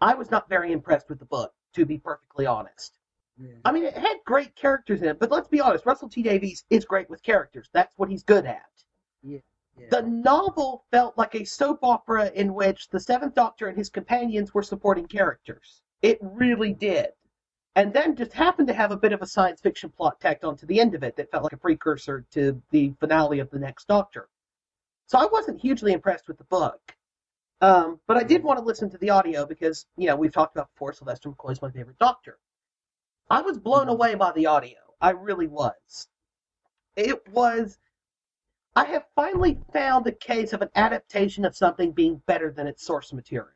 I 0.00 0.14
was 0.14 0.30
not 0.30 0.48
very 0.48 0.72
impressed 0.72 1.08
with 1.08 1.18
the 1.18 1.24
book, 1.24 1.52
to 1.74 1.86
be 1.86 1.98
perfectly 1.98 2.46
honest. 2.46 2.99
Yeah. 3.40 3.52
I 3.64 3.72
mean, 3.72 3.84
it 3.84 3.96
had 3.96 4.18
great 4.26 4.54
characters 4.54 5.00
in 5.00 5.08
it, 5.08 5.18
but 5.18 5.30
let's 5.30 5.48
be 5.48 5.60
honest, 5.60 5.86
Russell 5.86 6.10
T 6.10 6.22
Davies 6.22 6.64
is 6.68 6.84
great 6.84 7.08
with 7.08 7.22
characters. 7.22 7.70
That's 7.72 7.96
what 7.96 8.10
he's 8.10 8.22
good 8.22 8.44
at. 8.44 8.66
Yeah, 9.22 9.38
yeah. 9.78 9.86
The 9.90 10.02
novel 10.02 10.84
felt 10.90 11.16
like 11.16 11.34
a 11.34 11.44
soap 11.44 11.78
opera 11.82 12.30
in 12.34 12.52
which 12.52 12.88
the 12.90 13.00
Seventh 13.00 13.34
Doctor 13.34 13.68
and 13.68 13.78
his 13.78 13.88
companions 13.88 14.52
were 14.52 14.62
supporting 14.62 15.06
characters. 15.06 15.80
It 16.02 16.18
really 16.20 16.74
did. 16.74 17.08
And 17.76 17.94
then 17.94 18.14
just 18.16 18.32
happened 18.32 18.68
to 18.68 18.74
have 18.74 18.90
a 18.90 18.96
bit 18.96 19.12
of 19.12 19.22
a 19.22 19.26
science 19.26 19.60
fiction 19.60 19.90
plot 19.90 20.20
tacked 20.20 20.44
onto 20.44 20.66
the 20.66 20.80
end 20.80 20.94
of 20.94 21.02
it 21.02 21.16
that 21.16 21.30
felt 21.30 21.44
like 21.44 21.52
a 21.52 21.56
precursor 21.56 22.26
to 22.32 22.60
the 22.70 22.92
finale 23.00 23.38
of 23.38 23.48
the 23.50 23.58
next 23.58 23.86
Doctor. 23.86 24.28
So 25.06 25.18
I 25.18 25.26
wasn't 25.26 25.60
hugely 25.60 25.92
impressed 25.92 26.28
with 26.28 26.36
the 26.36 26.44
book. 26.44 26.80
Um, 27.62 28.00
but 28.06 28.16
I 28.16 28.22
did 28.22 28.42
want 28.42 28.58
to 28.58 28.64
listen 28.64 28.90
to 28.90 28.98
the 28.98 29.10
audio 29.10 29.46
because, 29.46 29.86
you 29.96 30.08
know, 30.08 30.16
we've 30.16 30.32
talked 30.32 30.56
about 30.56 30.70
before 30.74 30.92
Sylvester 30.92 31.30
McCoy's 31.30 31.62
my 31.62 31.70
favorite 31.70 31.98
Doctor. 31.98 32.38
I 33.30 33.40
was 33.42 33.58
blown 33.58 33.82
mm-hmm. 33.82 33.90
away 33.90 34.14
by 34.16 34.32
the 34.32 34.46
audio. 34.46 34.78
I 35.00 35.10
really 35.10 35.46
was. 35.46 36.08
It 36.96 37.26
was. 37.28 37.78
I 38.76 38.84
have 38.84 39.04
finally 39.14 39.58
found 39.72 40.06
a 40.06 40.12
case 40.12 40.52
of 40.52 40.62
an 40.62 40.68
adaptation 40.74 41.44
of 41.44 41.56
something 41.56 41.92
being 41.92 42.22
better 42.26 42.52
than 42.52 42.66
its 42.66 42.84
source 42.84 43.12
material. 43.12 43.54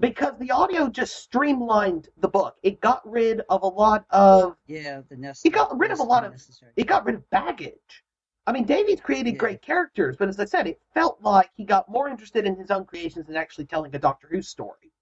Because 0.00 0.32
the 0.38 0.50
audio 0.50 0.88
just 0.88 1.16
streamlined 1.16 2.08
the 2.16 2.28
book. 2.28 2.56
It 2.62 2.80
got 2.80 3.08
rid 3.08 3.42
of 3.48 3.62
a 3.62 3.66
lot 3.66 4.06
of. 4.10 4.56
Yeah, 4.66 5.02
the 5.08 5.16
necessary. 5.16 5.50
It 5.50 5.54
got 5.54 5.78
rid 5.78 5.92
of 5.92 6.00
a 6.00 6.02
lot 6.02 6.24
of. 6.24 6.34
It 6.76 6.86
got 6.86 7.04
rid 7.04 7.14
of 7.14 7.30
baggage. 7.30 8.04
I 8.46 8.52
mean, 8.52 8.64
Davies 8.64 9.00
created 9.00 9.34
Yeah. 9.34 9.38
great 9.38 9.62
characters, 9.62 10.16
but 10.18 10.28
as 10.28 10.38
I 10.38 10.44
said, 10.44 10.66
it 10.66 10.80
felt 10.92 11.22
like 11.22 11.50
he 11.54 11.64
got 11.64 11.88
more 11.88 12.08
interested 12.08 12.44
in 12.44 12.56
his 12.56 12.70
own 12.70 12.84
creations 12.84 13.26
than 13.26 13.36
actually 13.36 13.66
telling 13.66 13.94
a 13.94 13.98
Doctor 13.98 14.28
Who 14.28 14.42
story. 14.42 14.92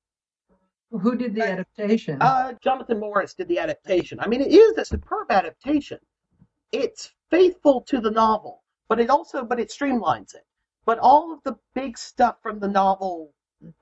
Who 1.01 1.17
did 1.17 1.35
the 1.35 1.43
adaptation? 1.43 2.19
Uh, 2.21 2.53
Jonathan 2.63 3.01
Morris 3.01 3.35
did 3.35 3.49
the 3.49 3.59
adaptation. 3.59 4.21
I 4.21 4.27
mean, 4.27 4.43
it 4.43 4.53
is 4.53 4.77
a 4.77 4.85
superb 4.85 5.31
adaptation. 5.31 5.99
It's 6.71 7.11
faithful 7.31 7.81
to 7.83 8.01
the 8.01 8.11
novel, 8.11 8.63
but 8.89 9.01
it 9.01 9.09
also, 9.09 9.45
but 9.45 9.59
it 9.59 9.71
streamlines 9.71 10.35
it. 10.35 10.45
But 10.85 10.99
all 10.99 11.33
of 11.33 11.43
the 11.45 11.57
big 11.75 11.97
stuff 11.97 12.37
from 12.43 12.59
the 12.59 12.69
novel 12.69 13.33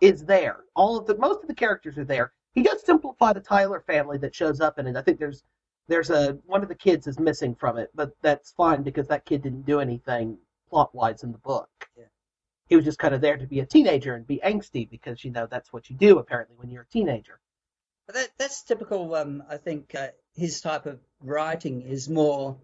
is 0.00 0.24
there. 0.24 0.64
All 0.74 0.98
of 0.98 1.06
the, 1.06 1.16
most 1.16 1.42
of 1.42 1.48
the 1.48 1.54
characters 1.54 1.98
are 1.98 2.04
there. 2.04 2.32
He 2.54 2.62
does 2.62 2.84
simplify 2.84 3.32
the 3.32 3.40
Tyler 3.40 3.80
family 3.86 4.18
that 4.18 4.34
shows 4.34 4.60
up 4.60 4.78
in 4.78 4.86
it. 4.86 4.96
I 4.96 5.02
think 5.02 5.18
there's, 5.18 5.42
there's 5.88 6.10
a 6.10 6.38
one 6.46 6.62
of 6.62 6.68
the 6.68 6.74
kids 6.74 7.06
is 7.06 7.18
missing 7.18 7.54
from 7.54 7.78
it, 7.78 7.90
but 7.94 8.12
that's 8.22 8.52
fine 8.52 8.82
because 8.82 9.08
that 9.08 9.24
kid 9.24 9.42
didn't 9.42 9.66
do 9.66 9.80
anything 9.80 10.38
plot 10.68 10.94
wise 10.94 11.22
in 11.24 11.32
the 11.32 11.38
book. 11.38 11.70
Yeah. 11.96 12.04
He 12.70 12.76
was 12.76 12.84
just 12.84 12.98
kind 12.98 13.14
of 13.14 13.20
there 13.20 13.36
to 13.36 13.46
be 13.46 13.58
a 13.60 13.66
teenager 13.66 14.14
and 14.14 14.24
be 14.24 14.40
angsty 14.42 14.88
because 14.88 15.22
you 15.24 15.32
know 15.32 15.46
that's 15.50 15.72
what 15.72 15.90
you 15.90 15.96
do 15.96 16.18
apparently 16.18 16.56
when 16.56 16.70
you're 16.70 16.84
a 16.84 16.92
teenager. 16.92 17.40
But 18.06 18.14
that, 18.14 18.28
that's 18.38 18.62
typical. 18.62 19.14
Um, 19.16 19.42
I 19.50 19.56
think 19.56 19.92
uh, 19.94 20.08
his 20.36 20.60
type 20.60 20.86
of 20.86 21.00
writing 21.20 21.82
is 21.82 22.08
more 22.08 22.56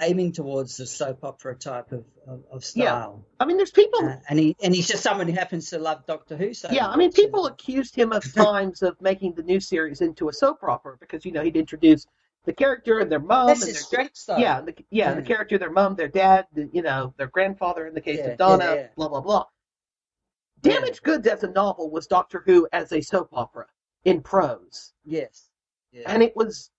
aiming 0.00 0.32
towards 0.32 0.76
the 0.76 0.86
soap 0.86 1.24
opera 1.24 1.54
type 1.54 1.92
of, 1.92 2.04
of, 2.26 2.44
of 2.52 2.64
style. 2.64 3.24
I 3.40 3.46
mean, 3.46 3.56
there's 3.56 3.70
people. 3.70 4.06
Uh, 4.06 4.16
and 4.28 4.38
he 4.38 4.54
and 4.62 4.74
he's 4.74 4.86
just 4.86 5.02
someone 5.02 5.26
who 5.26 5.34
happens 5.34 5.70
to 5.70 5.78
love 5.78 6.06
Doctor 6.06 6.36
Who. 6.36 6.52
So 6.52 6.68
yeah, 6.70 6.86
I 6.86 6.96
mean, 6.96 7.10
people 7.12 7.46
accused 7.46 7.94
him 7.94 8.12
of 8.12 8.30
times 8.34 8.82
of 8.82 9.00
making 9.00 9.32
the 9.32 9.42
new 9.42 9.60
series 9.60 10.02
into 10.02 10.28
a 10.28 10.32
soap 10.32 10.62
opera 10.62 10.96
because 11.00 11.24
you 11.24 11.32
know 11.32 11.42
he'd 11.42 11.56
introduce 11.56 12.06
the 12.48 12.54
character 12.54 13.00
and 13.00 13.12
their 13.12 13.20
mom 13.20 13.48
That's 13.48 13.60
and 13.60 13.68
his 13.68 13.76
their 13.76 13.84
strength, 13.84 14.24
yeah, 14.38 14.62
the, 14.62 14.74
yeah, 14.90 15.12
the 15.12 15.20
character, 15.20 15.58
their 15.58 15.70
mom, 15.70 15.96
their 15.96 16.08
dad, 16.08 16.46
the, 16.54 16.70
you 16.72 16.80
know, 16.80 17.12
their 17.18 17.26
grandfather 17.26 17.86
in 17.86 17.92
the 17.92 18.00
case 18.00 18.20
Yeah, 18.20 18.28
of 18.28 18.38
Donna, 18.38 18.64
yeah, 18.64 18.74
yeah. 18.74 18.86
blah 18.96 19.08
blah 19.08 19.20
blah. 19.20 19.44
Damaged 20.62 21.02
Goods 21.02 21.26
as 21.26 21.44
a 21.44 21.50
novel 21.50 21.90
was 21.90 22.06
Doctor 22.06 22.42
Who 22.46 22.66
as 22.72 22.90
a 22.92 23.02
soap 23.02 23.28
opera 23.34 23.66
in 24.06 24.22
prose, 24.22 24.94
Yes. 25.04 25.50
Yeah. 25.92 26.10
and 26.10 26.22
it 26.22 26.34
was, 26.34 26.70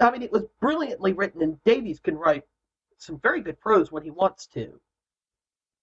I 0.00 0.10
mean, 0.10 0.22
it 0.22 0.32
was 0.32 0.46
brilliantly 0.60 1.12
written, 1.12 1.42
and 1.42 1.62
Davies 1.62 2.00
can 2.00 2.16
write 2.16 2.42
some 2.98 3.20
very 3.20 3.40
good 3.40 3.60
prose 3.60 3.92
when 3.92 4.02
he 4.02 4.10
wants 4.10 4.48
to. 4.48 4.80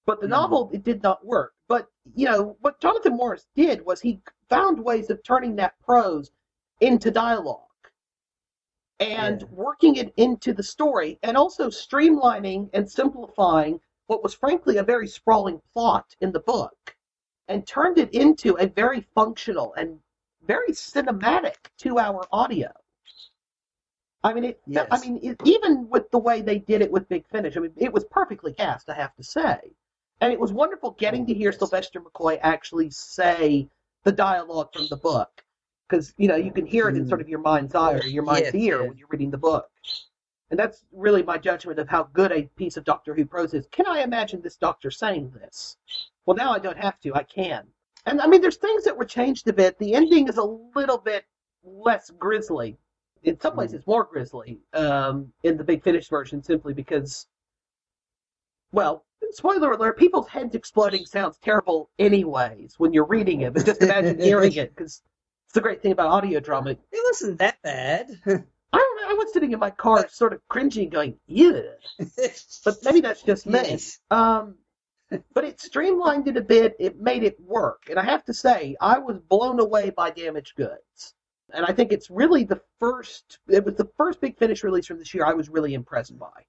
But 0.06 0.20
the 0.20 0.28
Mhm. 0.28 0.32
novel, 0.32 0.70
it 0.74 0.84
did 0.84 1.02
not 1.02 1.26
work. 1.26 1.54
But, 1.70 1.88
you 2.15 2.26
know, 2.26 2.58
what 2.60 2.82
Jonathan 2.82 3.15
Morris 3.15 3.48
did 3.56 3.86
was 3.86 4.02
he 4.02 4.22
found 4.50 4.84
ways 4.84 5.10
of 5.10 5.24
turning 5.24 5.56
that 5.56 5.80
prose 5.80 6.32
into 6.82 7.12
dialogue 7.12 7.70
and 9.02 9.42
working 9.52 9.96
it 9.96 10.14
into 10.16 10.54
the 10.54 10.64
story 10.64 11.18
and 11.24 11.36
also 11.36 11.70
streamlining 11.70 12.70
and 12.74 12.90
simplifying 12.90 13.82
what 14.06 14.24
was 14.24 14.36
frankly 14.36 14.78
a 14.78 14.84
very 14.84 15.08
sprawling 15.08 15.60
plot 15.74 16.16
in 16.22 16.32
the 16.32 16.40
book 16.40 16.96
and 17.48 17.66
turned 17.66 17.98
it 17.98 18.14
into 18.14 18.56
a 18.58 18.68
very 18.68 19.02
functional 19.16 19.74
and 19.74 20.00
very 20.46 20.72
cinematic 20.72 21.56
two 21.78 21.98
hour 21.98 22.24
audio. 22.32 22.72
I 24.24 24.34
mean, 24.34 24.44
it. 24.44 24.62
Yes. 24.68 24.88
I 24.92 25.00
mean, 25.00 25.20
it, 25.24 25.42
even 25.46 25.90
with 25.90 26.12
the 26.12 26.20
way 26.20 26.42
they 26.42 26.60
did 26.60 26.84
it 26.84 26.92
with 26.92 27.10
Big 27.10 27.28
Finish, 27.28 27.58
I 27.58 27.62
mean, 27.62 27.74
it 27.78 27.92
was 27.92 28.06
perfectly 28.06 28.54
cast, 28.54 28.88
I 28.88 28.94
have 28.94 29.16
to 29.16 29.24
say, 29.24 29.58
and 30.20 30.32
it 30.32 30.40
was 30.40 30.54
wonderful 30.54 30.92
getting 30.92 31.26
to 31.26 31.34
hear 31.34 31.52
Sylvester 31.52 32.00
McCoy 32.00 32.38
actually 32.42 32.92
say 32.92 33.68
the 34.04 34.12
dialogue 34.12 34.70
from 34.74 34.88
the 34.90 34.98
book, 34.98 35.44
because 35.91 36.13
you 36.17 36.27
know 36.27 36.36
you 36.36 36.51
can 36.51 36.65
hear 36.65 36.88
it 36.88 36.95
in 36.95 37.08
sort 37.08 37.21
of 37.21 37.27
your 37.27 37.39
mind's 37.39 37.75
eye 37.75 37.93
or 37.93 38.06
your 38.06 38.23
mind's 38.23 38.49
Mm. 38.49 38.54
Yes, 38.54 38.63
ear 38.63 38.82
yeah. 38.82 38.88
when 38.88 38.97
you're 38.97 39.08
reading 39.10 39.30
the 39.32 39.38
book, 39.38 39.69
and 40.49 40.60
that's 40.60 40.84
really 40.91 41.21
my 41.21 41.38
judgment 41.38 41.80
of 41.80 41.89
how 41.89 42.04
good 42.04 42.32
a 42.32 42.43
piece 42.56 42.77
of 42.77 42.84
Doctor 42.84 43.13
Who 43.13 43.25
prose 43.25 43.54
is. 43.54 43.67
Can 43.71 43.86
I 43.88 44.01
imagine 44.01 44.41
this 44.41 44.56
Doctor 44.56 44.89
saying 44.89 45.32
this? 45.32 45.77
Well, 46.25 46.38
now 46.38 46.54
I 46.54 46.60
don't 46.60 46.77
have 46.77 46.99
to. 47.01 47.13
I 47.13 47.23
can. 47.23 47.67
And 48.06 48.21
I 48.21 48.27
mean, 48.27 48.41
there's 48.41 48.58
things 48.58 48.86
that 48.86 48.97
were 48.97 49.06
changed 49.06 49.47
a 49.47 49.54
bit. 49.54 49.77
The 49.77 49.93
ending 49.93 50.27
is 50.27 50.38
a 50.38 50.43
little 50.43 50.97
bit 50.97 51.25
less 51.63 52.10
grisly. 52.10 52.77
In 53.23 53.39
some 53.39 53.56
ways, 53.56 53.73
it's 53.73 53.86
more 53.86 54.06
grisly 54.06 54.60
um, 54.73 55.32
in 55.43 55.58
the 55.58 55.63
Big 55.63 55.84
Finish 55.84 56.10
version, 56.10 56.41
simply 56.41 56.73
because, 56.73 57.27
well, 58.71 59.06
spoiler 59.30 59.71
alert: 59.73 59.99
people's 59.99 60.27
heads 60.27 60.56
exploding 60.56 61.06
sounds 61.06 61.38
terrible, 61.38 61.89
anyways, 61.99 62.80
when 62.80 62.93
you're 62.93 63.06
reading 63.06 63.41
it. 63.41 63.54
But 63.54 63.65
just 63.65 63.84
imagine 63.84 64.19
hearing 64.19 64.54
it, 64.63 64.75
because 64.75 65.04
it's 65.52 65.56
the 65.56 65.60
great 65.60 65.82
thing 65.82 65.92
about 65.92 66.08
audio 66.08 66.40
drama. 66.40 66.70
It 66.70 66.80
wasn't 67.10 67.40
that 67.40 67.62
bad. 67.62 68.08
I 68.26 68.30
don't 68.30 69.02
know. 69.02 69.10
I 69.10 69.16
was 69.18 69.34
sitting 69.34 69.52
in 69.52 69.60
my 69.60 69.70
car, 69.70 70.08
sort 70.08 70.32
of 70.32 70.40
cringing, 70.48 70.88
going, 70.88 71.18
"Yeah," 71.28 71.64
but 72.64 72.78
maybe 72.86 73.02
that's 73.02 73.22
just 73.22 73.46
me. 73.46 73.60
Yes. 73.60 74.00
Um, 74.10 74.56
but 75.34 75.44
it 75.44 75.60
streamlined 75.60 76.30
it 76.30 76.38
a 76.38 76.42
bit. 76.42 76.78
It 76.80 77.02
made 77.02 77.24
it 77.24 77.38
work, 77.42 77.84
and 77.90 78.00
I 78.00 78.04
have 78.06 78.24
to 78.26 78.34
say, 78.34 78.78
I 78.80 79.00
was 79.00 79.20
blown 79.20 79.60
away 79.60 79.90
by 79.90 80.12
Damaged 80.12 80.56
Goods. 80.56 81.16
And 81.54 81.66
I 81.66 81.74
think 81.74 81.92
it's 81.92 82.10
really 82.10 82.46
the 82.46 82.62
first. 82.80 83.40
It 83.50 83.66
was 83.66 83.76
the 83.76 83.90
first 83.98 84.22
Big 84.22 84.38
Finish 84.38 84.64
release 84.64 84.86
from 84.86 85.00
this 85.00 85.14
year. 85.14 85.26
I 85.26 85.34
was 85.34 85.50
really 85.50 85.74
impressed 85.74 86.18
by. 86.18 86.46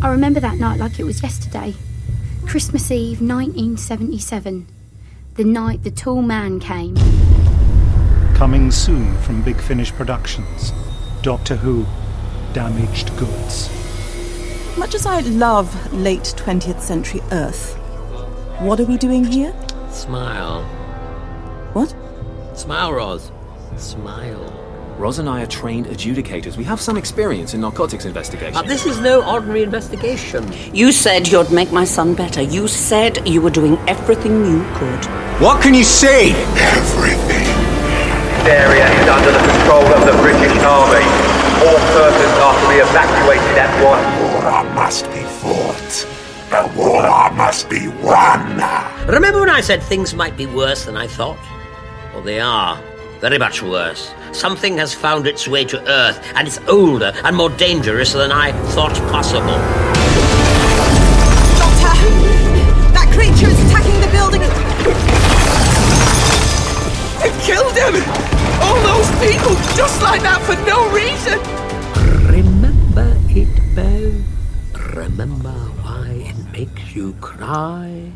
I 0.00 0.08
remember 0.08 0.40
that 0.40 0.56
night 0.56 0.80
like 0.80 0.98
it 0.98 1.04
was 1.04 1.22
yesterday. 1.22 1.74
Christmas 2.46 2.90
Eve 2.90 3.20
1977. 3.20 4.68
The 5.34 5.44
night 5.44 5.82
the 5.82 5.90
tall 5.90 6.22
man 6.22 6.60
came. 6.60 6.96
Coming 8.44 8.70
soon 8.70 9.16
from 9.22 9.40
Big 9.40 9.58
Finish 9.58 9.90
Productions. 9.90 10.74
Doctor 11.22 11.56
Who. 11.56 11.86
Damaged 12.52 13.16
Goods. 13.16 13.70
Much 14.76 14.94
as 14.94 15.06
I 15.06 15.20
love 15.20 15.94
late 15.94 16.34
20th 16.36 16.82
century 16.82 17.22
Earth, 17.32 17.72
what 18.58 18.78
are 18.80 18.84
we 18.84 18.98
doing 18.98 19.24
here? 19.24 19.54
Smile. 19.90 20.62
What? 21.72 21.94
Smile, 22.52 22.92
Roz. 22.92 23.32
Smile. 23.78 24.44
Roz 24.98 25.18
and 25.18 25.26
I 25.26 25.40
are 25.40 25.46
trained 25.46 25.86
adjudicators. 25.86 26.58
We 26.58 26.64
have 26.64 26.82
some 26.82 26.98
experience 26.98 27.54
in 27.54 27.62
narcotics 27.62 28.04
investigation. 28.04 28.52
But 28.52 28.66
this 28.66 28.84
is 28.84 29.00
no 29.00 29.26
ordinary 29.26 29.62
investigation. 29.62 30.52
You 30.74 30.92
said 30.92 31.28
you'd 31.28 31.50
make 31.50 31.72
my 31.72 31.84
son 31.84 32.14
better. 32.14 32.42
You 32.42 32.68
said 32.68 33.26
you 33.26 33.40
were 33.40 33.48
doing 33.48 33.78
everything 33.88 34.44
you 34.44 34.62
could. 34.74 35.04
What 35.40 35.62
can 35.62 35.72
you 35.72 35.82
say? 35.82 36.32
Everything. 36.58 37.43
This 38.44 38.52
area 38.52 38.84
is 39.00 39.08
under 39.08 39.32
the 39.32 39.38
control 39.38 39.86
of 39.86 40.04
the 40.04 40.12
British 40.20 40.62
Army. 40.62 41.00
All 41.64 41.78
persons 41.96 42.36
are 42.44 42.60
to 42.60 42.68
be 42.68 42.74
evacuated 42.74 43.56
at 43.56 43.72
once. 43.82 44.04
War 44.20 44.64
must 44.74 45.06
be 45.06 45.22
fought. 45.40 46.06
The 46.50 46.70
war 46.78 47.30
must 47.32 47.70
be 47.70 47.88
won. 47.88 48.60
Remember 49.08 49.40
when 49.40 49.48
I 49.48 49.62
said 49.62 49.82
things 49.82 50.12
might 50.12 50.36
be 50.36 50.44
worse 50.44 50.84
than 50.84 50.94
I 50.94 51.06
thought? 51.06 51.38
Well, 52.12 52.22
they 52.22 52.38
are. 52.38 52.78
Very 53.20 53.38
much 53.38 53.62
worse. 53.62 54.12
Something 54.32 54.76
has 54.76 54.92
found 54.92 55.26
its 55.26 55.48
way 55.48 55.64
to 55.64 55.80
Earth, 55.88 56.20
and 56.34 56.46
it's 56.46 56.58
older 56.68 57.14
and 57.24 57.34
more 57.34 57.48
dangerous 57.48 58.12
than 58.12 58.30
I 58.30 58.52
thought 58.74 58.92
possible. 59.10 59.56
Doctor! 61.56 61.94
That 62.92 63.10
creature 63.10 63.48
is 63.48 63.58
attacking 63.70 63.98
the 64.02 64.08
building! 64.08 64.42
It 67.24 67.42
killed 67.42 67.74
him! 67.74 68.33
All 68.74 68.82
those 68.82 69.10
people, 69.22 69.54
just 69.76 70.02
like 70.02 70.20
that, 70.22 70.40
for 70.42 70.56
no 70.66 70.90
reason! 70.90 71.38
Remember 72.28 73.14
it, 73.30 73.48
Beau. 73.76 74.10
Remember 75.00 75.52
why 75.82 76.08
it 76.30 76.52
makes 76.52 76.94
you 76.94 77.12
cry. 77.20 78.10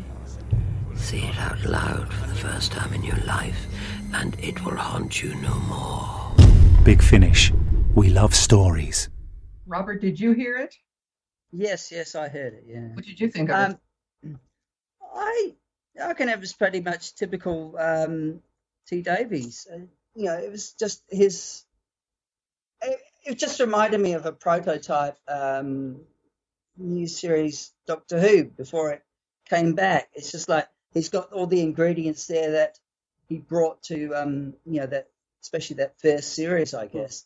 Say 0.95 1.19
it 1.19 1.37
out 1.39 1.63
loud 1.63 2.11
for 2.13 2.27
the 2.27 2.35
first 2.35 2.73
time 2.73 2.93
in 2.93 3.03
your 3.03 3.19
life, 3.25 3.67
and 4.13 4.35
it 4.43 4.65
will 4.65 4.75
haunt 4.75 5.23
you 5.23 5.33
no 5.35 5.55
more. 5.59 6.35
Big 6.83 7.01
Finish. 7.01 7.53
We 7.95 8.09
love 8.09 8.35
stories. 8.35 9.09
Robert, 9.65 10.01
did 10.01 10.19
you 10.19 10.33
hear 10.33 10.57
it? 10.57 10.75
Yes, 11.53 11.89
yes, 11.89 12.15
I 12.15 12.27
heard 12.27 12.53
it. 12.53 12.65
Yeah. 12.67 12.89
What 12.95 13.05
did 13.05 13.17
you 13.19 13.29
think 13.29 13.49
of 13.49 13.55
Um, 13.55 13.77
it? 14.23 14.35
I 15.15 15.53
I 16.01 16.07
reckon 16.07 16.27
it 16.27 16.39
was 16.39 16.51
pretty 16.51 16.81
much 16.81 17.15
typical 17.15 17.75
um, 17.79 18.41
T 18.87 19.01
Davies. 19.01 19.65
You 20.15 20.25
know, 20.25 20.37
it 20.37 20.51
was 20.51 20.73
just 20.73 21.03
his. 21.09 21.63
It, 22.81 22.99
it 23.25 23.39
just 23.39 23.59
reminded 23.59 23.99
me 23.99 24.13
of 24.13 24.25
a 24.25 24.31
prototype 24.31 25.17
um, 25.27 26.01
new 26.77 27.07
series 27.07 27.71
Doctor 27.85 28.19
Who 28.19 28.45
before 28.45 28.91
it 28.91 29.03
came 29.49 29.73
back. 29.73 30.09
It's 30.13 30.31
just 30.31 30.49
like 30.49 30.67
he's 30.93 31.09
got 31.09 31.33
all 31.33 31.47
the 31.47 31.61
ingredients 31.61 32.27
there 32.27 32.51
that 32.51 32.79
he 33.27 33.37
brought 33.37 33.83
to 33.83 34.13
um, 34.13 34.53
you 34.65 34.81
know 34.81 34.87
that 34.87 35.07
especially 35.41 35.77
that 35.77 35.99
first 35.99 36.33
series, 36.33 36.73
I 36.73 36.87
guess. 36.87 37.25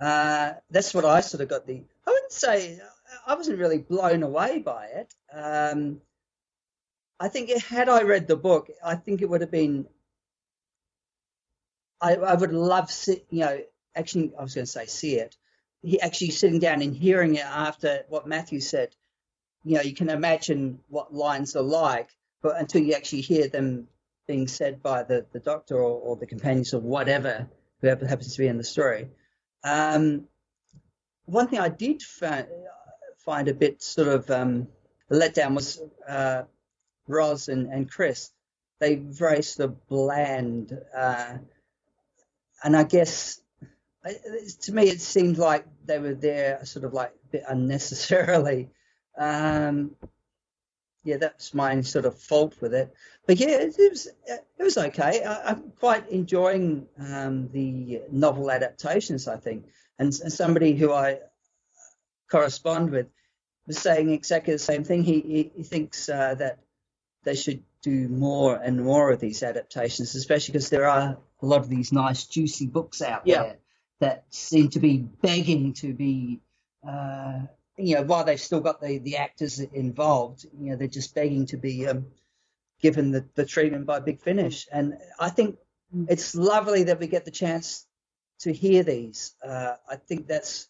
Uh, 0.00 0.54
that's 0.70 0.92
what 0.92 1.04
I 1.04 1.20
sort 1.20 1.42
of 1.42 1.48
got 1.48 1.66
the. 1.66 1.82
I 2.06 2.10
wouldn't 2.10 2.32
say 2.32 2.80
I 3.26 3.34
wasn't 3.34 3.58
really 3.58 3.78
blown 3.78 4.22
away 4.22 4.58
by 4.58 4.86
it. 4.86 5.14
Um, 5.32 6.00
I 7.20 7.28
think 7.28 7.48
it, 7.48 7.62
had 7.62 7.88
I 7.88 8.02
read 8.02 8.26
the 8.26 8.36
book, 8.36 8.70
I 8.84 8.96
think 8.96 9.22
it 9.22 9.28
would 9.28 9.40
have 9.40 9.50
been. 9.50 9.86
I, 12.04 12.16
I 12.16 12.34
would 12.34 12.52
love 12.52 12.90
sit, 12.90 13.24
you 13.30 13.40
know, 13.40 13.58
actually, 13.96 14.32
I 14.38 14.42
was 14.42 14.54
going 14.54 14.66
to 14.66 14.70
say 14.70 14.84
see 14.84 15.14
it. 15.14 15.36
He 15.82 16.00
actually 16.00 16.30
sitting 16.30 16.58
down 16.58 16.82
and 16.82 16.94
hearing 16.94 17.36
it 17.36 17.44
after 17.44 18.04
what 18.08 18.26
Matthew 18.26 18.60
said. 18.60 18.94
You 19.64 19.76
know, 19.76 19.80
you 19.80 19.94
can 19.94 20.10
imagine 20.10 20.80
what 20.88 21.14
lines 21.14 21.56
are 21.56 21.62
like, 21.62 22.10
but 22.42 22.60
until 22.60 22.82
you 22.82 22.92
actually 22.92 23.22
hear 23.22 23.48
them 23.48 23.88
being 24.26 24.48
said 24.48 24.82
by 24.82 25.02
the, 25.02 25.24
the 25.32 25.40
doctor 25.40 25.76
or, 25.76 25.98
or 26.00 26.16
the 26.16 26.26
companions 26.26 26.74
or 26.74 26.80
whatever, 26.80 27.48
whoever 27.80 28.06
happens 28.06 28.34
to 28.34 28.42
be 28.42 28.48
in 28.48 28.58
the 28.58 28.64
story. 28.64 29.08
Um, 29.62 30.24
one 31.24 31.48
thing 31.48 31.58
I 31.58 31.70
did 31.70 32.02
find, 32.02 32.46
find 33.24 33.48
a 33.48 33.54
bit 33.54 33.82
sort 33.82 34.08
of 34.08 34.30
um, 34.30 34.68
let 35.08 35.34
down 35.34 35.54
was 35.54 35.80
uh, 36.06 36.42
Roz 37.08 37.48
and, 37.48 37.72
and 37.72 37.90
Chris. 37.90 38.30
They 38.78 38.96
very 38.96 39.42
sort 39.42 39.70
of 39.70 39.86
bland, 39.88 40.78
uh, 40.94 41.38
and 42.64 42.76
I 42.76 42.82
guess 42.82 43.40
to 44.62 44.72
me 44.72 44.88
it 44.88 45.00
seemed 45.00 45.38
like 45.38 45.66
they 45.84 45.98
were 45.98 46.14
there 46.14 46.64
sort 46.64 46.84
of 46.84 46.92
like 46.92 47.10
a 47.10 47.28
bit 47.30 47.44
unnecessarily. 47.48 48.70
Um, 49.16 49.94
yeah, 51.04 51.18
that's 51.18 51.54
my 51.54 51.80
sort 51.82 52.04
of 52.04 52.18
fault 52.18 52.56
with 52.60 52.74
it. 52.74 52.92
But 53.28 53.38
yeah, 53.38 53.60
it, 53.60 53.78
it 53.78 53.90
was 53.92 54.08
it 54.26 54.42
was 54.58 54.76
okay. 54.76 55.22
I, 55.22 55.50
I'm 55.50 55.70
quite 55.78 56.08
enjoying 56.08 56.88
um, 56.98 57.48
the 57.52 58.02
novel 58.10 58.50
adaptations. 58.50 59.28
I 59.28 59.36
think, 59.36 59.66
and, 60.00 60.12
and 60.20 60.32
somebody 60.32 60.74
who 60.74 60.92
I 60.92 61.20
correspond 62.28 62.90
with 62.90 63.06
was 63.68 63.78
saying 63.78 64.10
exactly 64.10 64.52
the 64.52 64.58
same 64.58 64.82
thing. 64.82 65.04
He 65.04 65.20
he, 65.20 65.52
he 65.54 65.62
thinks 65.62 66.08
uh, 66.08 66.34
that 66.34 66.58
they 67.22 67.36
should 67.36 67.62
do 67.82 68.08
more 68.08 68.56
and 68.56 68.82
more 68.82 69.12
of 69.12 69.20
these 69.20 69.44
adaptations, 69.44 70.16
especially 70.16 70.52
because 70.52 70.70
there 70.70 70.88
are 70.88 71.18
a 71.44 71.46
lot 71.46 71.60
of 71.60 71.68
these 71.68 71.92
nice 71.92 72.24
juicy 72.26 72.66
books 72.66 73.02
out 73.02 73.22
Yeah. 73.26 73.42
there 73.42 73.56
that 74.00 74.24
seem 74.30 74.70
to 74.70 74.80
be 74.80 74.98
begging 74.98 75.74
to 75.74 75.92
be. 75.92 76.40
Uh, 76.86 77.42
you 77.76 77.96
know, 77.96 78.02
while 78.02 78.24
they've 78.24 78.40
still 78.40 78.60
got 78.60 78.80
the, 78.80 78.98
the 78.98 79.16
actors 79.16 79.58
involved, 79.58 80.46
you 80.58 80.70
know, 80.70 80.76
they're 80.76 80.86
just 80.86 81.14
begging 81.14 81.46
to 81.46 81.56
be 81.56 81.88
um, 81.88 82.06
given 82.80 83.10
the, 83.10 83.24
the 83.34 83.44
treatment 83.44 83.84
by 83.84 83.98
Big 84.00 84.20
Finish. 84.20 84.68
And 84.70 84.96
I 85.18 85.30
think 85.30 85.56
it's 86.08 86.36
lovely 86.36 86.84
that 86.84 87.00
we 87.00 87.08
get 87.08 87.24
the 87.24 87.30
chance 87.30 87.86
to 88.40 88.52
hear 88.52 88.84
these. 88.84 89.34
Uh, 89.44 89.74
I 89.90 89.96
think 89.96 90.28
that's 90.28 90.68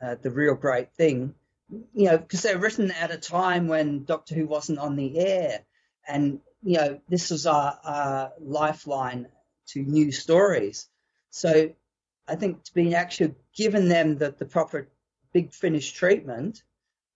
uh, 0.00 0.16
the 0.22 0.30
real 0.30 0.54
great 0.54 0.92
thing, 0.92 1.34
you 1.94 2.06
know, 2.06 2.18
because 2.18 2.42
they're 2.42 2.58
written 2.58 2.90
at 2.92 3.10
a 3.10 3.18
time 3.18 3.66
when 3.66 4.04
Doctor 4.04 4.34
Who 4.34 4.46
wasn't 4.46 4.78
on 4.78 4.96
the 4.96 5.18
air. 5.18 5.60
And, 6.06 6.40
you 6.62 6.76
know, 6.78 7.00
this 7.08 7.30
was 7.30 7.46
our, 7.46 7.78
our 7.82 8.32
lifeline 8.40 9.26
to 9.72 9.82
new 9.82 10.12
stories. 10.12 10.88
So 11.30 11.70
I 12.28 12.34
think 12.36 12.64
to 12.64 12.74
be 12.74 12.94
actually 12.94 13.34
given 13.54 13.88
them 13.88 14.18
the, 14.18 14.34
the 14.36 14.44
proper 14.44 14.88
Big 15.32 15.52
Finish 15.52 15.92
treatment 15.92 16.62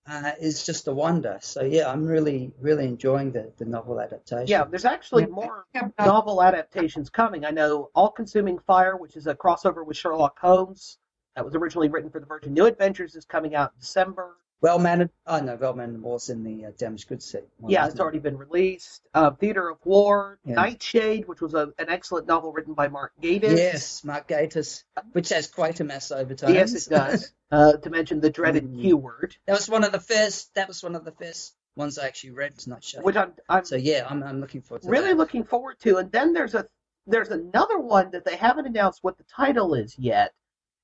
uh, 0.06 0.32
is 0.40 0.64
just 0.64 0.86
a 0.88 0.92
wonder. 0.92 1.38
So 1.40 1.62
yeah, 1.62 1.90
I'm 1.90 2.04
really 2.04 2.52
really 2.60 2.84
enjoying 2.84 3.32
the, 3.32 3.52
the 3.56 3.64
novel 3.64 4.00
adaptation. 4.00 4.46
Yeah, 4.46 4.64
there's 4.64 4.84
actually 4.84 5.26
more 5.26 5.66
novel 5.98 6.42
adaptations 6.42 7.10
coming. 7.10 7.44
I 7.44 7.50
know 7.50 7.90
All 7.94 8.10
Consuming 8.10 8.58
Fire, 8.58 8.96
which 8.96 9.16
is 9.16 9.26
a 9.26 9.34
crossover 9.34 9.84
with 9.84 9.96
Sherlock 9.96 10.38
Holmes, 10.38 10.98
that 11.34 11.44
was 11.44 11.54
originally 11.54 11.88
written 11.88 12.10
for 12.10 12.20
the 12.20 12.26
Virgin 12.26 12.52
New 12.52 12.66
Adventures, 12.66 13.16
is 13.16 13.24
coming 13.24 13.54
out 13.54 13.72
in 13.74 13.80
December. 13.80 14.36
Well 14.64 14.78
mannered. 14.78 15.10
Oh 15.26 15.40
no, 15.40 15.56
well 15.56 15.74
mannered 15.74 16.00
was 16.00 16.30
in 16.30 16.42
the 16.42 16.64
uh, 16.64 16.70
damaged 16.78 17.06
goods 17.06 17.26
set. 17.26 17.44
one, 17.58 17.70
yeah, 17.70 17.84
it's 17.84 17.96
it? 17.96 18.00
already 18.00 18.18
been 18.18 18.38
released. 18.38 19.02
Uh, 19.12 19.30
Theater 19.32 19.68
of 19.68 19.76
War, 19.84 20.38
Yeah. 20.46 20.54
Nightshade, 20.54 21.28
which 21.28 21.42
was 21.42 21.52
a, 21.52 21.74
an 21.78 21.90
excellent 21.90 22.26
novel 22.26 22.50
written 22.50 22.72
by 22.72 22.88
Mark 22.88 23.12
Gatiss. 23.20 23.58
Yes, 23.58 24.04
Mark 24.04 24.26
Gatiss, 24.26 24.84
which 25.12 25.28
has 25.28 25.50
Quatermass 25.50 26.10
overtones. 26.16 26.54
Yes, 26.54 26.72
it 26.72 26.88
does. 26.88 27.30
uh, 27.52 27.74
to 27.76 27.90
mention 27.90 28.20
the 28.20 28.30
dreaded 28.30 28.64
Mm. 28.64 28.80
Q 28.80 28.96
word. 28.96 29.36
that 29.44 29.52
was 29.52 29.68
one 29.68 29.84
of 29.84 29.92
the 29.92 30.00
first. 30.00 30.54
That 30.54 30.66
was 30.66 30.82
one 30.82 30.94
of 30.94 31.04
the 31.04 31.12
first 31.12 31.54
ones 31.76 31.98
I 31.98 32.06
actually 32.06 32.30
read. 32.30 32.52
It's 32.54 32.66
not 32.66 32.82
shown. 32.82 33.02
Which 33.02 33.16
I'm, 33.16 33.34
I'm 33.50 33.66
so 33.66 33.76
yeah, 33.76 34.06
I'm, 34.08 34.22
I'm 34.22 34.40
looking 34.40 34.62
forward 34.62 34.80
to 34.84 34.88
really 34.88 35.08
that. 35.08 35.18
looking 35.18 35.44
forward 35.44 35.78
to. 35.80 35.98
And 35.98 36.10
then 36.10 36.32
there's 36.32 36.54
a 36.54 36.66
there's 37.06 37.28
another 37.28 37.78
one 37.78 38.12
that 38.12 38.24
they 38.24 38.36
haven't 38.36 38.64
announced 38.64 39.00
what 39.02 39.18
the 39.18 39.24
title 39.24 39.74
is 39.74 39.94
yet, 39.98 40.32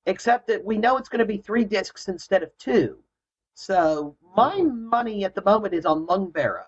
except 0.04 0.48
that 0.48 0.66
we 0.66 0.76
know 0.76 0.98
it's 0.98 1.08
going 1.08 1.20
to 1.20 1.24
be 1.24 1.38
three 1.38 1.64
discs 1.64 2.08
instead 2.08 2.42
of 2.42 2.50
two. 2.58 2.98
So 3.60 4.16
my 4.34 4.62
money 4.62 5.24
at 5.26 5.34
the 5.34 5.42
moment 5.42 5.74
is 5.74 5.84
on 5.84 6.06
Lungbarrow, 6.06 6.64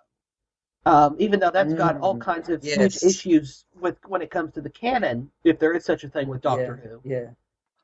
um, 0.85 1.17
even 1.19 1.41
though 1.41 1.51
that's 1.51 1.73
got 1.73 1.97
all 2.01 2.17
Mm, 2.17 2.21
kinds 2.21 2.51
of 2.51 2.63
yes. 2.63 2.77
huge 2.77 3.11
issues 3.11 3.65
with 3.81 3.97
when 4.07 4.21
it 4.21 4.31
comes 4.31 4.53
to 4.55 4.61
the 4.61 4.69
canon, 4.69 5.31
if 5.43 5.59
there 5.59 5.73
is 5.73 5.87
such 5.87 6.05
a 6.05 6.11
thing 6.11 6.29
with 6.29 6.43
Doctor 6.43 6.77
Who. 6.77 7.01
Yeah. 7.09 7.31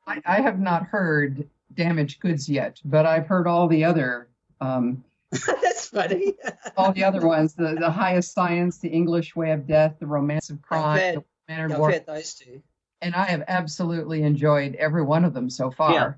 I, 0.05 0.21
I 0.27 0.41
have 0.41 0.59
not 0.59 0.83
heard 0.83 1.49
damaged 1.73 2.19
goods 2.19 2.47
yet, 2.47 2.79
but 2.85 3.07
I've 3.07 3.25
heard 3.25 3.47
all 3.47 3.67
the 3.67 3.83
other 3.83 4.29
um, 4.61 5.03
That's 5.31 5.87
funny. 5.89 6.35
all 6.77 6.91
the 6.91 7.03
other 7.03 7.25
ones, 7.25 7.55
the 7.55 7.73
the 7.79 7.89
highest 7.89 8.33
science, 8.33 8.77
the 8.77 8.89
English 8.89 9.35
way 9.35 9.49
of 9.51 9.65
death, 9.65 9.95
the 9.99 10.05
romance 10.05 10.51
of 10.51 10.61
crime, 10.61 10.83
I've 10.97 11.01
heard, 11.01 11.15
the 11.15 11.23
mannered 11.47 11.71
I've 11.71 11.79
war, 11.79 11.99
those 12.05 12.35
two. 12.35 12.61
and 13.01 13.15
I 13.15 13.25
have 13.25 13.43
absolutely 13.47 14.21
enjoyed 14.21 14.75
every 14.75 15.01
one 15.01 15.25
of 15.25 15.33
them 15.33 15.49
so 15.49 15.71
far. 15.71 15.93
Yeah. 15.93 16.13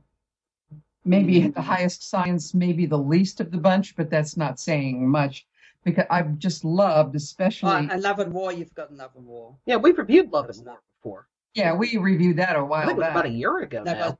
Maybe 1.03 1.47
the 1.47 1.61
highest 1.61 2.07
science, 2.09 2.53
maybe 2.53 2.85
the 2.85 2.97
least 2.97 3.39
of 3.41 3.49
the 3.51 3.57
bunch, 3.57 3.95
but 3.95 4.09
that's 4.09 4.37
not 4.37 4.59
saying 4.59 5.07
much 5.09 5.47
because 5.83 6.05
I've 6.11 6.37
just 6.37 6.63
loved, 6.63 7.15
especially. 7.15 7.71
Oh, 7.71 7.87
and 7.89 8.01
Love 8.03 8.19
and 8.19 8.31
War, 8.33 8.53
you've 8.53 8.73
got 8.75 8.93
Love 8.93 9.11
and 9.15 9.25
War. 9.25 9.57
Yeah, 9.65 9.77
we've 9.77 9.97
reviewed 9.97 10.31
Love 10.31 10.49
and 10.49 10.63
War 10.65 10.79
before. 11.01 11.27
yeah, 11.55 11.73
we 11.73 11.97
reviewed 11.97 12.37
that 12.37 12.55
a 12.55 12.63
while 12.63 12.85
was 12.87 12.97
back. 12.97 13.11
about 13.11 13.25
a 13.25 13.29
year 13.29 13.57
ago 13.59 13.81
No, 13.83 13.93
now. 13.93 14.09
but, 14.09 14.17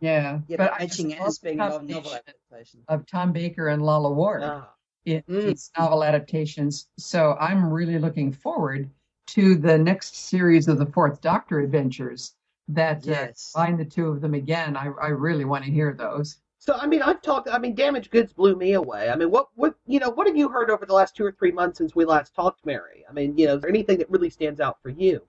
Yeah, 0.00 0.40
yeah, 0.48 0.56
but 0.56 0.72
but 0.72 0.80
I 0.80 0.86
just 0.86 1.00
it 1.00 1.20
as 1.20 1.38
being 1.38 1.58
the 1.58 1.76
a 1.76 1.82
novel 1.82 2.12
adaptation. 2.14 2.80
of 2.88 3.06
Tom 3.06 3.32
Baker 3.32 3.68
and 3.68 3.82
Lalla 3.82 4.10
Ward. 4.12 4.42
Ah. 4.42 4.70
in 5.06 5.22
Mm. 5.30 5.44
its 5.46 5.70
novel 5.78 6.04
adaptations. 6.04 6.88
So 6.98 7.34
I'm 7.40 7.72
really 7.72 7.98
looking 7.98 8.32
forward 8.32 8.90
to 9.28 9.54
the 9.54 9.78
next 9.78 10.14
series 10.14 10.68
of 10.68 10.76
the 10.78 10.84
Fourth 10.86 11.20
Doctor 11.22 11.60
adventures 11.60 12.34
that 12.68 13.04
Yes. 13.04 13.52
uh, 13.54 13.58
find 13.60 13.78
the 13.78 13.84
two 13.84 14.08
of 14.08 14.20
them 14.20 14.34
again. 14.34 14.76
I, 14.76 14.90
I 15.02 15.08
really 15.08 15.44
want 15.44 15.64
to 15.64 15.70
hear 15.70 15.92
those. 15.92 16.36
So 16.58 16.74
I 16.74 16.86
mean, 16.86 17.00
I've 17.02 17.22
talked. 17.22 17.48
I 17.48 17.58
mean, 17.58 17.74
Damaged 17.74 18.10
Goods 18.10 18.32
blew 18.34 18.54
me 18.54 18.74
away. 18.74 19.08
I 19.08 19.16
mean, 19.16 19.30
what 19.30 19.48
what 19.54 19.74
you 19.86 19.98
know, 19.98 20.10
what 20.10 20.26
have 20.26 20.36
you 20.36 20.48
heard 20.48 20.70
over 20.70 20.84
the 20.84 20.92
last 20.92 21.16
two 21.16 21.24
or 21.24 21.32
three 21.32 21.52
months 21.52 21.78
since 21.78 21.94
we 21.94 22.04
last 22.04 22.34
talked, 22.34 22.66
Mary? 22.66 23.04
I 23.08 23.12
mean, 23.12 23.36
you 23.38 23.46
know, 23.46 23.54
is 23.54 23.62
there 23.62 23.70
anything 23.70 23.98
that 23.98 24.10
really 24.10 24.28
stands 24.30 24.60
out 24.60 24.76
for 24.82 24.90
you? 24.90 25.22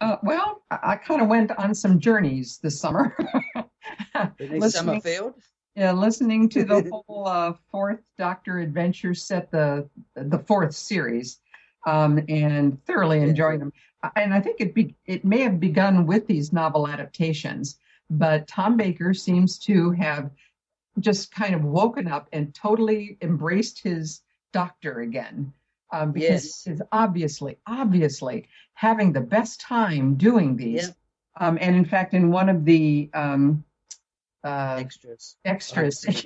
Uh, 0.00 0.16
well, 0.22 0.62
I, 0.70 0.78
I 0.82 0.96
kind 0.96 1.22
of 1.22 1.28
went 1.28 1.50
on 1.52 1.74
some 1.74 1.98
journeys 1.98 2.58
this 2.58 2.78
summer. 2.78 3.16
Listening- 4.38 4.70
Summerfield. 4.70 5.34
Yeah, 5.76 5.90
listening 5.90 6.48
to 6.50 6.64
the 6.64 6.88
whole 7.08 7.26
uh, 7.26 7.54
fourth 7.72 7.98
Doctor 8.16 8.60
Adventure 8.60 9.12
set, 9.12 9.50
the 9.50 9.88
the 10.14 10.38
fourth 10.46 10.72
series, 10.74 11.40
um, 11.84 12.20
and 12.28 12.84
thoroughly 12.84 13.20
enjoying 13.22 13.58
them. 13.58 13.72
And 14.16 14.34
I 14.34 14.40
think 14.40 14.60
it 14.60 14.74
be, 14.74 14.94
it 15.06 15.24
may 15.24 15.40
have 15.40 15.60
begun 15.60 16.06
with 16.06 16.26
these 16.26 16.52
novel 16.52 16.88
adaptations, 16.88 17.78
but 18.10 18.46
Tom 18.46 18.76
Baker 18.76 19.14
seems 19.14 19.58
to 19.60 19.90
have 19.92 20.30
just 21.00 21.32
kind 21.34 21.54
of 21.54 21.64
woken 21.64 22.08
up 22.08 22.28
and 22.32 22.54
totally 22.54 23.18
embraced 23.20 23.80
his 23.82 24.20
Doctor 24.52 25.00
again. 25.00 25.52
Um, 25.92 26.12
because 26.12 26.44
Yes. 26.44 26.64
he's 26.64 26.82
obviously, 26.92 27.58
obviously 27.66 28.48
having 28.74 29.12
the 29.12 29.20
best 29.20 29.60
time 29.60 30.14
doing 30.16 30.56
these. 30.56 30.92
Um, 31.36 31.58
and 31.60 31.74
in 31.76 31.84
fact, 31.84 32.14
in 32.14 32.30
one 32.30 32.48
of 32.48 32.64
the 32.64 33.10
um, 33.14 33.64
uh, 34.44 34.76
extras, 34.78 35.36
extras, 35.44 36.04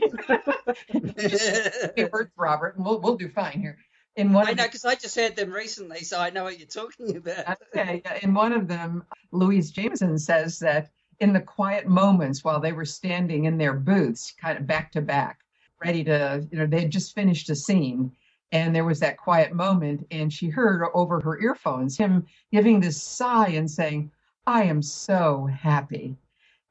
it 0.88 2.12
works, 2.12 2.32
Robert, 2.36 2.76
and 2.76 2.84
we'll 2.84 3.00
we'll 3.00 3.16
do 3.16 3.28
fine 3.28 3.60
here. 3.60 3.78
In 4.18 4.32
one 4.32 4.48
I 4.48 4.52
know 4.52 4.64
because 4.64 4.84
I 4.84 4.96
just 4.96 5.14
heard 5.14 5.36
them 5.36 5.52
recently, 5.52 6.00
so 6.00 6.18
I 6.18 6.30
know 6.30 6.42
what 6.42 6.58
you're 6.58 6.66
talking 6.66 7.16
about. 7.16 7.56
Okay, 7.76 8.02
yeah, 8.04 8.18
in 8.20 8.34
one 8.34 8.52
of 8.52 8.66
them, 8.66 9.04
Louise 9.30 9.70
Jameson 9.70 10.18
says 10.18 10.58
that 10.58 10.90
in 11.20 11.32
the 11.32 11.40
quiet 11.40 11.86
moments 11.86 12.42
while 12.42 12.58
they 12.58 12.72
were 12.72 12.84
standing 12.84 13.44
in 13.44 13.58
their 13.58 13.74
booths, 13.74 14.34
kind 14.40 14.58
of 14.58 14.66
back 14.66 14.90
to 14.92 15.00
back, 15.00 15.38
ready 15.84 16.02
to, 16.02 16.44
you 16.50 16.58
know, 16.58 16.66
they 16.66 16.80
had 16.80 16.90
just 16.90 17.14
finished 17.14 17.48
a 17.48 17.54
scene, 17.54 18.10
and 18.50 18.74
there 18.74 18.84
was 18.84 18.98
that 18.98 19.18
quiet 19.18 19.52
moment, 19.52 20.04
and 20.10 20.32
she 20.32 20.48
heard 20.48 20.84
over 20.94 21.20
her 21.20 21.40
earphones 21.40 21.96
him 21.96 22.26
giving 22.50 22.80
this 22.80 23.00
sigh 23.00 23.50
and 23.50 23.70
saying, 23.70 24.10
"I 24.48 24.64
am 24.64 24.82
so 24.82 25.46
happy." 25.46 26.16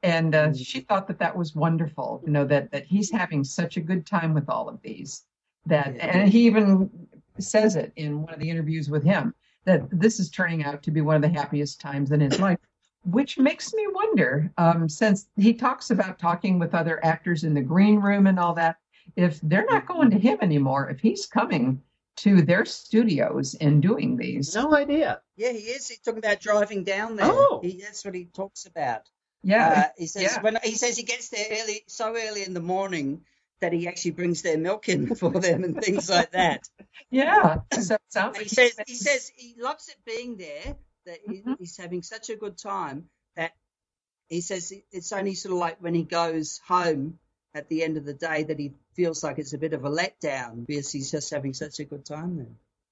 And 0.02 0.34
uh, 0.34 0.52
she 0.52 0.80
thought 0.80 1.08
that 1.08 1.20
that 1.20 1.34
was 1.34 1.54
wonderful, 1.54 2.22
you 2.26 2.30
know, 2.30 2.44
that 2.44 2.72
that 2.72 2.84
he's 2.84 3.10
having 3.10 3.42
such 3.42 3.78
a 3.78 3.80
good 3.80 4.04
time 4.04 4.34
with 4.34 4.50
all 4.50 4.68
of 4.68 4.82
these. 4.82 5.24
That, 5.66 5.96
and 5.98 6.28
he 6.30 6.46
even 6.46 6.88
says 7.42 7.76
it 7.76 7.92
in 7.96 8.22
one 8.22 8.34
of 8.34 8.40
the 8.40 8.50
interviews 8.50 8.88
with 8.88 9.04
him 9.04 9.34
that 9.64 9.82
this 9.90 10.18
is 10.18 10.30
turning 10.30 10.64
out 10.64 10.82
to 10.82 10.90
be 10.90 11.00
one 11.00 11.16
of 11.16 11.22
the 11.22 11.28
happiest 11.28 11.80
times 11.80 12.10
in 12.10 12.20
his 12.20 12.40
life, 12.40 12.58
which 13.04 13.38
makes 13.38 13.72
me 13.74 13.86
wonder, 13.92 14.50
um, 14.56 14.88
since 14.88 15.26
he 15.36 15.52
talks 15.52 15.90
about 15.90 16.18
talking 16.18 16.58
with 16.58 16.74
other 16.74 17.04
actors 17.04 17.44
in 17.44 17.54
the 17.54 17.60
green 17.60 18.00
room 18.00 18.26
and 18.26 18.38
all 18.38 18.54
that, 18.54 18.76
if 19.16 19.40
they're 19.42 19.66
not 19.68 19.86
going 19.86 20.10
to 20.10 20.18
him 20.18 20.38
anymore, 20.40 20.88
if 20.90 21.00
he's 21.00 21.26
coming 21.26 21.82
to 22.16 22.42
their 22.42 22.64
studios 22.64 23.54
and 23.60 23.80
doing 23.80 24.16
these. 24.16 24.54
No 24.54 24.74
idea. 24.74 25.20
Yeah, 25.36 25.52
he 25.52 25.58
is. 25.58 25.86
He's 25.88 26.00
talking 26.00 26.18
about 26.18 26.40
driving 26.40 26.82
down 26.82 27.16
there. 27.16 27.26
Oh. 27.30 27.60
He, 27.62 27.80
that's 27.80 28.04
what 28.04 28.14
he 28.14 28.24
talks 28.24 28.66
about. 28.66 29.02
Yeah, 29.42 29.68
Uh, 29.68 29.88
he 29.96 30.06
says 30.06 30.22
yeah. 30.22 30.42
when 30.42 30.58
he 30.64 30.74
says 30.74 30.96
he 30.96 31.04
gets 31.04 31.28
there 31.28 31.46
early, 31.62 31.82
so 31.86 32.14
early 32.16 32.42
in 32.42 32.54
the 32.54 32.60
morning 32.60 33.22
that 33.60 33.72
he 33.72 33.88
actually 33.88 34.12
brings 34.12 34.42
their 34.42 34.58
milk 34.58 34.88
in 34.88 35.14
for 35.16 35.30
them 35.30 35.64
and 35.64 35.80
things 35.82 36.08
like 36.08 36.30
that. 36.32 36.68
Yeah, 37.10 37.58
so 37.72 37.94
it 37.94 38.00
sounds 38.08 38.38
he 38.38 38.48
says 38.48 38.76
he 38.86 38.94
says 38.94 39.30
he 39.36 39.54
loves 39.60 39.88
it 39.88 39.96
being 40.04 40.36
there. 40.36 40.76
That 41.06 41.26
Mm-hmm. 41.26 41.52
he's 41.58 41.76
having 41.78 42.02
such 42.02 42.28
a 42.28 42.36
good 42.36 42.58
time 42.58 43.08
that 43.34 43.52
he 44.28 44.42
says 44.42 44.72
it's 44.92 45.10
only 45.12 45.34
sort 45.34 45.52
of 45.54 45.58
like 45.58 45.78
when 45.82 45.94
he 45.94 46.02
goes 46.02 46.60
home 46.66 47.18
at 47.54 47.68
the 47.70 47.82
end 47.82 47.96
of 47.96 48.04
the 48.04 48.12
day 48.12 48.42
that 48.42 48.58
he 48.58 48.74
feels 48.94 49.24
like 49.24 49.38
it's 49.38 49.54
a 49.54 49.58
bit 49.58 49.72
of 49.72 49.86
a 49.86 49.90
letdown 49.90 50.66
because 50.66 50.92
he's 50.92 51.10
just 51.10 51.30
having 51.30 51.54
such 51.54 51.78
a 51.80 51.84
good 51.84 52.04
time 52.04 52.36
there. 52.36 52.46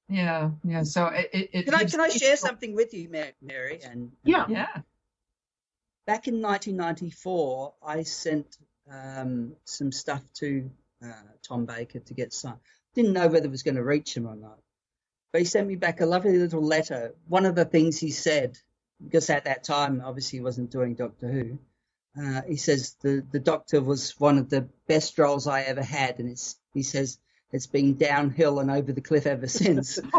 Yeah, 0.09 0.51
yeah. 0.65 0.83
So 0.85 1.07
it, 1.09 1.29
it, 1.33 1.51
it 1.53 1.65
Can 1.67 1.75
I 1.75 1.81
gives- 1.81 1.93
can 1.93 2.01
I 2.01 2.09
share 2.09 2.37
something 2.39 2.75
with 2.75 2.95
you, 2.95 3.11
Ma- 3.11 3.35
Mary? 3.43 3.81
And 3.85 4.13
Yeah. 4.25 4.47
Yeah. 4.49 4.69
back 6.07 6.27
in 6.29 6.41
1994, 6.41 7.75
I 7.85 8.03
sent 8.05 8.57
um, 8.91 9.53
some 9.65 9.93
stuff 9.93 10.23
to 10.35 10.71
uh, 11.05 11.13
Tom 11.47 11.67
Baker 11.67 12.01
to 12.01 12.15
get 12.15 12.33
signed. 12.33 12.59
Didn't 12.95 13.13
know 13.13 13.29
whether 13.29 13.47
it 13.47 13.51
was 13.51 13.63
going 13.63 13.77
to 13.77 13.85
reach 13.85 14.17
him 14.17 14.27
or 14.27 14.37
not. 14.37 14.59
But 15.33 15.43
he 15.43 15.45
sent 15.45 15.69
me 15.69 15.77
back 15.77 16.01
a 16.01 16.07
lovely 16.07 16.39
little 16.39 16.63
letter. 16.63 17.15
One 17.29 17.45
of 17.47 17.55
the 17.55 17.65
things 17.65 17.99
he 17.99 18.11
said, 18.11 18.59
because 19.03 19.29
at 19.29 19.45
that 19.45 19.65
time, 19.65 20.03
obviously, 20.05 20.39
he 20.39 20.43
wasn't 20.43 20.71
doing 20.71 20.95
Doctor 20.95 21.29
Who. 21.29 21.59
Uh, 22.19 22.43
he 22.49 22.57
says 22.57 22.97
the, 23.03 23.23
the 23.31 23.41
Doctor 23.41 23.83
was 23.83 24.19
one 24.19 24.39
of 24.39 24.49
the 24.49 24.69
best 24.89 25.19
roles 25.19 25.47
I 25.47 25.63
ever 25.63 25.83
had, 25.83 26.19
and 26.19 26.31
it's 26.31 26.57
he 26.73 26.83
says 26.83 27.19
it's 27.53 27.67
been 27.67 27.97
downhill 27.97 28.59
and 28.59 28.71
over 28.71 28.93
the 28.93 29.03
cliff 29.03 29.27
ever 29.27 29.47
since. 29.47 29.99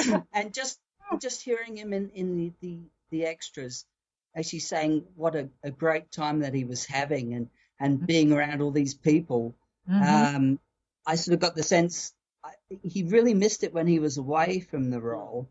and 0.32 0.52
just 0.52 0.80
just 1.20 1.42
hearing 1.42 1.76
him 1.76 1.92
in, 1.92 2.10
in 2.10 2.36
the, 2.36 2.52
the, 2.60 2.78
the 3.10 3.26
extras 3.26 3.84
actually 4.36 4.60
saying 4.60 5.04
what 5.16 5.34
a, 5.36 5.48
a 5.62 5.70
great 5.70 6.10
time 6.10 6.40
that 6.40 6.54
he 6.54 6.64
was 6.64 6.84
having 6.84 7.34
and, 7.34 7.48
and 7.78 8.06
being 8.06 8.32
around 8.32 8.62
all 8.62 8.70
these 8.70 8.94
people, 8.94 9.54
Mhm. 9.88 10.36
um, 10.36 10.60
I 11.04 11.16
sort 11.16 11.34
of 11.34 11.40
got 11.40 11.56
the 11.56 11.62
sense 11.64 12.14
I, 12.44 12.52
he 12.82 13.04
really 13.04 13.34
missed 13.34 13.64
it 13.64 13.74
when 13.74 13.86
he 13.86 13.98
was 13.98 14.16
away 14.18 14.60
from 14.60 14.90
the 14.90 15.00
role. 15.00 15.48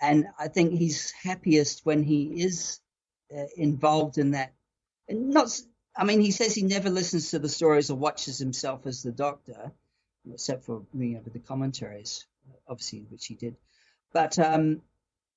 And 0.00 0.26
I 0.38 0.48
think 0.48 0.72
he's 0.72 1.10
happiest 1.10 1.84
when 1.84 2.02
he 2.02 2.42
is 2.42 2.80
uh, 3.36 3.44
involved 3.56 4.18
in 4.18 4.32
that. 4.32 4.52
And 5.08 5.30
not, 5.30 5.60
I 5.96 6.04
mean, 6.04 6.20
he 6.20 6.30
says 6.30 6.54
he 6.54 6.62
never 6.62 6.90
listens 6.90 7.30
to 7.30 7.38
the 7.38 7.48
stories 7.48 7.90
or 7.90 7.96
watches 7.96 8.38
himself 8.38 8.86
as 8.86 9.02
the 9.02 9.10
doctor, 9.10 9.72
except 10.32 10.64
for 10.64 10.84
you 10.94 11.14
know, 11.14 11.22
the 11.24 11.38
commentaries, 11.40 12.26
obviously, 12.68 13.06
which 13.10 13.26
he 13.26 13.34
did. 13.34 13.56
But 14.12 14.38
um, 14.38 14.82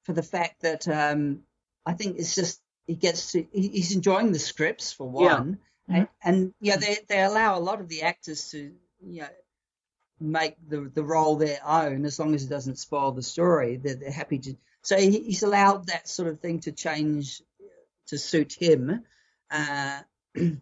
for 0.04 0.14
the 0.14 0.24
fact 0.24 0.62
that 0.62 0.88
um, 0.88 1.42
I 1.86 1.94
think 1.94 2.20
it's 2.20 2.36
just 2.36 2.61
he 2.88 2.96
gets 2.96 3.32
to 3.34 3.46
he's 3.52 3.96
enjoying 3.96 4.32
the 4.32 4.40
scripts 4.40 4.92
for 4.92 5.06
Yeah. 5.06 5.36
one, 5.36 5.60
and, 5.88 6.08
and 6.24 6.54
yeah, 6.60 6.78
they 6.78 6.98
they 7.08 7.22
allow 7.22 7.58
a 7.58 7.60
lot 7.60 7.80
of 7.80 7.88
the 7.90 8.04
actors 8.04 8.50
to 8.52 8.74
you 9.04 9.22
know 9.22 9.30
make 10.20 10.56
the 10.68 10.92
the 10.94 11.04
role 11.04 11.36
their 11.38 11.60
own 11.66 12.06
as 12.06 12.20
long 12.20 12.36
as 12.36 12.44
it 12.44 12.50
doesn't 12.50 12.80
spoil 12.80 13.12
the 13.12 13.24
story. 13.24 13.78
They're, 13.78 13.96
they're 13.96 14.12
happy 14.12 14.40
to. 14.40 14.56
So 14.84 14.98
he, 14.98 15.20
he's 15.20 15.44
allowed 15.44 15.88
that 15.88 16.08
sort 16.08 16.30
of 16.30 16.40
thing 16.40 16.60
to 16.62 16.72
change 16.72 17.42
to 18.08 18.18
suit 18.18 18.54
him. 18.54 19.04
Uh, 19.50 20.02
and, 20.36 20.62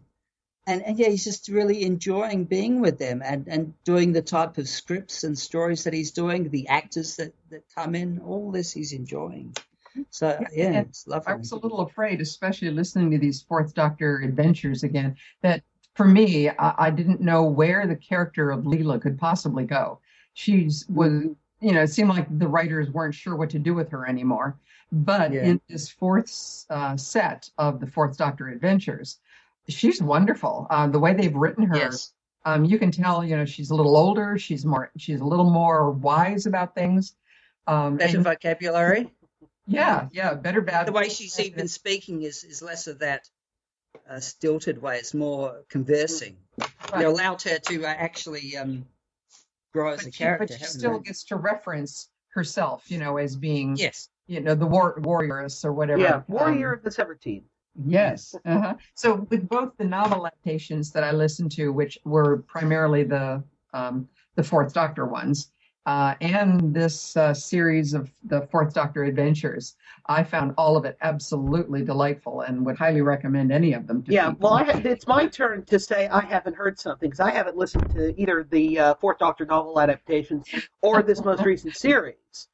and 0.66 0.98
yeah, 0.98 1.08
he's 1.08 1.24
just 1.24 1.48
really 1.48 1.82
enjoying 1.84 2.44
being 2.44 2.80
with 2.80 2.98
them 2.98 3.22
and, 3.24 3.48
and 3.48 3.74
doing 3.84 4.12
the 4.12 4.22
type 4.22 4.58
of 4.58 4.68
scripts 4.68 5.24
and 5.24 5.38
stories 5.38 5.84
that 5.84 5.94
he's 5.94 6.12
doing, 6.12 6.50
the 6.50 6.68
actors 6.68 7.16
that, 7.16 7.34
that 7.50 7.64
come 7.74 7.94
in, 7.94 8.20
all 8.20 8.50
this 8.50 8.72
he's 8.72 8.92
enjoying. 8.92 9.56
So 10.10 10.38
yeah, 10.52 10.66
and 10.66 10.76
it's 10.88 11.06
lovely. 11.06 11.32
I 11.32 11.36
was 11.36 11.52
a 11.52 11.56
little 11.56 11.80
afraid, 11.80 12.20
especially 12.20 12.70
listening 12.70 13.10
to 13.10 13.18
these 13.18 13.42
Fourth 13.42 13.74
Doctor 13.74 14.18
adventures 14.18 14.82
again, 14.82 15.16
that 15.42 15.62
for 15.94 16.06
me, 16.06 16.48
I, 16.48 16.74
I 16.78 16.90
didn't 16.90 17.20
know 17.20 17.42
where 17.44 17.86
the 17.86 17.96
character 17.96 18.50
of 18.50 18.64
Leela 18.64 19.00
could 19.00 19.18
possibly 19.18 19.64
go. 19.64 19.98
She's 20.34 20.86
was, 20.88 21.24
you 21.60 21.72
know, 21.72 21.82
it 21.82 21.88
seemed 21.88 22.08
like 22.10 22.26
the 22.38 22.48
writers 22.48 22.90
weren't 22.90 23.14
sure 23.14 23.36
what 23.36 23.50
to 23.50 23.58
do 23.58 23.74
with 23.74 23.90
her 23.90 24.08
anymore. 24.08 24.56
But 24.92 25.32
Yeah. 25.32 25.44
in 25.44 25.60
this 25.68 25.88
fourth 25.88 26.64
uh, 26.70 26.96
set 26.96 27.50
of 27.58 27.80
the 27.80 27.86
Fourth 27.86 28.16
Doctor 28.16 28.48
adventures, 28.48 29.18
she's 29.68 30.02
wonderful. 30.02 30.66
Uh, 30.70 30.86
the 30.86 30.98
way 30.98 31.14
they've 31.14 31.34
written 31.34 31.64
her, 31.64 31.76
Yes. 31.76 32.12
um, 32.44 32.64
you 32.64 32.78
can 32.78 32.90
tell, 32.90 33.24
you 33.24 33.36
know, 33.36 33.44
she's 33.44 33.70
a 33.70 33.74
little 33.74 33.96
older. 33.96 34.38
She's 34.38 34.64
more, 34.64 34.90
she's 34.96 35.20
a 35.20 35.24
little 35.24 35.50
more 35.50 35.90
wise 35.90 36.46
about 36.46 36.74
things. 36.74 37.14
Um, 37.66 37.96
Better 37.98 38.20
vocabulary. 38.20 39.12
Yeah, 39.66 40.08
yeah, 40.12 40.34
better 40.34 40.60
bad. 40.60 40.86
The 40.86 40.92
way 40.92 41.08
she's 41.08 41.38
even 41.38 41.68
speaking 41.68 42.22
is, 42.22 42.44
is 42.44 42.62
less 42.62 42.86
of 42.86 43.00
that 43.00 43.28
uh, 44.08 44.20
stilted 44.20 44.80
way. 44.82 44.98
It's 44.98 45.14
more 45.14 45.62
conversing. 45.68 46.36
Right. 46.92 47.02
You 47.02 47.08
allowed 47.08 47.42
her 47.42 47.58
to 47.58 47.84
uh, 47.84 47.88
actually 47.88 48.56
um, 48.56 48.86
grow 49.72 49.92
as 49.92 50.02
a 50.02 50.04
but 50.04 50.14
she, 50.14 50.18
character. 50.18 50.46
but 50.48 50.58
she 50.58 50.64
still 50.64 50.98
they? 50.98 51.04
gets 51.04 51.24
to 51.24 51.36
reference 51.36 52.08
herself, 52.34 52.90
you 52.90 52.98
know, 52.98 53.16
as 53.16 53.36
being 53.36 53.76
yes, 53.76 54.08
you 54.26 54.40
know, 54.40 54.54
the 54.54 54.66
war 54.66 54.98
warrioress 55.00 55.64
or 55.64 55.72
whatever. 55.72 56.00
Yeah, 56.02 56.22
Warrior 56.28 56.72
Um, 56.72 56.78
of 56.78 56.84
the 56.84 56.90
Sevateem. 56.90 57.42
yes. 57.86 58.34
Uh-huh. 58.44 58.74
So 58.94 59.26
with 59.30 59.48
both 59.48 59.76
the 59.76 59.84
novel 59.84 60.26
adaptations 60.26 60.92
that 60.92 61.04
I 61.04 61.12
listened 61.12 61.52
to, 61.52 61.72
which 61.72 61.98
were 62.04 62.38
primarily 62.38 63.04
the 63.04 63.42
um, 63.72 64.08
the 64.36 64.42
Fourth 64.42 64.72
Doctor 64.72 65.06
ones, 65.06 65.52
uh, 65.86 66.14
and 66.20 66.74
this 66.74 67.16
uh, 67.16 67.32
series 67.32 67.94
of 67.94 68.12
the 68.24 68.42
Fourth 68.50 68.74
Doctor 68.74 69.04
adventures, 69.04 69.76
I 70.06 70.22
found 70.22 70.52
all 70.58 70.76
of 70.76 70.84
it 70.84 70.98
absolutely 71.00 71.84
delightful 71.84 72.42
and 72.42 72.64
would 72.66 72.76
highly 72.76 73.00
recommend 73.00 73.50
any 73.50 73.72
of 73.72 73.86
them. 73.86 74.02
To 74.02 74.12
Yeah, 74.12 74.30
people. 74.30 74.50
well, 74.50 74.58
I 74.58 74.64
it's 74.84 75.06
my 75.06 75.26
turn 75.26 75.64
to 75.66 75.78
say 75.78 76.08
I 76.08 76.20
haven't 76.20 76.54
heard 76.54 76.78
something 76.78 77.08
because 77.08 77.20
I 77.20 77.30
haven't 77.30 77.56
listened 77.56 77.90
to 77.94 78.20
either 78.20 78.46
the 78.48 78.78
uh, 78.78 78.94
Fourth 78.96 79.18
Doctor 79.18 79.46
novel 79.46 79.80
adaptations 79.80 80.46
or 80.82 81.02
this 81.02 81.24
most 81.24 81.44
recent 81.44 81.76
series. 81.76 82.48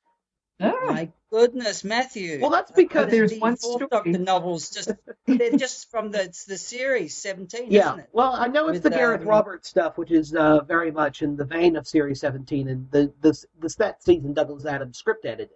My 0.60 1.10
goodness, 1.30 1.84
Matthew. 1.84 2.40
Well, 2.40 2.50
that's 2.50 2.72
because 2.72 3.10
there's 3.10 3.32
the 3.32 3.40
one 3.40 3.56
fourth 3.56 3.76
story. 3.76 3.88
Doctor 3.90 4.18
novels 4.18 4.70
just 4.70 4.90
they're 5.26 5.50
just 5.56 5.90
from 5.90 6.10
the 6.10 6.34
the 6.48 6.56
series 6.56 7.14
seventeen, 7.16 7.70
Yeah, 7.70 7.88
isn't 7.90 8.00
it? 8.00 8.08
well, 8.12 8.32
I 8.32 8.46
know 8.48 8.68
it's 8.68 8.76
With, 8.82 8.84
the 8.84 8.90
Gareth 8.98 9.22
um, 9.22 9.28
Roberts 9.28 9.68
stuff, 9.68 9.98
which 9.98 10.10
is 10.10 10.34
uh, 10.34 10.62
very 10.64 10.90
much 10.90 11.22
in 11.22 11.36
the 11.36 11.44
vein 11.44 11.76
of 11.76 11.86
Series 11.86 12.20
17 12.20 12.68
and 12.68 12.90
the 12.90 13.12
the 13.20 13.32
the 13.60 13.74
that 13.78 14.02
season 14.02 14.32
Douglas 14.32 14.64
Adams 14.64 14.96
script 14.98 15.26
edited. 15.26 15.50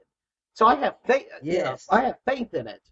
So 0.54 0.66
I 0.66 0.74
have 0.76 0.96
faith. 1.06 1.26
you 1.42 1.58
know, 1.58 1.58
Yes. 1.64 1.86
I 1.90 2.02
have 2.02 2.16
faith 2.26 2.52
in 2.52 2.66
it. 2.68 2.82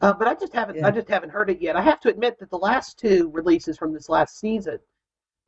Uh, 0.00 0.12
but 0.12 0.28
I 0.28 0.34
just 0.34 0.52
haven't. 0.54 0.76
Yeah. 0.76 0.86
I 0.86 0.90
just 0.92 1.08
haven't 1.08 1.30
heard 1.30 1.50
it 1.50 1.60
yet. 1.60 1.76
I 1.76 1.82
have 1.82 2.00
to 2.00 2.08
admit 2.08 2.38
that 2.38 2.50
the 2.50 2.58
last 2.58 2.98
two 2.98 3.28
releases 3.34 3.76
from 3.76 3.92
this 3.92 4.08
last 4.08 4.38
season, 4.38 4.78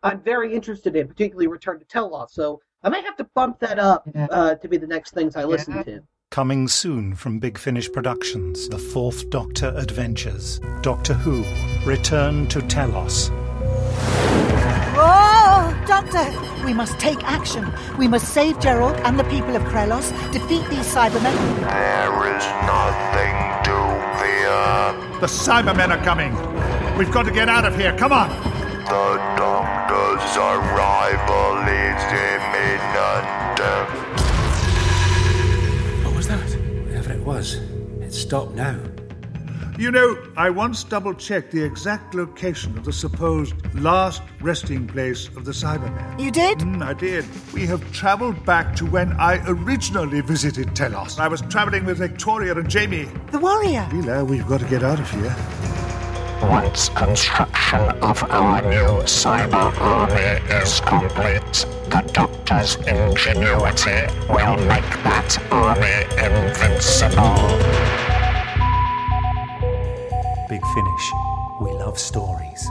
I'm 0.02 0.20
very 0.20 0.52
interested 0.52 0.96
in, 0.96 1.06
particularly 1.08 1.46
Return 1.46 1.78
to 1.78 1.84
Telos. 1.84 2.34
So 2.34 2.60
I 2.84 2.88
may 2.88 3.02
have 3.02 3.16
to 3.16 3.24
bump 3.34 3.60
that 3.60 3.78
up 3.78 4.08
uh, 4.30 4.56
to 4.56 4.68
be 4.68 4.76
the 4.76 4.86
next 4.88 5.12
things 5.14 5.36
I 5.36 5.44
listen 5.44 5.74
Yeah. 5.76 5.82
to. 5.84 6.00
Coming 6.30 6.66
soon 6.66 7.14
from 7.14 7.38
Big 7.38 7.58
Finish 7.58 7.92
Productions, 7.92 8.68
The 8.68 8.78
Fourth 8.78 9.28
Doctor 9.30 9.72
Adventures, 9.76 10.60
Doctor 10.80 11.12
Who, 11.14 11.44
Return 11.88 12.48
to 12.48 12.62
Telos. 12.62 13.30
Oh, 14.94 15.84
Doctor! 15.86 16.24
We 16.64 16.72
must 16.72 16.98
take 16.98 17.22
action. 17.24 17.70
We 17.98 18.08
must 18.08 18.32
save 18.32 18.58
Gerald 18.60 18.96
and 19.04 19.18
the 19.18 19.24
people 19.24 19.54
of 19.54 19.62
Krelos, 19.64 20.10
defeat 20.32 20.66
these 20.70 20.86
Cybermen. 20.92 21.36
There 21.60 22.36
is 22.36 22.44
nothing 22.66 23.36
to 23.68 23.76
fear. 24.18 25.20
The 25.20 25.26
Cybermen 25.26 25.90
are 25.90 26.02
coming. 26.04 26.32
We've 26.96 27.12
got 27.12 27.24
to 27.24 27.30
get 27.32 27.48
out 27.48 27.64
of 27.64 27.76
here. 27.76 27.96
Come 27.96 28.12
on. 28.12 28.28
The 28.84 29.31
Doctor's 30.34 30.70
arrival 30.70 31.58
is 31.68 32.02
imminent. 32.10 33.26
What 36.04 36.14
was 36.14 36.28
that? 36.28 36.48
Whatever 36.86 37.12
it 37.12 37.20
was, 37.20 37.54
it 38.00 38.14
stopped 38.14 38.54
now. 38.54 38.78
You 39.78 39.90
know, 39.90 40.16
I 40.36 40.48
once 40.48 40.84
double 40.84 41.12
checked 41.12 41.50
the 41.50 41.62
exact 41.62 42.14
location 42.14 42.78
of 42.78 42.84
the 42.84 42.92
supposed 42.94 43.54
last 43.74 44.22
resting 44.40 44.86
place 44.86 45.28
of 45.28 45.44
the 45.44 45.52
Cybermen. 45.52 46.18
You 46.18 46.30
did? 46.30 46.60
Mm, 46.60 46.82
I 46.82 46.94
did. 46.94 47.26
We 47.52 47.66
have 47.66 47.92
traveled 47.92 48.42
back 48.46 48.74
to 48.76 48.86
when 48.86 49.12
I 49.14 49.42
originally 49.46 50.22
visited 50.22 50.74
Telos. 50.74 51.18
I 51.18 51.28
was 51.28 51.42
traveling 51.42 51.84
with 51.84 51.98
Victoria 51.98 52.54
and 52.54 52.70
Jamie. 52.70 53.08
The 53.32 53.38
warrior. 53.38 53.86
Leela, 53.90 54.26
we've 54.26 54.46
got 54.46 54.60
to 54.60 54.66
get 54.66 54.82
out 54.82 54.98
of 54.98 55.10
here. 55.10 55.36
Once 56.42 56.88
construction 56.88 57.80
of 58.02 58.20
our 58.24 58.60
new 58.62 59.00
cyber 59.04 59.72
army 59.80 60.42
is 60.52 60.80
complete, 60.80 61.64
the 61.88 62.02
Doctor's 62.12 62.74
ingenuity 62.78 64.12
will 64.28 64.56
make 64.66 64.90
that 65.04 65.38
army 65.52 66.02
invincible. 66.18 67.38
Big 70.48 70.60
Finish. 70.74 71.12
We 71.60 71.70
love 71.78 71.96
stories. 71.96 72.68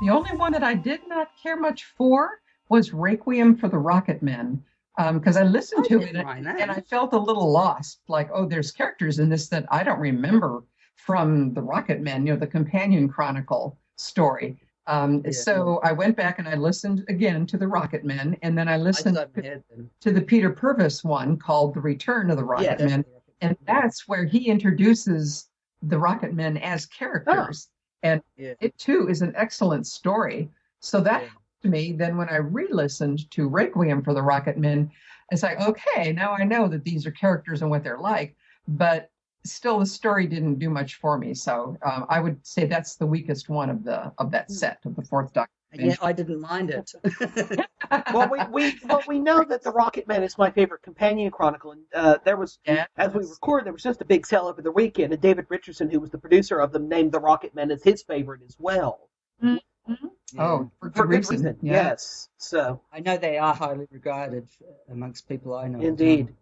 The 0.00 0.08
only 0.10 0.34
one 0.34 0.52
that 0.52 0.64
I 0.64 0.72
did 0.72 1.06
not 1.06 1.28
care 1.42 1.58
much 1.58 1.84
for 1.98 2.40
was 2.70 2.94
Requiem 2.94 3.58
for 3.58 3.68
the 3.68 3.78
Rocket 3.78 4.22
Men. 4.22 4.64
Um, 4.98 5.18
because 5.18 5.36
I 5.36 5.44
listened 5.44 5.86
to 5.86 6.00
it 6.00 6.14
and, 6.14 6.46
and 6.46 6.70
I 6.70 6.80
felt 6.80 7.14
a 7.14 7.18
little 7.18 7.50
lost. 7.50 8.00
Like, 8.08 8.28
oh, 8.32 8.46
there's 8.46 8.72
characters 8.72 9.18
in 9.18 9.28
this 9.30 9.48
that 9.48 9.64
I 9.70 9.84
don't 9.84 9.98
remember 9.98 10.64
from 10.96 11.52
the 11.54 11.62
Rocket 11.62 12.00
Men, 12.00 12.26
you 12.26 12.32
know, 12.32 12.38
the 12.38 12.46
companion 12.46 13.08
chronicle 13.08 13.78
story. 13.96 14.56
Um, 14.86 15.22
So 15.32 15.80
I 15.84 15.92
went 15.92 16.16
back 16.16 16.38
and 16.38 16.48
I 16.48 16.54
listened 16.54 17.04
again 17.08 17.46
to 17.46 17.56
the 17.56 17.68
Rocket 17.68 18.04
Men, 18.04 18.36
and 18.42 18.56
then 18.58 18.68
I 18.68 18.76
listened 18.76 19.18
I 19.18 19.24
to, 19.40 19.62
to 20.00 20.12
the 20.12 20.20
Peter 20.20 20.50
Purves 20.50 21.04
one 21.04 21.36
called 21.36 21.74
The 21.74 21.80
Return 21.80 22.30
of 22.30 22.36
the 22.36 22.44
Rocket 22.44 22.80
Yeah. 22.80 22.86
Men. 22.86 23.04
And 23.40 23.56
that's 23.66 24.06
where 24.08 24.24
he 24.24 24.48
introduces 24.48 25.48
the 25.82 25.98
Rocket 25.98 26.32
Men 26.34 26.56
as 26.58 26.86
characters. 26.86 27.68
And 28.02 28.20
Yeah. 28.36 28.54
it 28.60 28.76
too 28.78 29.08
is 29.08 29.22
an 29.22 29.32
excellent 29.36 29.86
story. 29.86 30.50
So 30.80 31.00
that 31.00 31.22
helped 31.22 31.64
me. 31.64 31.92
Then 31.92 32.16
when 32.16 32.28
I 32.28 32.36
re-listened 32.36 33.30
to 33.32 33.48
Requiem 33.48 34.02
for 34.02 34.14
the 34.14 34.22
Rocket 34.22 34.58
Men, 34.58 34.90
it's 35.30 35.44
like, 35.44 35.60
okay, 35.60 36.12
now 36.12 36.32
I 36.32 36.42
know 36.44 36.66
that 36.68 36.82
these 36.82 37.06
are 37.06 37.12
characters 37.12 37.62
and 37.62 37.70
what 37.70 37.84
they're 37.84 37.98
like. 37.98 38.34
But 38.66 39.11
still, 39.44 39.78
the 39.78 39.86
story 39.86 40.26
didn't 40.26 40.58
do 40.58 40.70
much 40.70 40.96
for 40.96 41.18
me. 41.18 41.34
So 41.34 41.76
um, 41.84 42.06
I 42.08 42.20
would 42.20 42.44
say 42.46 42.66
that's 42.66 42.96
the 42.96 43.06
weakest 43.06 43.48
one 43.48 43.70
of 43.70 43.84
the 43.84 44.12
of 44.18 44.30
that 44.32 44.50
set 44.50 44.78
of 44.84 44.96
the 44.96 45.02
fourth 45.02 45.32
Doctor. 45.32 45.50
Yeah, 45.74 45.96
I 46.02 46.12
didn't 46.12 46.40
mind 46.40 46.70
it. 46.70 46.92
well, 48.12 48.28
we, 48.28 48.38
we 48.50 48.78
well 48.84 49.02
we 49.08 49.18
know 49.18 49.42
that 49.42 49.62
the 49.62 49.70
Rocket 49.70 50.06
Man 50.06 50.22
is 50.22 50.36
my 50.36 50.50
favorite 50.50 50.82
companion 50.82 51.30
chronicle, 51.30 51.72
and 51.72 51.82
uh, 51.94 52.18
there 52.24 52.36
was 52.36 52.58
as 52.66 53.14
we 53.14 53.24
record, 53.24 53.64
there 53.64 53.72
was 53.72 53.82
just 53.82 54.02
a 54.02 54.04
big 54.04 54.26
sale 54.26 54.46
over 54.46 54.60
the 54.60 54.70
weekend, 54.70 55.14
and 55.14 55.22
David 55.22 55.46
Richardson, 55.48 55.90
who 55.90 55.98
was 55.98 56.10
the 56.10 56.18
producer 56.18 56.58
of 56.58 56.72
them, 56.72 56.88
named 56.88 57.12
the 57.12 57.20
Rocket 57.20 57.54
Man 57.54 57.70
as 57.70 57.82
his 57.82 58.02
favorite 58.02 58.42
as 58.46 58.56
well. 58.58 59.08
Oh, 60.38 60.70
for 60.80 60.88
good, 60.88 60.96
For 60.96 61.06
good 61.06 61.16
reason. 61.16 61.36
reason, 61.36 61.58
Yeah. 61.62 61.72
Yes. 61.72 62.28
So 62.38 62.80
I 62.92 63.00
know 63.00 63.16
they 63.16 63.38
are 63.38 63.54
highly 63.54 63.86
regarded 63.90 64.48
amongst 64.90 65.28
people 65.28 65.54
I 65.54 65.68
know. 65.68 65.80
Indeed. 65.80 66.34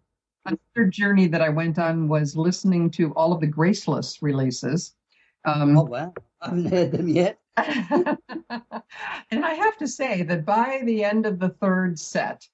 Another 0.45 0.89
journey 0.89 1.27
that 1.27 1.41
I 1.41 1.49
went 1.49 1.77
on 1.77 2.07
was 2.07 2.35
listening 2.35 2.89
to 2.91 3.13
all 3.13 3.31
of 3.33 3.41
the 3.41 3.47
Graceless 3.47 4.21
releases. 4.21 4.95
Um, 5.45 5.77
Oh 5.77 5.83
wow, 5.83 6.13
I 6.41 6.47
haven't 6.49 6.65
heard 6.71 6.91
them 6.91 7.07
yet. 7.07 7.39
and 7.57 9.45
I 9.45 9.53
have 9.53 9.77
to 9.77 9.87
say 9.87 10.23
that 10.23 10.45
by 10.45 10.81
the 10.85 11.03
end 11.03 11.25
of 11.25 11.39
the 11.39 11.49
third 11.49 11.99
set, 11.99 12.47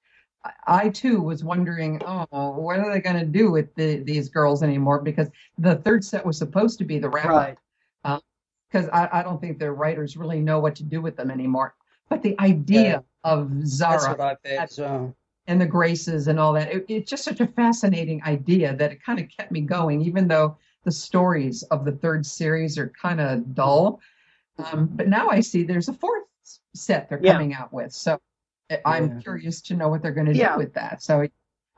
I- 0.44 0.52
I 0.66 0.88
too 0.90 1.20
was 1.22 1.44
wondering, 1.44 2.00
oh, 2.04 2.26
what 2.58 2.78
are 2.78 2.92
they 2.92 3.00
going 3.00 3.18
to 3.18 3.24
do 3.24 3.50
with 3.50 3.74
the, 3.74 3.96
these 4.02 4.28
girls 4.28 4.62
anymore? 4.62 5.00
Because 5.00 5.28
the 5.56 5.76
third 5.76 6.04
set 6.04 6.24
was 6.26 6.36
supposed 6.36 6.78
to 6.78 6.84
be 6.84 6.98
the 6.98 7.08
wrap 7.08 7.26
Right. 7.26 7.56
up. 8.04 8.22
Because 8.70 8.88
I, 8.90 9.08
I 9.12 9.22
don't 9.22 9.40
think 9.40 9.58
the 9.58 9.72
writers 9.72 10.16
really 10.18 10.40
know 10.40 10.58
what 10.60 10.76
to 10.76 10.82
do 10.82 11.00
with 11.00 11.16
them 11.16 11.30
anymore. 11.30 11.74
But 12.10 12.22
the 12.22 12.38
idea 12.38 13.02
of 13.24 13.50
Zara 13.66 13.92
That's 13.92 14.08
what 14.08 14.20
I've 14.20 14.38
heard 14.44 14.58
as 14.60 14.78
well. 14.78 15.16
And 15.48 15.60
the 15.60 15.66
graces 15.66 16.28
and 16.28 16.38
all 16.38 16.52
that. 16.52 16.70
It, 16.70 16.84
it's 16.88 17.10
just 17.10 17.24
such 17.24 17.40
a 17.40 17.46
fascinating 17.46 18.22
idea 18.24 18.76
that 18.76 18.92
it 18.92 19.02
kind 19.02 19.18
of 19.18 19.26
kept 19.28 19.50
me 19.50 19.62
going, 19.62 20.02
even 20.02 20.28
though 20.28 20.56
the 20.84 20.92
stories 20.92 21.62
of 21.64 21.84
the 21.84 21.92
third 21.92 22.24
series 22.24 22.78
are 22.78 22.90
kind 22.90 23.20
of 23.20 23.54
dull. 23.54 24.00
Um, 24.58 24.86
but 24.92 25.08
now 25.08 25.28
I 25.28 25.40
see 25.40 25.62
there's 25.62 25.88
a 25.88 25.94
fourth 25.94 26.24
set 26.74 27.08
they're 27.08 27.20
Yeah. 27.22 27.32
coming 27.32 27.54
out 27.54 27.72
with. 27.72 27.92
So 27.92 28.20
I- 28.70 28.80
I'm 28.84 29.08
Yeah. 29.16 29.20
curious 29.20 29.60
to 29.62 29.74
know 29.74 29.88
what 29.88 30.02
they're 30.02 30.12
going 30.12 30.26
to 30.26 30.36
Yeah. 30.36 30.52
do 30.52 30.58
with 30.58 30.74
that. 30.74 31.02
So 31.02 31.26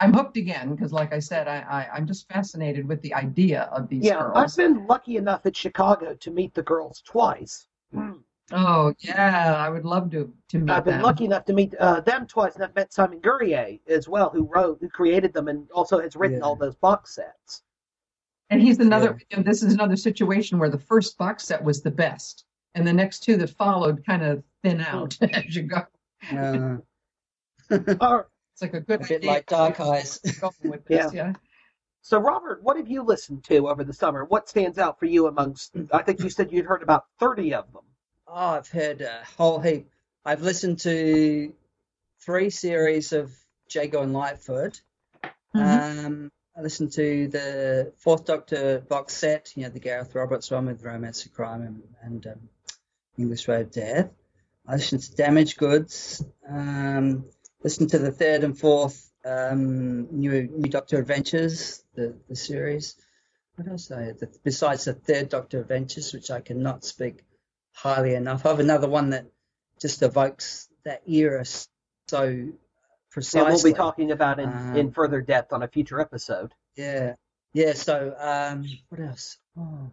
I'm 0.00 0.12
hooked 0.12 0.36
again 0.36 0.70
because, 0.74 0.92
like 0.92 1.12
I 1.12 1.20
said, 1.20 1.46
I, 1.46 1.58
I, 1.60 1.88
I'm 1.94 2.06
just 2.06 2.26
fascinated 2.28 2.88
with 2.88 3.00
the 3.02 3.14
idea 3.14 3.62
of 3.64 3.88
these 3.88 4.04
yeah, 4.04 4.18
girls. 4.18 4.36
I've 4.36 4.56
been 4.56 4.86
lucky 4.86 5.16
enough 5.16 5.46
at 5.46 5.56
Chicago 5.56 6.14
to 6.14 6.30
meet 6.30 6.54
the 6.54 6.62
girls 6.62 7.02
twice. 7.02 7.68
Oh 8.52 8.92
yeah, 8.98 9.54
I 9.56 9.68
would 9.68 9.84
love 9.84 10.10
to 10.10 10.32
to 10.48 10.58
meet 10.58 10.70
I've 10.70 10.84
been 10.84 10.94
them. 10.94 11.02
lucky 11.02 11.24
enough 11.24 11.44
to 11.46 11.52
meet 11.52 11.74
uh, 11.78 12.00
them 12.00 12.26
twice, 12.26 12.54
and 12.56 12.64
I've 12.64 12.74
met 12.74 12.92
Simon 12.92 13.20
Guerrier 13.20 13.78
as 13.88 14.08
well, 14.08 14.30
who 14.30 14.44
wrote, 14.44 14.78
who 14.80 14.88
created 14.88 15.32
them, 15.32 15.48
and 15.48 15.70
also 15.70 16.00
has 16.00 16.16
written 16.16 16.42
all 16.42 16.56
those 16.56 16.74
box 16.76 17.14
sets. 17.14 17.62
And 18.50 18.60
he's 18.60 18.78
another. 18.80 19.18
You 19.30 19.36
know, 19.38 19.42
this 19.44 19.62
is 19.62 19.72
another 19.74 19.96
situation 19.96 20.58
where 20.58 20.68
the 20.70 20.78
first 20.78 21.16
box 21.16 21.44
set 21.44 21.62
was 21.62 21.82
the 21.82 21.90
best, 21.92 22.44
and 22.74 22.86
the 22.86 22.92
next 22.92 23.20
two 23.20 23.36
that 23.36 23.50
followed 23.50 24.04
kind 24.04 24.22
of 24.24 24.42
thin 24.64 24.80
out 24.80 25.16
as 25.32 25.54
you 25.54 25.62
go. 25.62 25.82
Uh, 26.32 26.78
It's 28.52 28.62
like 28.62 28.74
a 28.74 28.80
good 28.80 29.00
a 29.00 29.06
bit 29.08 29.16
idea. 29.18 29.30
like 29.30 29.46
Dark 29.46 29.80
Eyes. 29.80 30.20
With 30.64 30.84
this, 30.84 31.14
Yeah. 31.14 31.26
yeah. 31.28 31.32
So, 32.02 32.18
Robert, 32.18 32.62
what 32.62 32.76
have 32.76 32.88
you 32.88 33.02
listened 33.02 33.44
to 33.44 33.68
over 33.68 33.84
the 33.84 33.92
summer? 33.92 34.24
What 34.24 34.48
stands 34.48 34.76
out 34.78 34.98
for 34.98 35.06
you 35.06 35.28
amongst? 35.28 35.74
I 35.92 36.02
think 36.02 36.20
you 36.20 36.28
said 36.30 36.52
you'd 36.52 36.66
heard 36.66 36.82
about 36.82 37.04
thirty 37.18 37.54
of 37.54 37.72
them. 37.72 37.82
Oh, 38.32 38.50
I've 38.50 38.68
heard 38.68 39.00
a 39.00 39.22
whole 39.36 39.58
heap. 39.58 39.90
I've 40.24 40.42
listened 40.42 40.78
to 40.80 41.52
three 42.20 42.50
series 42.50 43.12
of 43.12 43.32
Jago 43.68 44.02
and 44.02 44.12
Lightfoot. 44.12 44.80
Um, 45.52 46.30
I 46.56 46.60
listened 46.60 46.92
to 46.92 47.26
the 47.26 47.92
Fourth 47.96 48.26
Doctor 48.26 48.80
box 48.88 49.14
set, 49.14 49.52
you 49.56 49.64
know, 49.64 49.70
the 49.70 49.80
Gareth 49.80 50.14
Roberts 50.14 50.48
one 50.48 50.66
with 50.66 50.84
Romance 50.84 51.26
of 51.26 51.32
Crime 51.32 51.62
and, 51.62 51.82
and 52.02 52.26
um, 52.28 52.48
English 53.18 53.48
Way 53.48 53.62
of 53.62 53.72
Death. 53.72 54.12
I 54.64 54.74
listened 54.74 55.02
to 55.02 55.16
Damaged 55.16 55.56
Goods. 55.56 56.24
Um, 56.48 57.24
listened 57.64 57.90
to 57.90 57.98
the 57.98 58.12
third 58.12 58.44
and 58.44 58.56
fourth 58.56 59.10
um, 59.24 60.06
New 60.12 60.42
New 60.42 60.70
Doctor 60.70 61.00
Adventures, 61.00 61.82
the, 61.96 62.14
the 62.28 62.36
series. 62.36 62.94
What 63.56 63.66
else? 63.66 63.90
I? 63.90 64.12
The, 64.12 64.28
besides 64.44 64.84
the 64.84 64.94
third 64.94 65.30
Doctor 65.30 65.60
Adventures, 65.60 66.12
which 66.12 66.30
I 66.30 66.40
cannot 66.40 66.84
speak 66.84 67.24
highly 67.82 68.14
enough 68.14 68.44
of. 68.46 68.60
Another 68.60 68.88
one 68.88 69.10
that 69.10 69.26
just 69.80 70.02
evokes 70.02 70.68
that 70.84 71.02
era 71.08 71.44
so 72.08 72.48
precisely. 73.10 73.40
And 73.40 73.54
we'll 73.54 73.72
be 73.72 73.76
talking 73.76 74.10
about 74.12 74.38
in, 74.40 74.48
Um, 74.50 74.76
in 74.76 74.92
further 74.92 75.20
depth 75.20 75.52
on 75.52 75.62
a 75.62 75.68
future 75.68 76.00
episode. 76.00 76.52
Yeah, 76.76 77.14
yeah. 77.52 77.72
So, 77.72 78.14
um, 78.18 78.66
what 78.88 79.00
else? 79.00 79.38
Oh, 79.58 79.90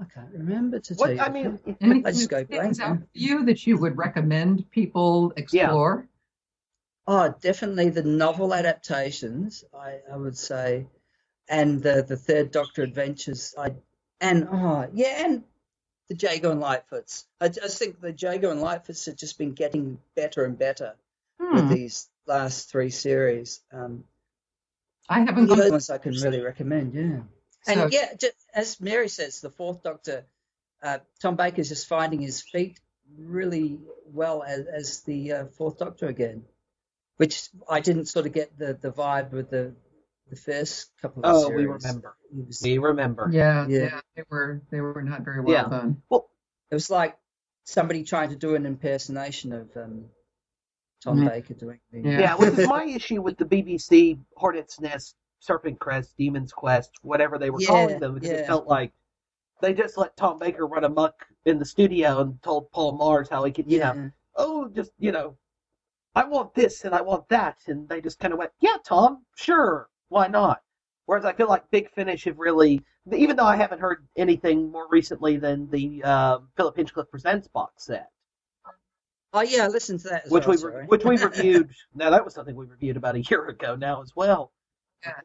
I 0.00 0.04
can't 0.04 0.30
remember 0.32 0.80
to 0.80 0.94
What- 0.94 1.06
tell 1.08 1.14
you. 1.16 1.20
I 1.22 1.28
mean, 1.28 1.52
the 1.52 1.58
truth. 1.58 1.76
Anything 1.80 2.06
I 2.06 2.10
just 2.12 2.30
go 2.30 2.38
that 2.44 2.46
stands 2.52 2.78
blank. 2.78 3.00
out 3.02 3.08
you 3.12 3.44
that 3.46 3.66
you 3.66 3.78
would 3.78 3.96
recommend 3.96 4.70
people 4.70 5.32
explore? 5.36 6.00
Yeah. 6.02 6.08
Oh, 7.06 7.34
definitely 7.40 7.90
the 7.90 8.02
novel 8.02 8.54
adaptations. 8.54 9.62
I, 9.74 10.00
I 10.10 10.16
would 10.16 10.38
say, 10.38 10.86
and 11.48 11.82
the 11.82 12.02
the 12.02 12.16
Third 12.16 12.50
Doctor 12.50 12.82
Adventures. 12.82 13.54
I 13.58 13.74
and 14.20 14.48
oh 14.50 14.88
yeah, 14.94 15.24
and 15.26 15.44
the 16.08 16.14
Jago 16.16 16.50
and 16.50 16.60
Lightfoots. 16.62 17.24
I 17.40 17.48
just 17.48 17.78
think 17.78 18.00
the 18.00 18.12
Jago 18.12 18.50
and 18.50 18.60
Lightfoots 18.60 19.06
have 19.06 19.16
just 19.16 19.38
been 19.38 19.52
getting 19.52 19.98
better 20.14 20.44
and 20.44 20.58
better 20.58 20.94
Hmm. 21.40 21.54
with 21.54 21.68
these 21.70 22.08
last 22.26 22.70
three 22.70 22.90
series. 22.90 23.60
Um, 23.72 24.04
I 25.08 25.20
haven't 25.20 25.46
those 25.46 25.70
ones 25.70 25.90
I 25.90 25.98
can 25.98 26.12
really 26.14 26.40
recommend. 26.40 26.94
Yeah, 26.94 27.22
So- 27.62 27.82
and 27.82 27.92
yeah, 27.92 28.14
ju- 28.14 28.30
as 28.54 28.80
Mary 28.80 29.08
says, 29.08 29.40
the 29.40 29.50
Fourth 29.50 29.82
Doctor, 29.82 30.24
uh, 30.82 30.98
Tom 31.20 31.36
Baker's 31.36 31.68
just 31.68 31.86
finding 31.86 32.20
his 32.20 32.40
feet 32.42 32.80
really 33.18 33.78
well 34.06 34.42
as, 34.42 34.66
as 34.66 35.00
the 35.02 35.32
uh, 35.32 35.46
Fourth 35.46 35.78
Doctor 35.78 36.06
again, 36.06 36.44
which 37.16 37.48
I 37.68 37.80
didn't 37.80 38.06
sort 38.06 38.26
of 38.26 38.32
get 38.32 38.56
the, 38.58 38.74
the 38.74 38.90
vibe 38.92 39.30
with 39.32 39.50
the 39.50 39.74
the 40.28 40.36
first 40.36 40.90
couple 41.00 41.24
of 41.24 41.34
Oh, 41.34 41.46
series. 41.48 41.56
we 41.56 41.66
remember. 41.66 42.16
It 42.36 42.46
was- 42.46 42.62
We 42.62 42.78
remember. 42.78 43.28
Yeah, 43.32 43.66
Yeah. 43.68 43.78
yeah, 43.84 44.00
they 44.16 44.24
were 44.30 44.62
they 44.70 44.80
were 44.80 45.02
not 45.02 45.22
very 45.22 45.40
well 45.40 45.52
Yeah. 45.52 45.68
done. 45.68 46.02
Well, 46.08 46.30
It 46.70 46.74
was 46.74 46.90
like 46.90 47.16
somebody 47.64 48.02
trying 48.04 48.30
to 48.30 48.36
do 48.36 48.54
an 48.56 48.66
impersonation 48.66 49.52
of 49.52 49.76
um, 49.76 50.06
Tom 51.02 51.22
Yeah. 51.22 51.28
Baker 51.28 51.54
doing 51.54 51.78
the. 51.92 52.00
Yeah, 52.00 52.34
which 52.36 52.54
is 52.58 52.66
my 52.68 52.84
issue 52.84 53.20
with 53.22 53.36
the 53.36 53.44
BBC 53.44 54.18
Hornet's 54.36 54.80
Nest, 54.80 55.14
Serpent 55.40 55.78
Crest, 55.78 56.16
Demon's 56.16 56.52
Quest, 56.52 56.90
whatever 57.02 57.38
they 57.38 57.50
were 57.50 57.60
Yeah, 57.60 57.68
calling 57.68 58.00
them, 58.00 58.14
because 58.14 58.30
it 58.30 58.40
yeah. 58.40 58.46
felt 58.46 58.66
like 58.66 58.92
they 59.60 59.72
just 59.74 59.96
let 59.98 60.16
Tom 60.16 60.38
Baker 60.38 60.66
run 60.66 60.84
amok 60.84 61.26
in 61.44 61.58
the 61.58 61.64
studio 61.64 62.20
and 62.20 62.42
told 62.42 62.70
Paul 62.72 62.98
Magrs 62.98 63.28
how 63.28 63.44
he 63.44 63.52
could, 63.52 63.70
you 63.70 63.78
know, 63.78 64.10
oh, 64.36 64.68
just, 64.68 64.90
you 64.98 65.12
know, 65.12 65.36
I 66.16 66.24
want 66.24 66.54
this 66.54 66.84
and 66.84 66.94
I 66.94 67.02
want 67.02 67.28
that. 67.28 67.58
And 67.66 67.88
they 67.88 68.00
just 68.00 68.18
kind 68.18 68.32
of 68.32 68.38
went, 68.38 68.52
yeah, 68.60 68.76
Tom, 68.84 69.24
sure, 69.36 69.88
why 70.14 70.28
not? 70.28 70.62
Whereas 71.06 71.24
I 71.24 71.32
feel 71.34 71.48
like 71.48 71.68
Big 71.70 71.90
Finish 71.90 72.24
have 72.24 72.38
really, 72.38 72.80
even 73.12 73.34
though 73.36 73.44
I 73.44 73.56
haven't 73.56 73.80
heard 73.80 74.06
anything 74.16 74.70
more 74.70 74.86
recently 74.88 75.36
than 75.36 75.68
the 75.70 76.02
uh, 76.04 76.38
Philip 76.56 76.76
Hinchcliffe 76.76 77.10
Presents 77.10 77.48
box 77.48 77.84
set, 77.86 78.08
Oh 79.36 79.40
yeah, 79.42 79.66
listen 79.66 79.98
to 79.98 80.08
that 80.10 80.26
as 80.26 80.30
which 80.30 80.46
well. 80.46 80.52
we 80.52 80.56
sorry. 80.58 80.86
which 80.86 81.04
we 81.04 81.16
reviewed. 81.30 81.68
now 81.96 82.08
that 82.10 82.24
was 82.24 82.32
something 82.34 82.54
we 82.54 82.66
reviewed 82.66 82.96
about 82.96 83.16
a 83.16 83.20
year 83.22 83.48
ago 83.48 83.74
now 83.74 84.00
as 84.00 84.12
well, 84.14 84.52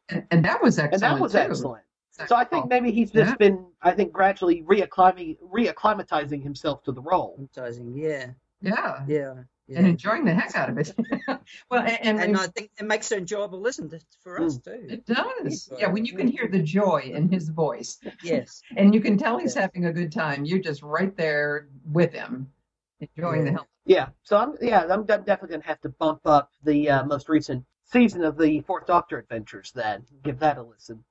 And, 0.10 0.26
and 0.32 0.44
that 0.44 0.62
was 0.64 0.80
excellent. 0.80 1.04
and 1.04 1.14
that 1.14 1.22
was 1.22 1.34
too. 1.34 1.38
excellent. 1.38 1.84
So 2.28 2.36
I 2.36 2.44
think 2.44 2.68
maybe 2.68 2.92
he's 2.92 3.12
just 3.12 3.30
Yeah. 3.30 3.36
been, 3.36 3.68
I 3.84 3.92
think, 3.92 4.12
gradually 4.12 4.64
reacclimating, 4.64 5.38
reacclimatizing 5.56 6.42
himself 6.44 6.84
to 6.86 6.92
the 6.92 7.02
role. 7.02 7.36
Advertising, 7.40 7.96
yeah, 7.96 8.32
Yeah. 8.62 9.06
yeah, 9.08 9.34
yeah. 9.70 9.78
And 9.78 9.88
enjoying 9.88 10.26
the 10.26 10.34
heck 10.34 10.56
out 10.56 10.70
of 10.70 10.80
it. 10.80 10.96
well, 11.70 11.82
and, 11.82 12.00
and, 12.02 12.20
and 12.20 12.38
I 12.38 12.48
think 12.48 12.72
it 12.80 12.86
makes 12.86 13.12
it 13.12 13.20
enjoyable 13.20 13.62
listen 13.62 13.88
to, 13.92 14.00
for 14.24 14.42
us 14.42 14.58
too. 14.58 14.88
it 14.90 15.06
does. 15.06 15.70
Yeah, 15.78 15.90
when 15.90 16.06
you 16.06 16.16
can 16.16 16.28
hear 16.28 16.48
the 16.48 16.62
joy 16.62 17.12
in 17.14 17.30
his 17.30 17.50
voice. 17.50 18.00
Yes. 18.24 18.64
and 18.78 18.96
you 18.96 19.00
can 19.00 19.16
tell 19.16 19.38
he's 19.38 19.54
having 19.54 19.86
a 19.86 19.94
good 19.94 20.12
time. 20.12 20.44
You're 20.44 20.60
just 20.60 20.82
right 20.82 21.16
there 21.16 21.68
with 21.86 22.12
him, 22.12 22.52
enjoying 23.00 23.46
the 23.46 23.52
hell. 23.52 23.68
Yeah, 23.86 24.10
so 24.24 24.38
I'm 24.38 24.56
yeah 24.60 24.84
I'm, 24.84 25.02
I'm 25.02 25.06
definitely 25.06 25.50
gonna 25.50 25.64
have 25.66 25.82
to 25.82 25.90
bump 25.90 26.22
up 26.26 26.52
the 26.64 26.90
uh, 26.90 27.06
most 27.06 27.30
recent 27.30 27.64
season 27.86 28.24
of 28.24 28.38
the 28.38 28.62
Fourth 28.62 28.88
Doctor 28.88 29.20
Adventures. 29.20 29.72
Then 29.74 30.04
give 30.24 30.40
that 30.40 30.58
a 30.58 30.64
listen. 30.64 31.04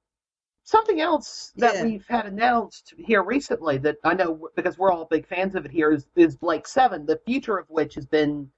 Something 0.69 1.01
else 1.01 1.55
that 1.57 1.77
Yeah. 1.77 1.85
we've 1.85 2.07
had 2.09 2.27
announced 2.27 2.93
here 2.99 3.23
recently 3.23 3.79
that 3.79 3.97
I 4.05 4.13
know 4.13 4.51
because 4.55 4.77
we're 4.77 4.93
all 4.93 5.07
big 5.07 5.27
fans 5.27 5.55
of 5.55 5.65
it 5.65 5.71
here 5.71 5.91
is, 5.93 6.07
is 6.15 6.37
Blake's 6.37 6.71
Seven, 6.71 7.07
the 7.07 7.17
future 7.25 7.57
of 7.57 7.71
which 7.71 7.95
has 7.95 8.05
been 8.05 8.53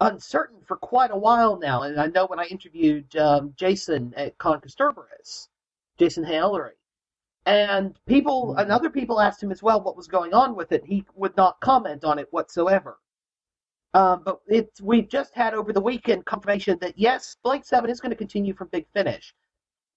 uncertain 0.00 0.60
for 0.62 0.76
quite 0.76 1.10
a 1.10 1.16
while 1.16 1.58
now. 1.58 1.82
And 1.82 2.00
I 2.00 2.06
know 2.06 2.26
when 2.26 2.38
I 2.38 2.44
interviewed 2.44 3.16
um, 3.16 3.52
Jason 3.56 4.14
at 4.16 4.38
Con 4.38 4.60
Kasterborous, 4.60 5.48
Jason 5.98 6.22
Haigh-Ellery, 6.22 6.76
and 7.46 7.98
people 8.06 8.54
and 8.54 8.70
other 8.70 8.88
people 8.88 9.20
asked 9.20 9.42
him 9.42 9.50
as 9.50 9.60
well 9.60 9.80
what 9.80 9.96
was 9.96 10.06
going 10.06 10.32
on 10.32 10.54
with 10.54 10.70
it. 10.70 10.84
He 10.84 11.04
would 11.16 11.36
not 11.36 11.58
comment 11.58 12.04
on 12.04 12.20
it 12.20 12.32
whatsoever. 12.32 13.00
Um, 13.92 14.22
but 14.22 14.40
it's 14.46 14.80
we've 14.80 15.08
just 15.08 15.34
had 15.34 15.54
over 15.54 15.72
the 15.72 15.80
weekend 15.80 16.26
confirmation 16.26 16.78
that 16.80 16.96
yes, 16.96 17.36
Blake's 17.42 17.70
Seven 17.70 17.90
is 17.90 18.00
going 18.00 18.10
to 18.10 18.16
continue 18.16 18.54
from 18.54 18.68
Big 18.68 18.86
Finish. 18.92 19.34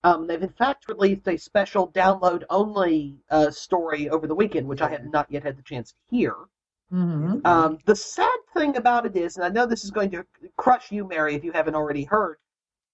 Um, 0.03 0.27
they've 0.27 0.41
in 0.43 0.49
fact 0.49 0.89
released 0.89 1.27
a 1.27 1.37
special 1.37 1.91
download 1.91 2.43
only 2.49 3.17
uh, 3.29 3.49
story 3.51 4.09
over 4.09 4.27
the 4.27 4.35
weekend, 4.35 4.67
which 4.67 4.81
I 4.81 4.89
have 4.89 5.05
not 5.05 5.31
yet 5.31 5.43
had 5.43 5.57
the 5.57 5.63
chance 5.63 5.91
to 5.91 5.97
hear. 6.15 6.35
Mm-hmm. 6.91 7.45
Um, 7.45 7.79
the 7.85 7.95
sad 7.95 8.37
thing 8.53 8.75
about 8.75 9.05
it 9.05 9.15
is, 9.15 9.37
and 9.37 9.45
I 9.45 9.49
know 9.49 9.65
this 9.65 9.83
is 9.83 9.91
going 9.91 10.11
to 10.11 10.25
crush 10.57 10.91
you, 10.91 11.07
Mary, 11.07 11.35
if 11.35 11.43
you 11.43 11.51
haven't 11.51 11.75
already 11.75 12.03
heard, 12.03 12.37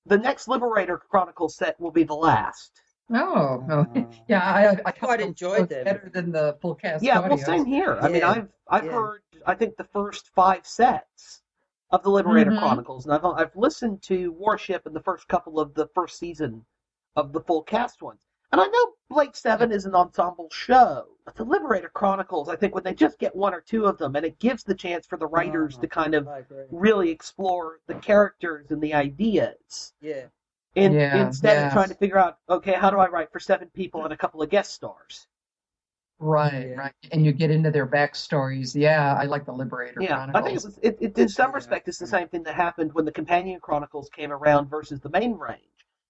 the 0.05 0.17
next 0.17 0.47
Liberator 0.47 0.97
Chronicles 0.97 1.55
set 1.55 1.79
will 1.79 1.91
be 1.91 2.03
the 2.03 2.13
last. 2.13 2.81
Oh, 3.11 3.65
oh. 3.69 4.09
yeah, 4.27 4.41
I, 4.41 4.77
I 4.85 4.91
quite 4.91 5.19
enjoyed 5.19 5.67
them. 5.67 5.83
Better 5.85 6.09
than 6.13 6.31
the 6.31 6.57
full 6.61 6.75
cast. 6.75 7.03
Yeah, 7.03 7.19
well, 7.19 7.37
same 7.37 7.65
here. 7.65 7.97
I 8.01 8.07
mean, 8.07 8.23
I've 8.23 8.47
I've 8.67 8.85
yeah. 8.85 8.91
heard 8.91 9.21
I 9.45 9.55
think 9.55 9.77
the 9.77 9.83
first 9.83 10.29
five 10.35 10.65
sets 10.65 11.41
of 11.91 12.03
the 12.03 12.09
Liberator 12.09 12.51
Mhm. 12.51 12.59
Chronicles, 12.59 13.05
and 13.05 13.13
I've 13.13 13.25
I've 13.25 13.55
listened 13.55 14.03
to 14.03 14.31
Warship 14.33 14.85
and 14.85 14.95
the 14.95 15.01
first 15.01 15.27
couple 15.27 15.59
of 15.59 15.73
the 15.73 15.87
first 15.95 16.19
season 16.19 16.63
of 17.15 17.33
the 17.33 17.41
full 17.41 17.63
cast 17.63 18.01
ones. 18.01 18.21
And 18.51 18.59
I 18.59 18.65
know 18.65 18.93
Blake's 19.09 19.41
Seven 19.41 19.71
is 19.71 19.85
an 19.85 19.93
ensemble 19.93 20.49
show, 20.51 21.05
but 21.23 21.35
the 21.35 21.43
Liberator 21.43 21.89
Chronicles, 21.89 22.49
I 22.49 22.55
think 22.55 22.73
when 22.73 22.83
they 22.83 22.95
just 22.95 23.19
get 23.19 23.35
one 23.35 23.53
or 23.53 23.61
two 23.61 23.85
of 23.85 23.99
them, 23.99 24.15
and 24.15 24.25
it 24.25 24.39
gives 24.39 24.63
the 24.63 24.73
chance 24.73 25.05
for 25.05 25.17
the 25.17 25.27
writers 25.27 25.77
to 25.77 25.87
kind 25.87 26.15
of 26.15 26.27
really 26.71 27.11
explore 27.11 27.79
the 27.87 27.95
characters 27.95 28.71
and 28.71 28.81
the 28.81 28.93
ideas. 28.95 29.93
Yeah. 30.01 30.25
In, 30.75 30.93
Yeah, 30.93 31.25
instead 31.25 31.57
yeah. 31.57 31.67
of 31.67 31.73
trying 31.73 31.89
to 31.89 31.95
figure 31.95 32.17
out, 32.17 32.37
okay, 32.49 32.73
how 32.73 32.89
do 32.89 32.97
I 32.97 33.07
write 33.07 33.31
for 33.31 33.39
seven 33.39 33.69
people 33.69 34.03
and 34.03 34.13
a 34.13 34.17
couple 34.17 34.41
of 34.41 34.49
guest 34.49 34.73
stars? 34.73 35.27
Right, 36.19 36.75
right. 36.75 36.93
And 37.11 37.25
you 37.25 37.31
get 37.31 37.49
into 37.49 37.71
their 37.71 37.87
backstories. 37.87 38.75
Yeah, 38.75 39.15
I 39.15 39.23
like 39.25 39.45
the 39.45 39.53
Liberator 39.53 40.01
Yeah, 40.01 40.25
Chronicles. 40.25 40.35
I 40.35 40.41
think 40.41 40.59
it 40.59 40.65
was. 40.65 40.79
It, 40.81 40.97
it, 40.99 41.17
in 41.17 41.29
some 41.29 41.53
respect, 41.53 41.87
it's 41.87 41.97
the 41.97 42.07
same 42.07 42.27
thing 42.27 42.43
that 42.43 42.55
happened 42.55 42.93
when 42.93 43.05
the 43.05 43.11
Companion 43.11 43.59
Chronicles 43.61 44.09
came 44.09 44.31
around 44.31 44.69
versus 44.69 44.99
the 44.99 45.09
main 45.09 45.33
range. 45.33 45.61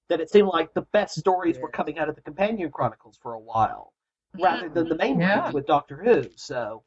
That 0.10 0.20
it 0.20 0.30
seemed 0.30 0.47
like 0.47 0.74
the 0.74 0.82
best 0.82 1.20
stories 1.20 1.57
were 1.60 1.70
coming 1.70 1.99
out 1.99 2.10
of 2.10 2.16
the 2.16 2.22
Companion 2.22 2.72
Chronicles 2.72 3.18
for 3.22 3.34
a 3.34 3.39
while, 3.39 3.93
mm-hmm. 4.36 4.43
rather 4.43 4.70
than 4.70 4.89
the 4.89 4.95
main 4.95 5.20
Yeah. 5.20 5.43
range 5.43 5.53
with 5.53 5.68
Doctor 5.68 5.97
Who. 6.03 6.26
So 6.36 6.84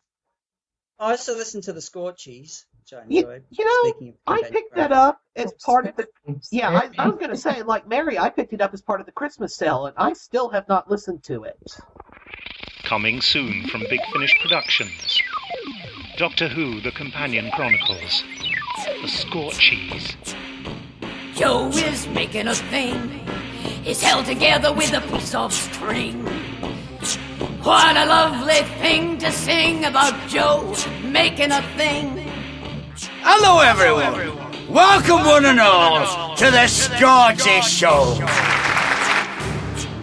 I 0.98 1.12
also 1.12 1.34
listened 1.36 1.64
to 1.64 1.72
the 1.72 1.80
Scorchies, 1.80 2.64
which 2.80 2.92
I 2.92 3.02
you, 3.08 3.20
enjoyed. 3.20 3.44
you 3.50 3.64
know, 3.64 4.12
I 4.26 4.42
picked 4.42 4.74
that 4.76 4.92
up 4.92 5.20
as 5.34 5.52
part 5.54 5.86
of 5.86 5.96
the. 5.96 6.06
Yeah, 6.50 6.70
I, 6.70 6.90
I 6.98 7.08
was 7.08 7.18
going 7.18 7.30
to 7.30 7.36
say, 7.36 7.62
like 7.62 7.88
Mary, 7.88 8.18
I 8.18 8.30
picked 8.30 8.52
it 8.52 8.60
up 8.60 8.74
as 8.74 8.82
part 8.82 9.00
of 9.00 9.06
the 9.06 9.12
Christmas 9.12 9.56
sale, 9.56 9.86
and 9.86 9.96
I 9.98 10.12
still 10.12 10.50
have 10.50 10.68
not 10.68 10.90
listened 10.90 11.22
to 11.24 11.44
it. 11.44 11.58
Coming 12.84 13.20
soon 13.20 13.66
from 13.68 13.80
Big 13.88 14.00
Finish 14.12 14.38
Productions. 14.40 15.20
Doctor 16.18 16.48
Who 16.48 16.80
The 16.80 16.92
Companion 16.92 17.50
Chronicles. 17.52 18.22
The 18.84 19.08
Scorchies. 19.08 20.16
Jo 21.42 21.66
is 21.70 22.06
making 22.06 22.46
a 22.46 22.54
thing. 22.54 23.18
Is 23.84 24.00
held 24.00 24.26
together 24.26 24.72
with 24.72 24.92
a 24.92 25.00
piece 25.00 25.34
of 25.34 25.52
string. 25.52 26.24
What 27.64 27.96
a 27.96 28.06
lovely 28.06 28.62
thing 28.78 29.18
to 29.18 29.32
sing 29.32 29.84
about 29.84 30.14
Jo 30.28 30.72
making 31.02 31.50
a 31.50 31.60
thing. 31.76 32.30
Hello, 33.22 33.58
everyone. 33.58 34.38
Welcome, 34.72 35.26
one 35.26 35.44
and 35.46 35.58
all, 35.58 36.36
to 36.36 36.44
the 36.44 36.68
Scorchy 36.68 37.60
Show. 37.60 38.04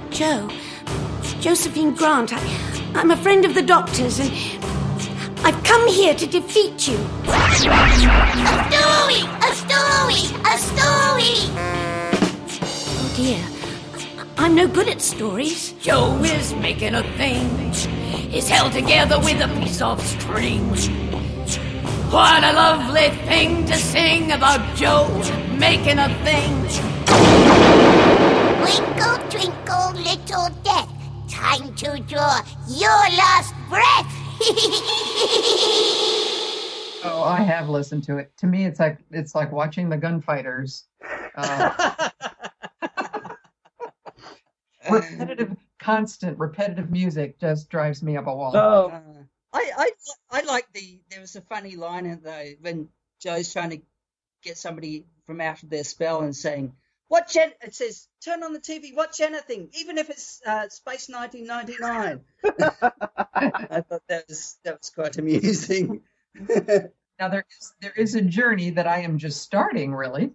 Jo, 0.09 0.49
Josephine 1.39 1.95
Grant, 1.95 2.33
I, 2.33 2.41
I'm 2.95 3.11
a 3.11 3.15
friend 3.15 3.45
of 3.45 3.53
the 3.53 3.61
doctor's 3.61 4.19
and 4.19 4.29
I've 5.45 5.63
come 5.63 5.87
here 5.87 6.15
to 6.15 6.27
defeat 6.27 6.85
you. 6.89 6.97
A 7.29 7.55
story! 7.55 9.38
A 9.69 9.71
story! 9.71 10.25
A 10.45 10.57
story! 10.57 11.35
Oh 12.97 13.13
dear, 13.15 13.45
I'm 14.35 14.55
no 14.55 14.67
good 14.67 14.87
at 14.87 14.99
stories. 14.99 15.73
Jo 15.73 16.17
is 16.23 16.55
making 16.55 16.95
a 16.95 17.03
thing. 17.17 17.45
Is 18.33 18.49
held 18.49 18.73
together 18.73 19.19
with 19.19 19.39
a 19.41 19.47
piece 19.59 19.79
of 19.79 20.01
string. 20.01 20.69
What 22.09 22.43
a 22.43 22.53
lovely 22.53 23.09
thing 23.29 23.65
to 23.67 23.75
sing 23.75 24.31
about 24.31 24.75
Jo 24.75 25.05
making 25.59 25.99
a 25.99 26.09
thing. 26.25 26.65
Twinkle, 28.65 29.17
twinkle, 29.29 29.93
little 30.01 30.49
death. 30.63 30.89
Time 31.29 31.75
to 31.75 31.99
draw 32.07 32.41
your 32.67 33.01
last 33.13 33.53
breath. 33.69 34.09
Oh, 37.01 37.23
I 37.23 37.41
have 37.41 37.69
listened 37.69 38.03
to 38.05 38.17
it. 38.17 38.31
To 38.37 38.47
me, 38.47 38.65
it's 38.65 38.79
like 38.79 38.99
it's 39.11 39.33
like 39.33 39.51
watching 39.51 39.89
the 39.89 39.97
gunfighters. 39.97 40.85
Uh, 41.35 42.09
repetitive, 44.89 45.55
constant, 45.79 46.39
repetitive 46.39 46.91
music 46.91 47.39
just 47.39 47.69
drives 47.69 48.03
me 48.03 48.17
up 48.17 48.27
a 48.27 48.35
wall. 48.35 48.55
Oh, 48.55 48.91
I, 49.53 49.71
I 49.77 49.91
I 50.29 50.41
like 50.41 50.71
the 50.73 50.99
there 51.09 51.21
was 51.21 51.35
a 51.35 51.41
funny 51.41 51.75
line 51.75 52.05
in 52.05 52.21
though 52.21 52.49
when 52.61 52.89
Jo's 53.21 53.51
trying 53.51 53.71
to 53.71 53.81
get 54.43 54.57
somebody 54.57 55.05
from 55.25 55.41
out 55.41 55.63
of 55.63 55.69
their 55.69 55.83
spell 55.83 56.21
and 56.21 56.35
saying, 56.35 56.73
"Watch 57.09 57.35
it." 57.35 57.57
It 57.61 57.75
says, 57.75 58.07
"Turn 58.23 58.43
on 58.43 58.53
the 58.53 58.59
TV, 58.59 58.93
watch 58.93 59.21
anything, 59.21 59.69
even 59.79 59.97
if 59.97 60.09
it's 60.09 60.41
uh, 60.45 60.69
Space 60.69 61.09
1999." 61.09 62.21
I 63.71 63.81
thought 63.81 64.03
that 64.09 64.25
was 64.27 64.57
that 64.63 64.79
was 64.79 64.89
quite 64.89 65.17
amusing. 65.17 66.01
Now 67.19 67.27
there 67.27 67.45
is 67.59 67.73
there 67.81 67.93
is 67.97 68.15
a 68.15 68.21
journey 68.21 68.69
that 68.71 68.87
I 68.87 68.99
am 69.01 69.17
just 69.17 69.41
starting 69.41 69.93
really, 69.93 70.31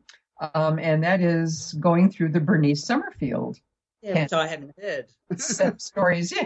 um, 0.55 0.79
and 0.79 1.03
that 1.03 1.21
is 1.21 1.73
going 1.81 2.11
through 2.11 2.31
the 2.33 2.41
Bernice 2.41 2.85
Summerfield 2.85 3.59
Yeah, 4.03 4.23
which 4.25 4.33
I 4.35 4.47
hadn't 4.47 4.73
heard. 4.79 5.07
set 5.39 5.81
stories. 5.81 6.33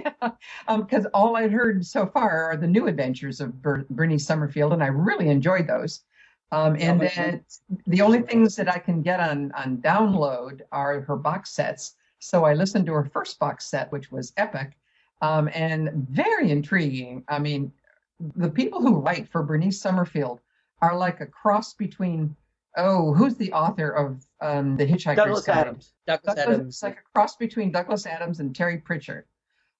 Yeah, 0.67 0.77
because 0.77 1.07
all 1.07 1.37
I'd 1.37 1.51
heard 1.51 1.85
so 1.85 2.07
far 2.07 2.45
are 2.45 2.57
the 2.57 2.69
new 2.69 2.87
adventures 2.87 3.41
of 3.41 3.61
Ber- 3.61 3.87
Bernice 3.91 4.27
Summerfield, 4.27 4.73
and 4.73 4.83
I 4.83 4.89
really 4.89 5.29
enjoyed 5.29 5.67
those. 5.67 6.05
Um, 6.53 6.77
and 6.79 7.03
Yeah, 7.03 7.09
then 7.15 7.45
the 7.87 8.01
only 8.03 8.23
things 8.23 8.55
that 8.57 8.69
I 8.73 8.79
can 8.79 9.03
get 9.03 9.19
on 9.21 9.51
on 9.53 9.79
download 9.79 10.61
are 10.71 11.01
her 11.03 11.17
box 11.17 11.51
sets. 11.51 11.97
So 12.21 12.45
I 12.45 12.55
listened 12.55 12.87
to 12.87 12.93
her 12.95 13.05
first 13.05 13.39
box 13.41 13.67
set, 13.67 13.91
which 13.93 14.11
was 14.13 14.33
epic, 14.37 14.77
um, 15.21 15.49
and 15.53 15.91
very 16.09 16.51
intriguing. 16.53 17.25
I 17.29 17.39
mean, 17.41 17.73
the 18.21 18.51
people 18.51 18.81
who 18.81 18.97
write 18.97 19.29
for 19.29 19.43
Bernice 19.43 19.81
Summerfield 19.81 20.41
are 20.81 20.97
like 20.97 21.21
a 21.21 21.27
cross 21.27 21.75
between 21.75 22.37
oh, 22.77 23.13
who's 23.13 23.35
the 23.37 23.53
author 23.53 23.91
of 23.91 24.25
um, 24.41 24.77
the 24.77 24.87
Hitchhiker's 24.87 25.17
Douglas 25.17 25.45
Guide? 25.45 25.59
Adams. 25.59 25.95
Douglas 26.07 26.39
Adams. 26.39 26.75
It's 26.75 26.83
like 26.83 26.99
a 26.99 27.13
cross 27.13 27.37
between 27.37 27.73
Douglas 27.73 28.07
Adams 28.07 28.41
and 28.41 28.55
Terry 28.55 28.79
Pratchett. 28.79 29.27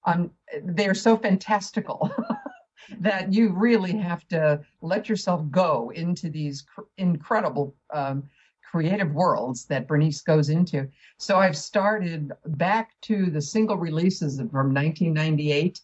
Um, 0.05 0.31
they 0.65 0.89
are 0.89 0.95
so 0.95 1.17
fantastical 1.17 2.11
that 3.01 3.33
you 3.33 3.51
really 3.51 3.93
have 3.93 4.27
to 4.29 4.61
let 4.81 5.09
yourself 5.09 5.43
go 5.51 5.93
into 5.95 6.29
these 6.29 6.63
cr- 6.63 6.83
incredible 6.97 7.75
um, 7.93 8.29
creative 8.69 9.13
worlds 9.13 9.65
that 9.67 9.87
Bernice 9.87 10.21
goes 10.21 10.49
into. 10.49 10.89
So 11.19 11.39
I've 11.39 11.57
started 11.57 12.33
back 12.47 12.93
to 13.03 13.31
the 13.31 13.41
single 13.41 13.77
releases 13.77 14.39
from 14.39 14.75
1998, 14.75 15.81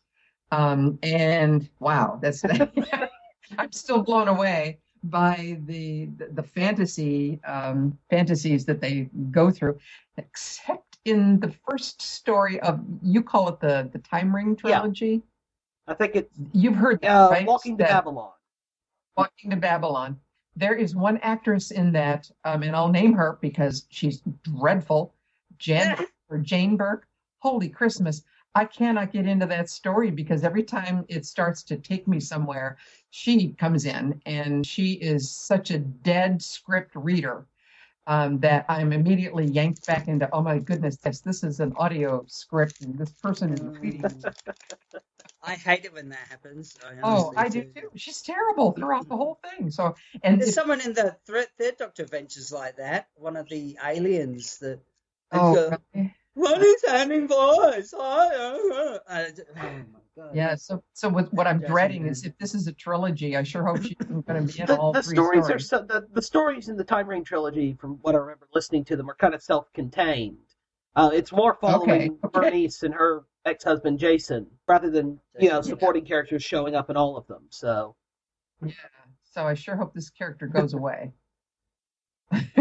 um, 0.55 0.99
and 1.03 1.69
wow, 1.81 2.19
that's 2.23 2.43
I'm 3.59 3.73
still 3.73 4.03
blown 4.03 4.29
away 4.29 4.79
by 5.03 5.59
the 5.67 6.07
the, 6.17 6.29
the 6.33 6.43
fantasy 6.43 7.41
um, 7.45 7.99
fantasies 8.11 8.65
that 8.67 8.81
they 8.81 9.09
go 9.31 9.51
through, 9.51 9.79
except 10.17 10.99
in 11.05 11.41
the 11.41 11.53
first 11.69 12.01
story 12.01 12.61
of 12.61 12.81
you 13.03 13.23
call 13.23 13.49
it 13.49 13.61
the 13.61 13.89
the 13.93 13.99
Time 13.99 14.35
Ring 14.35 14.57
trilogy. 14.57 15.07
Yeah. 15.07 15.19
I 15.87 15.95
think 15.95 16.17
it's 16.17 16.35
You've 16.53 16.77
heard 16.77 17.01
that, 17.03 17.11
uh, 17.11 17.31
right? 17.31 17.47
Walking 17.47 17.77
to 17.79 17.85
That- 17.85 17.91
Babylon. 17.91 18.33
Walking 19.17 19.51
to 19.51 19.57
Babylon. 19.57 20.19
There 20.57 20.75
is 20.75 20.95
one 20.95 21.19
actress 21.19 21.73
in 21.73 21.93
that, 21.93 22.31
um, 22.45 22.63
and 22.63 22.75
I'll 22.77 22.89
name 22.89 23.13
her 23.15 23.39
because 23.43 23.87
she's 23.91 24.23
dreadful. 24.43 25.15
Jen 25.59 25.97
or 26.31 26.39
Jane 26.39 26.77
Burke. 26.77 27.07
Holy 27.41 27.69
Christmas. 27.69 28.23
I 28.55 28.65
cannot 28.65 29.13
get 29.13 29.27
into 29.27 29.47
that 29.47 29.69
story 29.69 30.11
because 30.11 30.45
every 30.45 30.63
time 30.63 31.05
it 31.09 31.27
starts 31.27 31.63
to 31.65 31.77
take 31.77 32.07
me 32.07 32.21
somewhere, 32.21 32.77
she 33.11 33.49
comes 33.53 33.85
in 33.85 34.21
and 34.27 34.65
she 34.67 34.93
is 34.93 35.31
such 35.31 35.71
a 35.71 35.79
dead 35.79 36.41
script 36.41 36.93
reader 36.95 37.47
um, 38.07 38.39
that 38.41 38.67
I'm 38.69 38.93
immediately 38.93 39.47
yanked 39.47 39.87
back 39.87 40.09
into, 40.09 40.29
oh 40.33 40.43
my 40.43 40.59
goodness, 40.59 40.99
yes, 41.05 41.21
this 41.21 41.43
is 41.43 41.61
an 41.61 41.73
audio 41.77 42.25
script 42.29 42.81
and 42.83 42.97
this 42.99 43.11
person 43.13 43.53
is 43.55 43.79
reading. 43.81 44.23
I 45.43 45.55
hate 45.55 45.85
it 45.85 45.93
when 45.93 46.09
that 46.11 46.27
happens. 46.31 46.79
I 46.87 46.95
Oh, 47.03 47.33
I 47.37 47.49
do 47.49 47.63
too. 47.65 47.91
She's 47.97 48.23
terrible 48.23 48.73
throughout 48.73 49.09
the 49.09 49.17
whole 49.17 49.39
thing. 49.45 49.71
So, 49.71 49.95
and 50.23 50.41
There's 50.41 50.51
if- 50.51 50.55
someone 50.55 50.81
in 50.81 50.95
the 50.95 51.17
third, 51.27 51.49
third 51.59 51.77
Doctor 51.77 52.05
Adventures 52.05 52.51
like 52.53 52.77
that. 52.77 53.09
One 53.17 53.37
of 53.37 53.49
the 53.49 53.79
aliens 53.85 54.59
that. 54.59 54.81
Oh, 55.33 55.77
what 56.35 56.61
is 56.63 56.85
happening, 56.87 57.27
boys? 57.27 57.95
Oh, 57.97 58.31
my 59.07 60.01
God. 60.17 60.35
Yeah, 60.35 60.55
so 60.55 60.83
so 60.93 61.09
what, 61.09 61.33
what 61.33 61.47
I'm 61.47 61.59
Doesn't 61.59 61.73
dreading 61.73 62.07
is 62.07 62.25
if 62.25 62.37
this 62.39 62.55
is 62.55 62.67
a 62.67 62.73
trilogy, 62.73 63.37
I 63.37 63.43
sure 63.43 63.65
hope 63.65 63.83
she's 63.83 63.97
going 63.97 64.23
to 64.25 64.53
be 64.53 64.61
in 64.61 64.67
The, 64.67 64.77
all 64.79 64.93
the 64.93 65.03
three 65.03 65.17
stories, 65.17 65.45
stories. 65.45 65.51
are 65.51 65.59
so 65.65 65.79
the, 65.83 66.07
the 66.13 66.23
stories 66.23 66.69
in 66.69 66.77
the 66.77 66.85
Time 66.85 67.09
Ring 67.09 67.25
trilogy, 67.25 67.75
from 67.75 67.99
what 68.03 68.15
I 68.15 68.19
remember 68.19 68.49
listening 68.55 68.85
to 68.87 68.97
them, 68.97 69.11
are 69.11 69.15
kind 69.15 69.35
of 69.35 69.43
self-contained. 69.43 70.39
Uh, 70.97 71.11
it's 71.13 71.33
more 71.33 71.55
following 71.61 72.19
Bernice 72.33 72.85
and 72.85 72.95
her 72.95 73.25
ex-husband 73.45 73.99
Jason, 73.99 74.47
rather 74.69 74.91
than 74.91 75.19
you 75.39 75.49
know 75.49 75.61
supporting 75.61 76.05
characters 76.05 76.43
showing 76.45 76.75
up 76.77 76.91
in 76.91 76.97
all 76.97 77.17
of 77.17 77.27
them. 77.27 77.47
So 77.51 77.97
Yeah, 78.65 78.73
so 79.25 79.45
I 79.45 79.55
sure 79.55 79.77
hope 79.77 79.95
this 79.95 80.11
character 80.11 80.47
goes 80.47 80.75
away. 80.81 81.13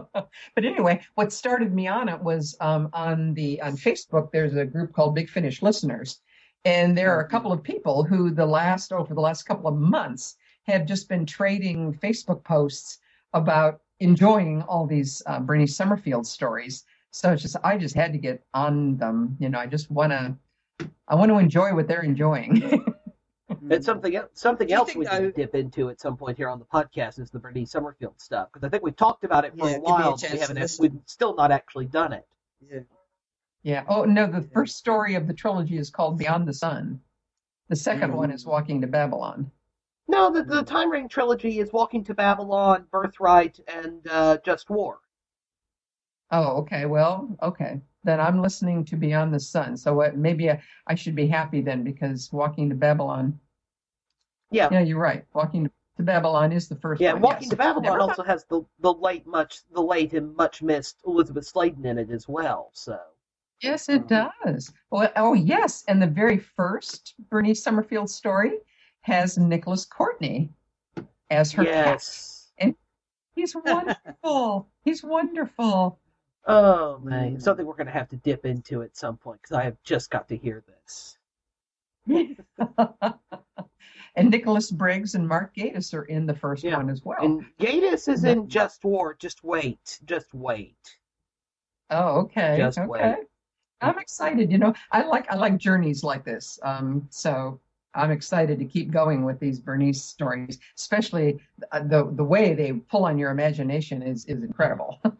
but 0.14 0.64
anyway, 0.64 1.00
what 1.14 1.32
started 1.32 1.72
me 1.72 1.86
on 1.86 2.08
it 2.08 2.20
was 2.20 2.56
um, 2.60 2.88
on 2.92 3.34
the 3.34 3.60
on 3.60 3.76
Facebook. 3.76 4.30
There's 4.30 4.54
a 4.54 4.64
group 4.64 4.92
called 4.92 5.14
Big 5.14 5.28
Finish 5.28 5.62
Listeners, 5.62 6.20
and 6.64 6.96
there 6.96 7.16
are 7.16 7.20
a 7.20 7.28
couple 7.28 7.52
of 7.52 7.62
people 7.62 8.04
who 8.04 8.30
the 8.30 8.46
last 8.46 8.92
over 8.92 9.14
the 9.14 9.20
last 9.20 9.44
couple 9.44 9.68
of 9.68 9.76
months 9.76 10.36
have 10.64 10.86
just 10.86 11.08
been 11.08 11.26
trading 11.26 11.92
Facebook 11.92 12.44
posts 12.44 12.98
about 13.32 13.80
enjoying 14.00 14.62
all 14.62 14.86
these 14.86 15.22
uh, 15.26 15.40
Bernice 15.40 15.76
Summerfield 15.76 16.26
stories. 16.26 16.84
So 17.10 17.32
it's 17.32 17.42
just 17.42 17.56
I 17.62 17.76
just 17.76 17.94
had 17.94 18.12
to 18.12 18.18
get 18.18 18.44
on 18.54 18.96
them. 18.96 19.36
You 19.38 19.48
know, 19.48 19.58
I 19.58 19.66
just 19.66 19.90
want 19.90 20.12
to 20.12 20.36
I 21.08 21.14
want 21.14 21.30
to 21.30 21.38
enjoy 21.38 21.74
what 21.74 21.88
they're 21.88 22.02
enjoying. 22.02 22.84
it's 23.70 23.86
something 23.86 24.20
something 24.34 24.72
else 24.72 24.94
we 24.94 25.06
can 25.06 25.24
though- 25.24 25.30
dip 25.30 25.54
into 25.54 25.88
at 25.90 26.00
some 26.00 26.16
point 26.16 26.36
here 26.36 26.48
on 26.48 26.58
the 26.58 26.64
podcast 26.64 27.18
is 27.20 27.30
the 27.30 27.38
Bernice 27.38 27.70
Summerfield 27.70 28.20
stuff 28.20 28.48
because 28.52 28.66
I 28.66 28.68
think 28.70 28.82
we've 28.82 28.96
talked 28.96 29.24
about 29.24 29.44
it 29.44 29.52
for 29.56 29.66
Yeah, 29.68 29.72
a 29.72 29.74
give 29.74 29.82
me 29.82 29.88
a 29.88 29.92
while, 29.92 30.18
we 30.32 30.38
haven't 30.38 30.58
listen. 30.58 30.82
we've 30.82 31.00
still 31.06 31.34
not 31.34 31.50
actually 31.52 31.86
done 31.86 32.12
it. 32.12 32.26
Yeah. 32.60 32.80
Yeah. 33.62 33.84
Oh 33.88 34.04
no, 34.04 34.26
the 34.26 34.42
first 34.42 34.76
story 34.76 35.14
of 35.14 35.26
the 35.26 35.34
trilogy 35.34 35.78
is 35.78 35.90
called 35.90 36.18
Beyond 36.18 36.46
the 36.48 36.54
Sun. 36.54 37.00
The 37.68 37.76
2nd 37.76 38.12
one 38.12 38.30
is 38.30 38.44
Walking 38.44 38.80
to 38.82 38.86
Babylon. 38.86 39.50
No, 40.08 40.30
the 40.30 40.42
the 40.42 40.62
Time 40.62 40.90
Ring 40.90 41.08
trilogy 41.08 41.60
is 41.60 41.72
Walking 41.72 42.04
to 42.04 42.14
Babylon, 42.14 42.86
Birthright, 42.90 43.60
and 43.68 44.06
uh, 44.10 44.38
Just 44.44 44.68
War. 44.68 44.98
Oh, 46.30 46.58
okay. 46.62 46.86
Well, 46.86 47.36
okay. 47.42 47.80
Then 48.04 48.20
I'm 48.20 48.42
listening 48.42 48.84
to 48.86 48.96
Beyond 48.96 49.32
the 49.32 49.38
Sun. 49.40 49.76
So 49.76 49.94
what, 49.94 50.16
maybe 50.16 50.50
I, 50.50 50.60
I 50.86 50.94
should 50.96 51.14
be 51.14 51.28
happy 51.28 51.60
then 51.60 51.84
because 51.84 52.30
Walking 52.32 52.68
to 52.70 52.74
Babylon. 52.74 53.38
Yeah. 54.52 54.68
Yeah, 54.70 54.80
you're 54.80 55.00
right. 55.00 55.24
Walking 55.32 55.70
to 55.96 56.02
Babylon 56.02 56.52
is 56.52 56.68
the 56.68 56.76
first 56.76 57.00
Yeah, 57.00 57.14
one. 57.14 57.22
Walking 57.22 57.42
yes. 57.42 57.50
to 57.50 57.56
Babylon 57.56 57.84
Never 57.84 58.00
also 58.00 58.22
has 58.22 58.44
the 58.44 58.62
the 58.80 58.92
late 58.92 59.26
much 59.26 59.60
the 59.72 59.82
late 59.82 60.12
and 60.12 60.34
much 60.36 60.62
missed 60.62 60.98
Elizabeth 61.06 61.46
Sladen 61.46 61.84
in 61.86 61.98
it 61.98 62.10
as 62.10 62.28
well. 62.28 62.70
So 62.72 62.98
Yes, 63.62 63.88
it 63.88 64.10
um, 64.12 64.28
does. 64.44 64.72
Well, 64.90 65.10
oh, 65.16 65.34
yes. 65.34 65.84
And 65.86 66.02
the 66.02 66.06
very 66.06 66.38
first 66.38 67.14
Bernice 67.30 67.62
Summerfield 67.62 68.10
story 68.10 68.58
has 69.02 69.38
Nicholas 69.38 69.84
Courtney 69.84 70.50
as 71.30 71.52
her 71.52 71.62
yes, 71.62 72.50
cat. 72.58 72.66
And 72.66 72.74
he's 73.34 73.54
wonderful. 73.64 74.68
he's 74.84 75.02
wonderful. 75.02 75.98
oh 76.46 76.98
man, 76.98 77.36
mm. 77.36 77.42
something 77.42 77.64
we're 77.64 77.76
gonna 77.76 77.90
have 77.90 78.08
to 78.08 78.16
dip 78.16 78.44
into 78.44 78.82
at 78.82 78.96
some 78.96 79.16
point 79.16 79.40
because 79.42 79.56
I 79.56 79.64
have 79.64 79.76
just 79.84 80.10
got 80.10 80.28
to 80.28 80.36
hear 80.36 80.64
this. 80.66 81.18
and 84.14 84.30
Nicholas 84.30 84.70
Briggs 84.70 85.14
and 85.14 85.26
Mark 85.26 85.54
Gatiss 85.54 85.94
are 85.94 86.04
in 86.04 86.26
the 86.26 86.34
first 86.34 86.64
one 86.64 86.90
as 86.90 87.04
well. 87.04 87.24
And 87.24 87.44
Gatiss 87.58 88.08
is 88.12 88.24
in 88.24 88.48
Just 88.48 88.84
War. 88.84 89.14
Just 89.14 89.42
wait, 89.42 90.00
just 90.04 90.32
wait. 90.34 90.76
Oh, 91.90 92.20
okay. 92.22 92.56
Just 92.58 92.78
okay. 92.78 92.86
wait. 92.86 93.16
I'm 93.80 93.98
excited. 93.98 94.52
You 94.52 94.58
know, 94.58 94.74
I 94.92 95.02
like 95.04 95.30
I 95.30 95.36
like 95.36 95.58
journeys 95.58 96.04
like 96.04 96.24
this. 96.24 96.58
Um, 96.62 97.06
so 97.10 97.58
I'm 97.94 98.10
excited 98.10 98.58
to 98.60 98.64
keep 98.64 98.90
going 98.90 99.24
with 99.24 99.40
these 99.40 99.58
Bernice 99.60 100.02
stories, 100.02 100.58
especially 100.78 101.40
uh, 101.72 101.80
the 101.80 102.08
the 102.12 102.24
way 102.24 102.54
they 102.54 102.72
pull 102.72 103.04
on 103.04 103.18
your 103.18 103.30
imagination 103.30 104.02
is 104.02 104.24
is 104.26 104.42
incredible. 104.42 105.00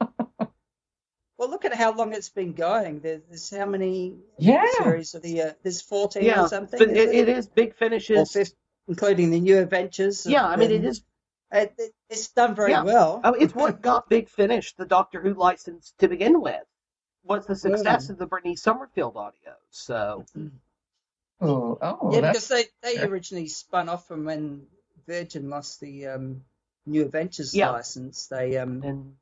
Well, 1.39 1.51
look 1.51 1.65
at 1.65 1.75
how 1.75 1.93
long 1.93 2.13
it's 2.13 2.29
been 2.29 2.53
going. 2.53 3.01
There's, 3.01 3.23
there's 3.29 3.51
how 3.51 3.67
many 3.67 4.15
Yeah. 4.39 4.65
series 4.79 5.13
of 5.17 5.23
the 5.23 5.43
uh, 5.43 5.53
there's 5.65 5.83
14 5.83 6.23
Yeah, 6.23 6.45
or 6.45 6.49
something. 6.49 6.79
but 6.79 6.89
it, 6.91 6.97
isn't 6.97 7.15
it 7.17 7.29
is 7.29 7.49
big 7.49 7.71
Or 7.71 7.75
finishes. 7.75 8.37
Fif- 8.87 8.89
including 8.89 9.31
the 9.31 9.41
new 9.41 9.59
adventures. 9.59 10.27
Yeah, 10.27 10.47
I 10.47 10.57
mean 10.57 10.71
it 10.71 10.85
is. 10.85 11.03
It, 11.51 11.75
it, 11.79 11.93
it's 12.09 12.29
done 12.29 12.55
very 12.55 12.71
yeah. 12.71 12.83
well. 12.83 13.21
I 13.23 13.31
mean, 13.31 13.43
it's 13.43 13.55
what 13.55 13.83
got 13.83 14.09
Big 14.09 14.29
Finish 14.29 14.75
the 14.75 14.87
Doctor 14.87 15.21
Who 15.21 15.35
license 15.35 15.93
to 15.99 16.09
begin 16.09 16.41
with. 16.41 16.63
Was 17.25 17.47
the 17.47 17.55
success 17.55 18.11
of 18.11 18.19
the 18.19 18.27
Bernice 18.27 18.63
Summerfield 18.63 19.17
audio. 19.17 19.55
So 19.71 20.25
oh, 21.41 21.79
oh, 21.81 22.11
yeah, 22.13 22.21
that's- 22.21 22.49
because 22.49 22.69
they, 22.83 22.97
they 22.97 23.03
originally 23.05 23.49
spun 23.49 23.89
off 23.89 24.09
from 24.09 24.25
when 24.25 24.67
Virgin 25.07 25.51
lost 25.51 25.81
the 25.81 26.07
um, 26.09 26.45
New 26.87 27.03
Adventures 27.03 27.55
Yeah. 27.55 27.71
license. 27.71 28.27
They 28.27 28.57
um, 28.57 28.83
and 28.83 29.17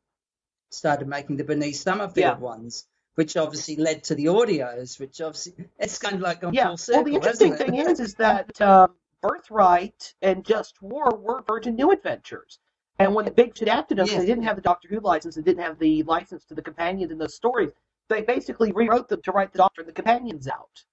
started 0.70 1.08
making 1.08 1.36
the 1.36 1.44
Bernice 1.44 1.82
Summerfield 1.82 2.16
Yeah. 2.16 2.38
ones, 2.38 2.86
which 3.16 3.36
obviously 3.36 3.76
led 3.76 4.04
to 4.04 4.14
the 4.14 4.26
audios, 4.26 4.98
which 5.00 5.20
obviously 5.20 5.68
it's 5.78 5.98
kind 5.98 6.14
of 6.14 6.20
like 6.20 6.40
gone 6.40 6.54
yeah. 6.54 6.68
full 6.68 6.76
circle. 6.76 7.02
Well, 7.02 7.10
the 7.12 7.16
interesting 7.16 7.56
thing 7.56 7.74
is, 7.74 8.00
is 8.00 8.14
that 8.14 8.60
um, 8.62 8.94
Birthright 9.22 10.14
and 10.22 10.44
Just 10.44 10.80
War 10.82 11.14
were 11.16 11.42
Virgin 11.46 11.74
New 11.76 11.90
Adventures, 11.90 12.58
And 12.98 13.14
when 13.14 13.24
the 13.24 13.30
big 13.30 13.56
shit 13.56 13.68
after 13.68 13.94
them, 13.94 14.06
Yeah. 14.06 14.18
they 14.18 14.26
didn't 14.26 14.44
have 14.44 14.56
the 14.56 14.62
Doctor 14.62 14.86
Who 14.88 15.00
license 15.00 15.36
and 15.36 15.44
didn't 15.44 15.62
have 15.62 15.78
the 15.78 16.02
license 16.02 16.44
to 16.46 16.54
the 16.54 16.60
companions 16.60 17.10
in 17.10 17.16
those 17.16 17.34
stories. 17.34 17.70
They 18.08 18.20
basically 18.20 18.72
rewrote 18.72 19.08
them 19.08 19.22
to 19.22 19.32
write 19.32 19.52
the 19.52 19.58
Doctor 19.58 19.80
and 19.80 19.88
the 19.88 19.94
companions 19.94 20.46
out, 20.48 20.84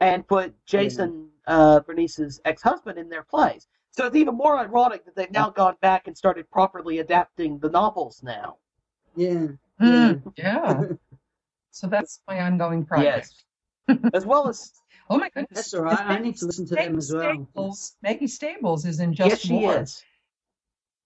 and 0.00 0.26
put 0.26 0.52
Jason 0.66 1.30
uh, 1.46 1.78
Bernice's 1.80 2.40
ex-husband 2.44 2.98
in 2.98 3.08
their 3.08 3.22
place. 3.22 3.68
So 3.92 4.06
it's 4.06 4.16
even 4.16 4.34
more 4.34 4.58
ironic 4.58 5.04
that 5.04 5.14
they've 5.14 5.30
now 5.30 5.50
gone 5.50 5.76
back 5.80 6.08
and 6.08 6.18
started 6.18 6.50
properly 6.50 6.98
adapting 6.98 7.58
the 7.60 7.70
novels 7.70 8.20
now. 8.24 8.56
Yeah. 9.14 9.46
Mm, 9.80 10.32
yeah. 10.36 10.82
so 11.70 11.86
that's 11.86 12.20
my 12.26 12.40
ongoing 12.40 12.84
project. 12.84 13.44
Yes. 13.88 13.98
as 14.12 14.26
well 14.26 14.48
as 14.48 14.72
Oh 15.10 15.18
my 15.18 15.28
goodness. 15.30 15.50
That's 15.54 15.74
all 15.74 15.82
right. 15.82 16.00
I 16.00 16.18
need 16.18 16.36
to 16.36 16.46
listen 16.46 16.66
to 16.66 16.74
them 16.74 16.96
as 16.96 17.12
well. 17.12 17.22
Stables, 17.52 17.96
Maggie 18.02 18.26
Stables 18.26 18.86
is 18.86 19.00
in 19.00 19.12
Just 19.14 19.28
yes, 19.30 19.40
she 19.40 19.52
War. 19.52 19.78
is. 19.82 20.02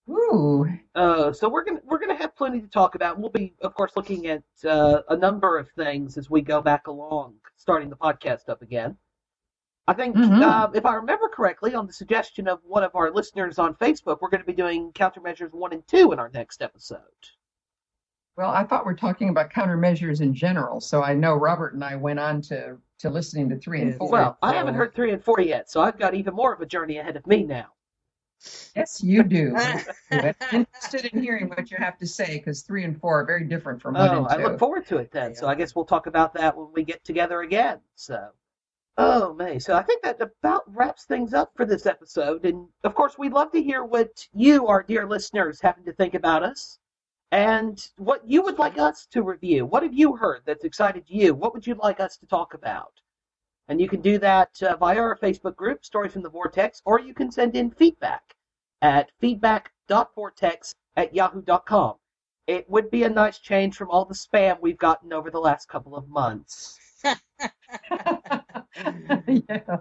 Ooh. 0.09 0.65
Uh, 0.95 1.31
so 1.33 1.47
we're 1.49 1.63
gonna 1.63 1.81
we're 1.83 1.99
gonna 1.99 2.15
have 2.15 2.35
plenty 2.35 2.61
to 2.61 2.67
talk 2.67 2.95
about. 2.95 3.19
We'll 3.19 3.29
be, 3.29 3.53
of 3.61 3.75
course, 3.75 3.91
looking 3.95 4.27
at 4.27 4.43
uh, 4.65 5.01
a 5.09 5.15
number 5.15 5.57
of 5.57 5.69
things 5.71 6.17
as 6.17 6.29
we 6.29 6.41
go 6.41 6.61
back 6.61 6.87
along, 6.87 7.35
starting 7.57 7.89
the 7.89 7.95
podcast 7.95 8.49
up 8.49 8.61
again. 8.61 8.97
I 9.87 9.93
think, 9.93 10.15
Mhm. 10.15 10.41
uh, 10.43 10.69
if 10.73 10.85
I 10.85 10.93
remember 10.95 11.27
correctly, 11.29 11.73
on 11.73 11.87
the 11.87 11.93
suggestion 11.93 12.47
of 12.47 12.59
one 12.63 12.83
of 12.83 12.95
our 12.95 13.11
listeners 13.11 13.57
on 13.57 13.73
Facebook, 13.75 14.19
we're 14.21 14.29
going 14.29 14.41
to 14.41 14.45
be 14.45 14.53
doing 14.53 14.91
countermeasures 14.93 15.51
one 15.51 15.73
and 15.73 15.87
two 15.87 16.11
in 16.11 16.19
our 16.19 16.29
next 16.29 16.61
episode. 16.61 16.99
Well, 18.37 18.51
I 18.51 18.63
thought 18.65 18.85
we're 18.85 18.93
talking 18.95 19.29
about 19.29 19.51
countermeasures 19.51 20.21
in 20.21 20.33
general, 20.35 20.79
so 20.79 21.01
I 21.03 21.15
know 21.15 21.33
Robert 21.33 21.73
and 21.73 21.83
I 21.83 21.95
went 21.95 22.19
on 22.19 22.41
to 22.43 22.77
to 22.99 23.09
listening 23.09 23.49
to 23.49 23.57
three 23.57 23.81
and 23.81 23.95
four. 23.95 24.11
Well, 24.11 24.37
I 24.41 24.53
haven't 24.53 24.75
heard 24.75 24.93
three 24.93 25.11
and 25.11 25.23
four 25.23 25.39
yet, 25.39 25.69
so 25.69 25.81
I've 25.81 25.97
got 25.97 26.13
even 26.13 26.33
more 26.33 26.53
of 26.53 26.61
a 26.61 26.65
journey 26.65 26.97
ahead 26.97 27.15
of 27.15 27.25
me 27.25 27.43
now. 27.43 27.67
Yes, 28.75 29.03
you 29.03 29.23
do. 29.23 29.53
I'm 30.11 30.35
interested 30.53 31.05
in 31.05 31.21
hearing 31.21 31.49
what 31.49 31.69
you 31.71 31.77
have 31.77 31.97
to 31.97 32.07
say 32.07 32.37
because 32.37 32.61
three 32.61 32.85
and 32.85 32.99
four 32.99 33.19
are 33.19 33.25
very 33.25 33.43
different 33.43 33.81
from 33.81 33.95
one 33.95 34.09
Oh, 34.09 34.25
and 34.25 34.27
I 34.27 34.43
look 34.47 34.59
forward 34.59 34.85
to 34.87 34.97
it 34.97 35.11
then. 35.11 35.35
So 35.35 35.47
I 35.47 35.55
guess 35.55 35.75
we'll 35.75 35.85
talk 35.85 36.07
about 36.07 36.33
that 36.35 36.55
when 36.55 36.67
we 36.73 36.83
get 36.83 37.03
together 37.03 37.41
again. 37.41 37.79
So, 37.95 38.29
oh 38.97 39.33
May. 39.33 39.59
so 39.59 39.75
I 39.75 39.83
think 39.83 40.03
that 40.03 40.21
about 40.21 40.63
wraps 40.73 41.03
things 41.03 41.33
up 41.33 41.51
for 41.55 41.65
this 41.65 41.85
episode. 41.85 42.45
And 42.45 42.67
of 42.83 42.95
course, 42.95 43.17
we'd 43.17 43.33
love 43.33 43.51
to 43.51 43.61
hear 43.61 43.83
what 43.83 44.27
you, 44.33 44.67
our 44.67 44.83
dear 44.83 45.05
listeners, 45.05 45.59
happen 45.59 45.83
to 45.85 45.93
think 45.93 46.13
about 46.13 46.43
us, 46.43 46.79
and 47.31 47.89
what 47.97 48.27
you 48.27 48.41
would 48.41 48.57
like 48.57 48.77
us 48.77 49.05
to 49.07 49.21
review. 49.21 49.65
What 49.65 49.83
have 49.83 49.93
you 49.93 50.15
heard 50.15 50.41
that's 50.45 50.63
excited 50.63 51.03
you? 51.07 51.35
What 51.35 51.53
would 51.53 51.67
you 51.67 51.75
like 51.75 51.99
us 51.99 52.17
to 52.17 52.25
talk 52.25 52.53
about? 52.53 52.93
And 53.67 53.79
you 53.79 53.87
can 53.87 54.01
do 54.01 54.17
that 54.17 54.61
uh, 54.63 54.75
via 54.77 54.99
our 54.99 55.17
Facebook 55.17 55.55
group, 55.55 55.85
Stories 55.85 56.13
from 56.13 56.23
the 56.23 56.29
Vortex, 56.29 56.81
or 56.85 56.99
you 56.99 57.13
can 57.13 57.31
send 57.31 57.55
in 57.55 57.69
feedback 57.69 58.35
at 58.81 59.11
feedback.vortex 59.19 60.73
at 60.95 61.13
yahoo.com. 61.13 61.95
It 62.47 62.67
would 62.67 62.89
be 62.89 63.03
a 63.03 63.09
nice 63.09 63.37
change 63.37 63.75
from 63.75 63.91
all 63.91 64.05
the 64.05 64.15
spam 64.15 64.59
we've 64.59 64.79
gotten 64.79 65.13
over 65.13 65.29
the 65.29 65.39
last 65.39 65.67
couple 65.67 65.95
of 65.95 66.09
months. 66.09 66.79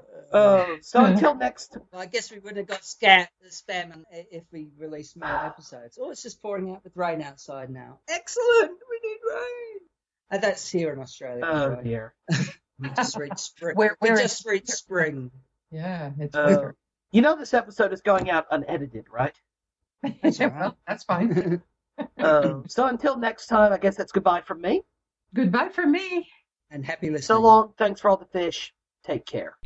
Uh, 0.33 0.67
so 0.83 1.05
until 1.05 1.35
next, 1.35 1.77
Well, 1.93 2.03
I 2.03 2.07
guess 2.07 2.31
we 2.31 2.39
would 2.39 2.57
have 2.57 2.67
got 2.67 2.85
scat, 2.85 3.31
spam 3.51 4.05
if 4.11 4.45
we 4.53 4.69
released 4.79 5.17
more 5.17 5.29
episodes. 5.29 5.99
Oh, 6.01 6.11
it's 6.11 6.23
just 6.23 6.43
pouring 6.43 6.71
out 6.71 6.85
with 6.85 6.97
rain 6.97 7.23
outside 7.23 7.71
now. 7.71 8.01
Excellent! 8.09 8.71
We 8.91 9.09
need 9.11 9.19
rain! 9.29 9.81
And 10.31 10.43
that's 10.43 10.69
here 10.69 10.93
in 10.93 10.99
Australia. 10.99 11.45
oh 11.47 11.71
way. 11.71 11.85
dear. 11.85 12.15
We 12.81 12.91
just 12.91 13.17
reached 13.17 13.41
spring. 13.41 13.75
Where- 13.75 13.97
we 14.01 14.11
where 14.11 14.19
just 14.19 14.47
reached 14.47 14.69
spring. 14.71 15.33
Yeah, 15.73 16.13
it's 16.17 16.37
Uh, 16.37 16.71
you 17.11 17.23
know 17.23 17.35
this 17.37 17.53
episode 17.53 17.93
is 17.93 18.03
going 18.03 18.31
out 18.31 18.47
unedited, 18.53 19.07
right? 19.11 19.35
That's 20.23 20.41
all 20.41 20.47
right. 20.47 20.61
well, 20.61 20.79
that's 20.87 21.05
fine. 21.05 21.63
Um, 22.17 22.63
so 22.69 22.87
until 22.87 23.17
next 23.19 23.49
time, 23.49 23.73
I 23.73 23.79
guess 23.79 23.97
that's 23.97 24.13
goodbye 24.13 24.43
from 24.43 24.61
me. 24.61 24.83
Goodbye 25.35 25.71
from 25.71 25.91
me. 25.91 26.29
And 26.71 26.87
happy 26.87 27.11
listening. 27.11 27.23
So 27.23 27.41
long. 27.41 27.73
Thanks 27.77 28.01
for 28.01 28.09
all 28.09 28.17
the 28.17 28.27
fish. 28.27 28.73
Take 29.05 29.27
care. 29.27 29.57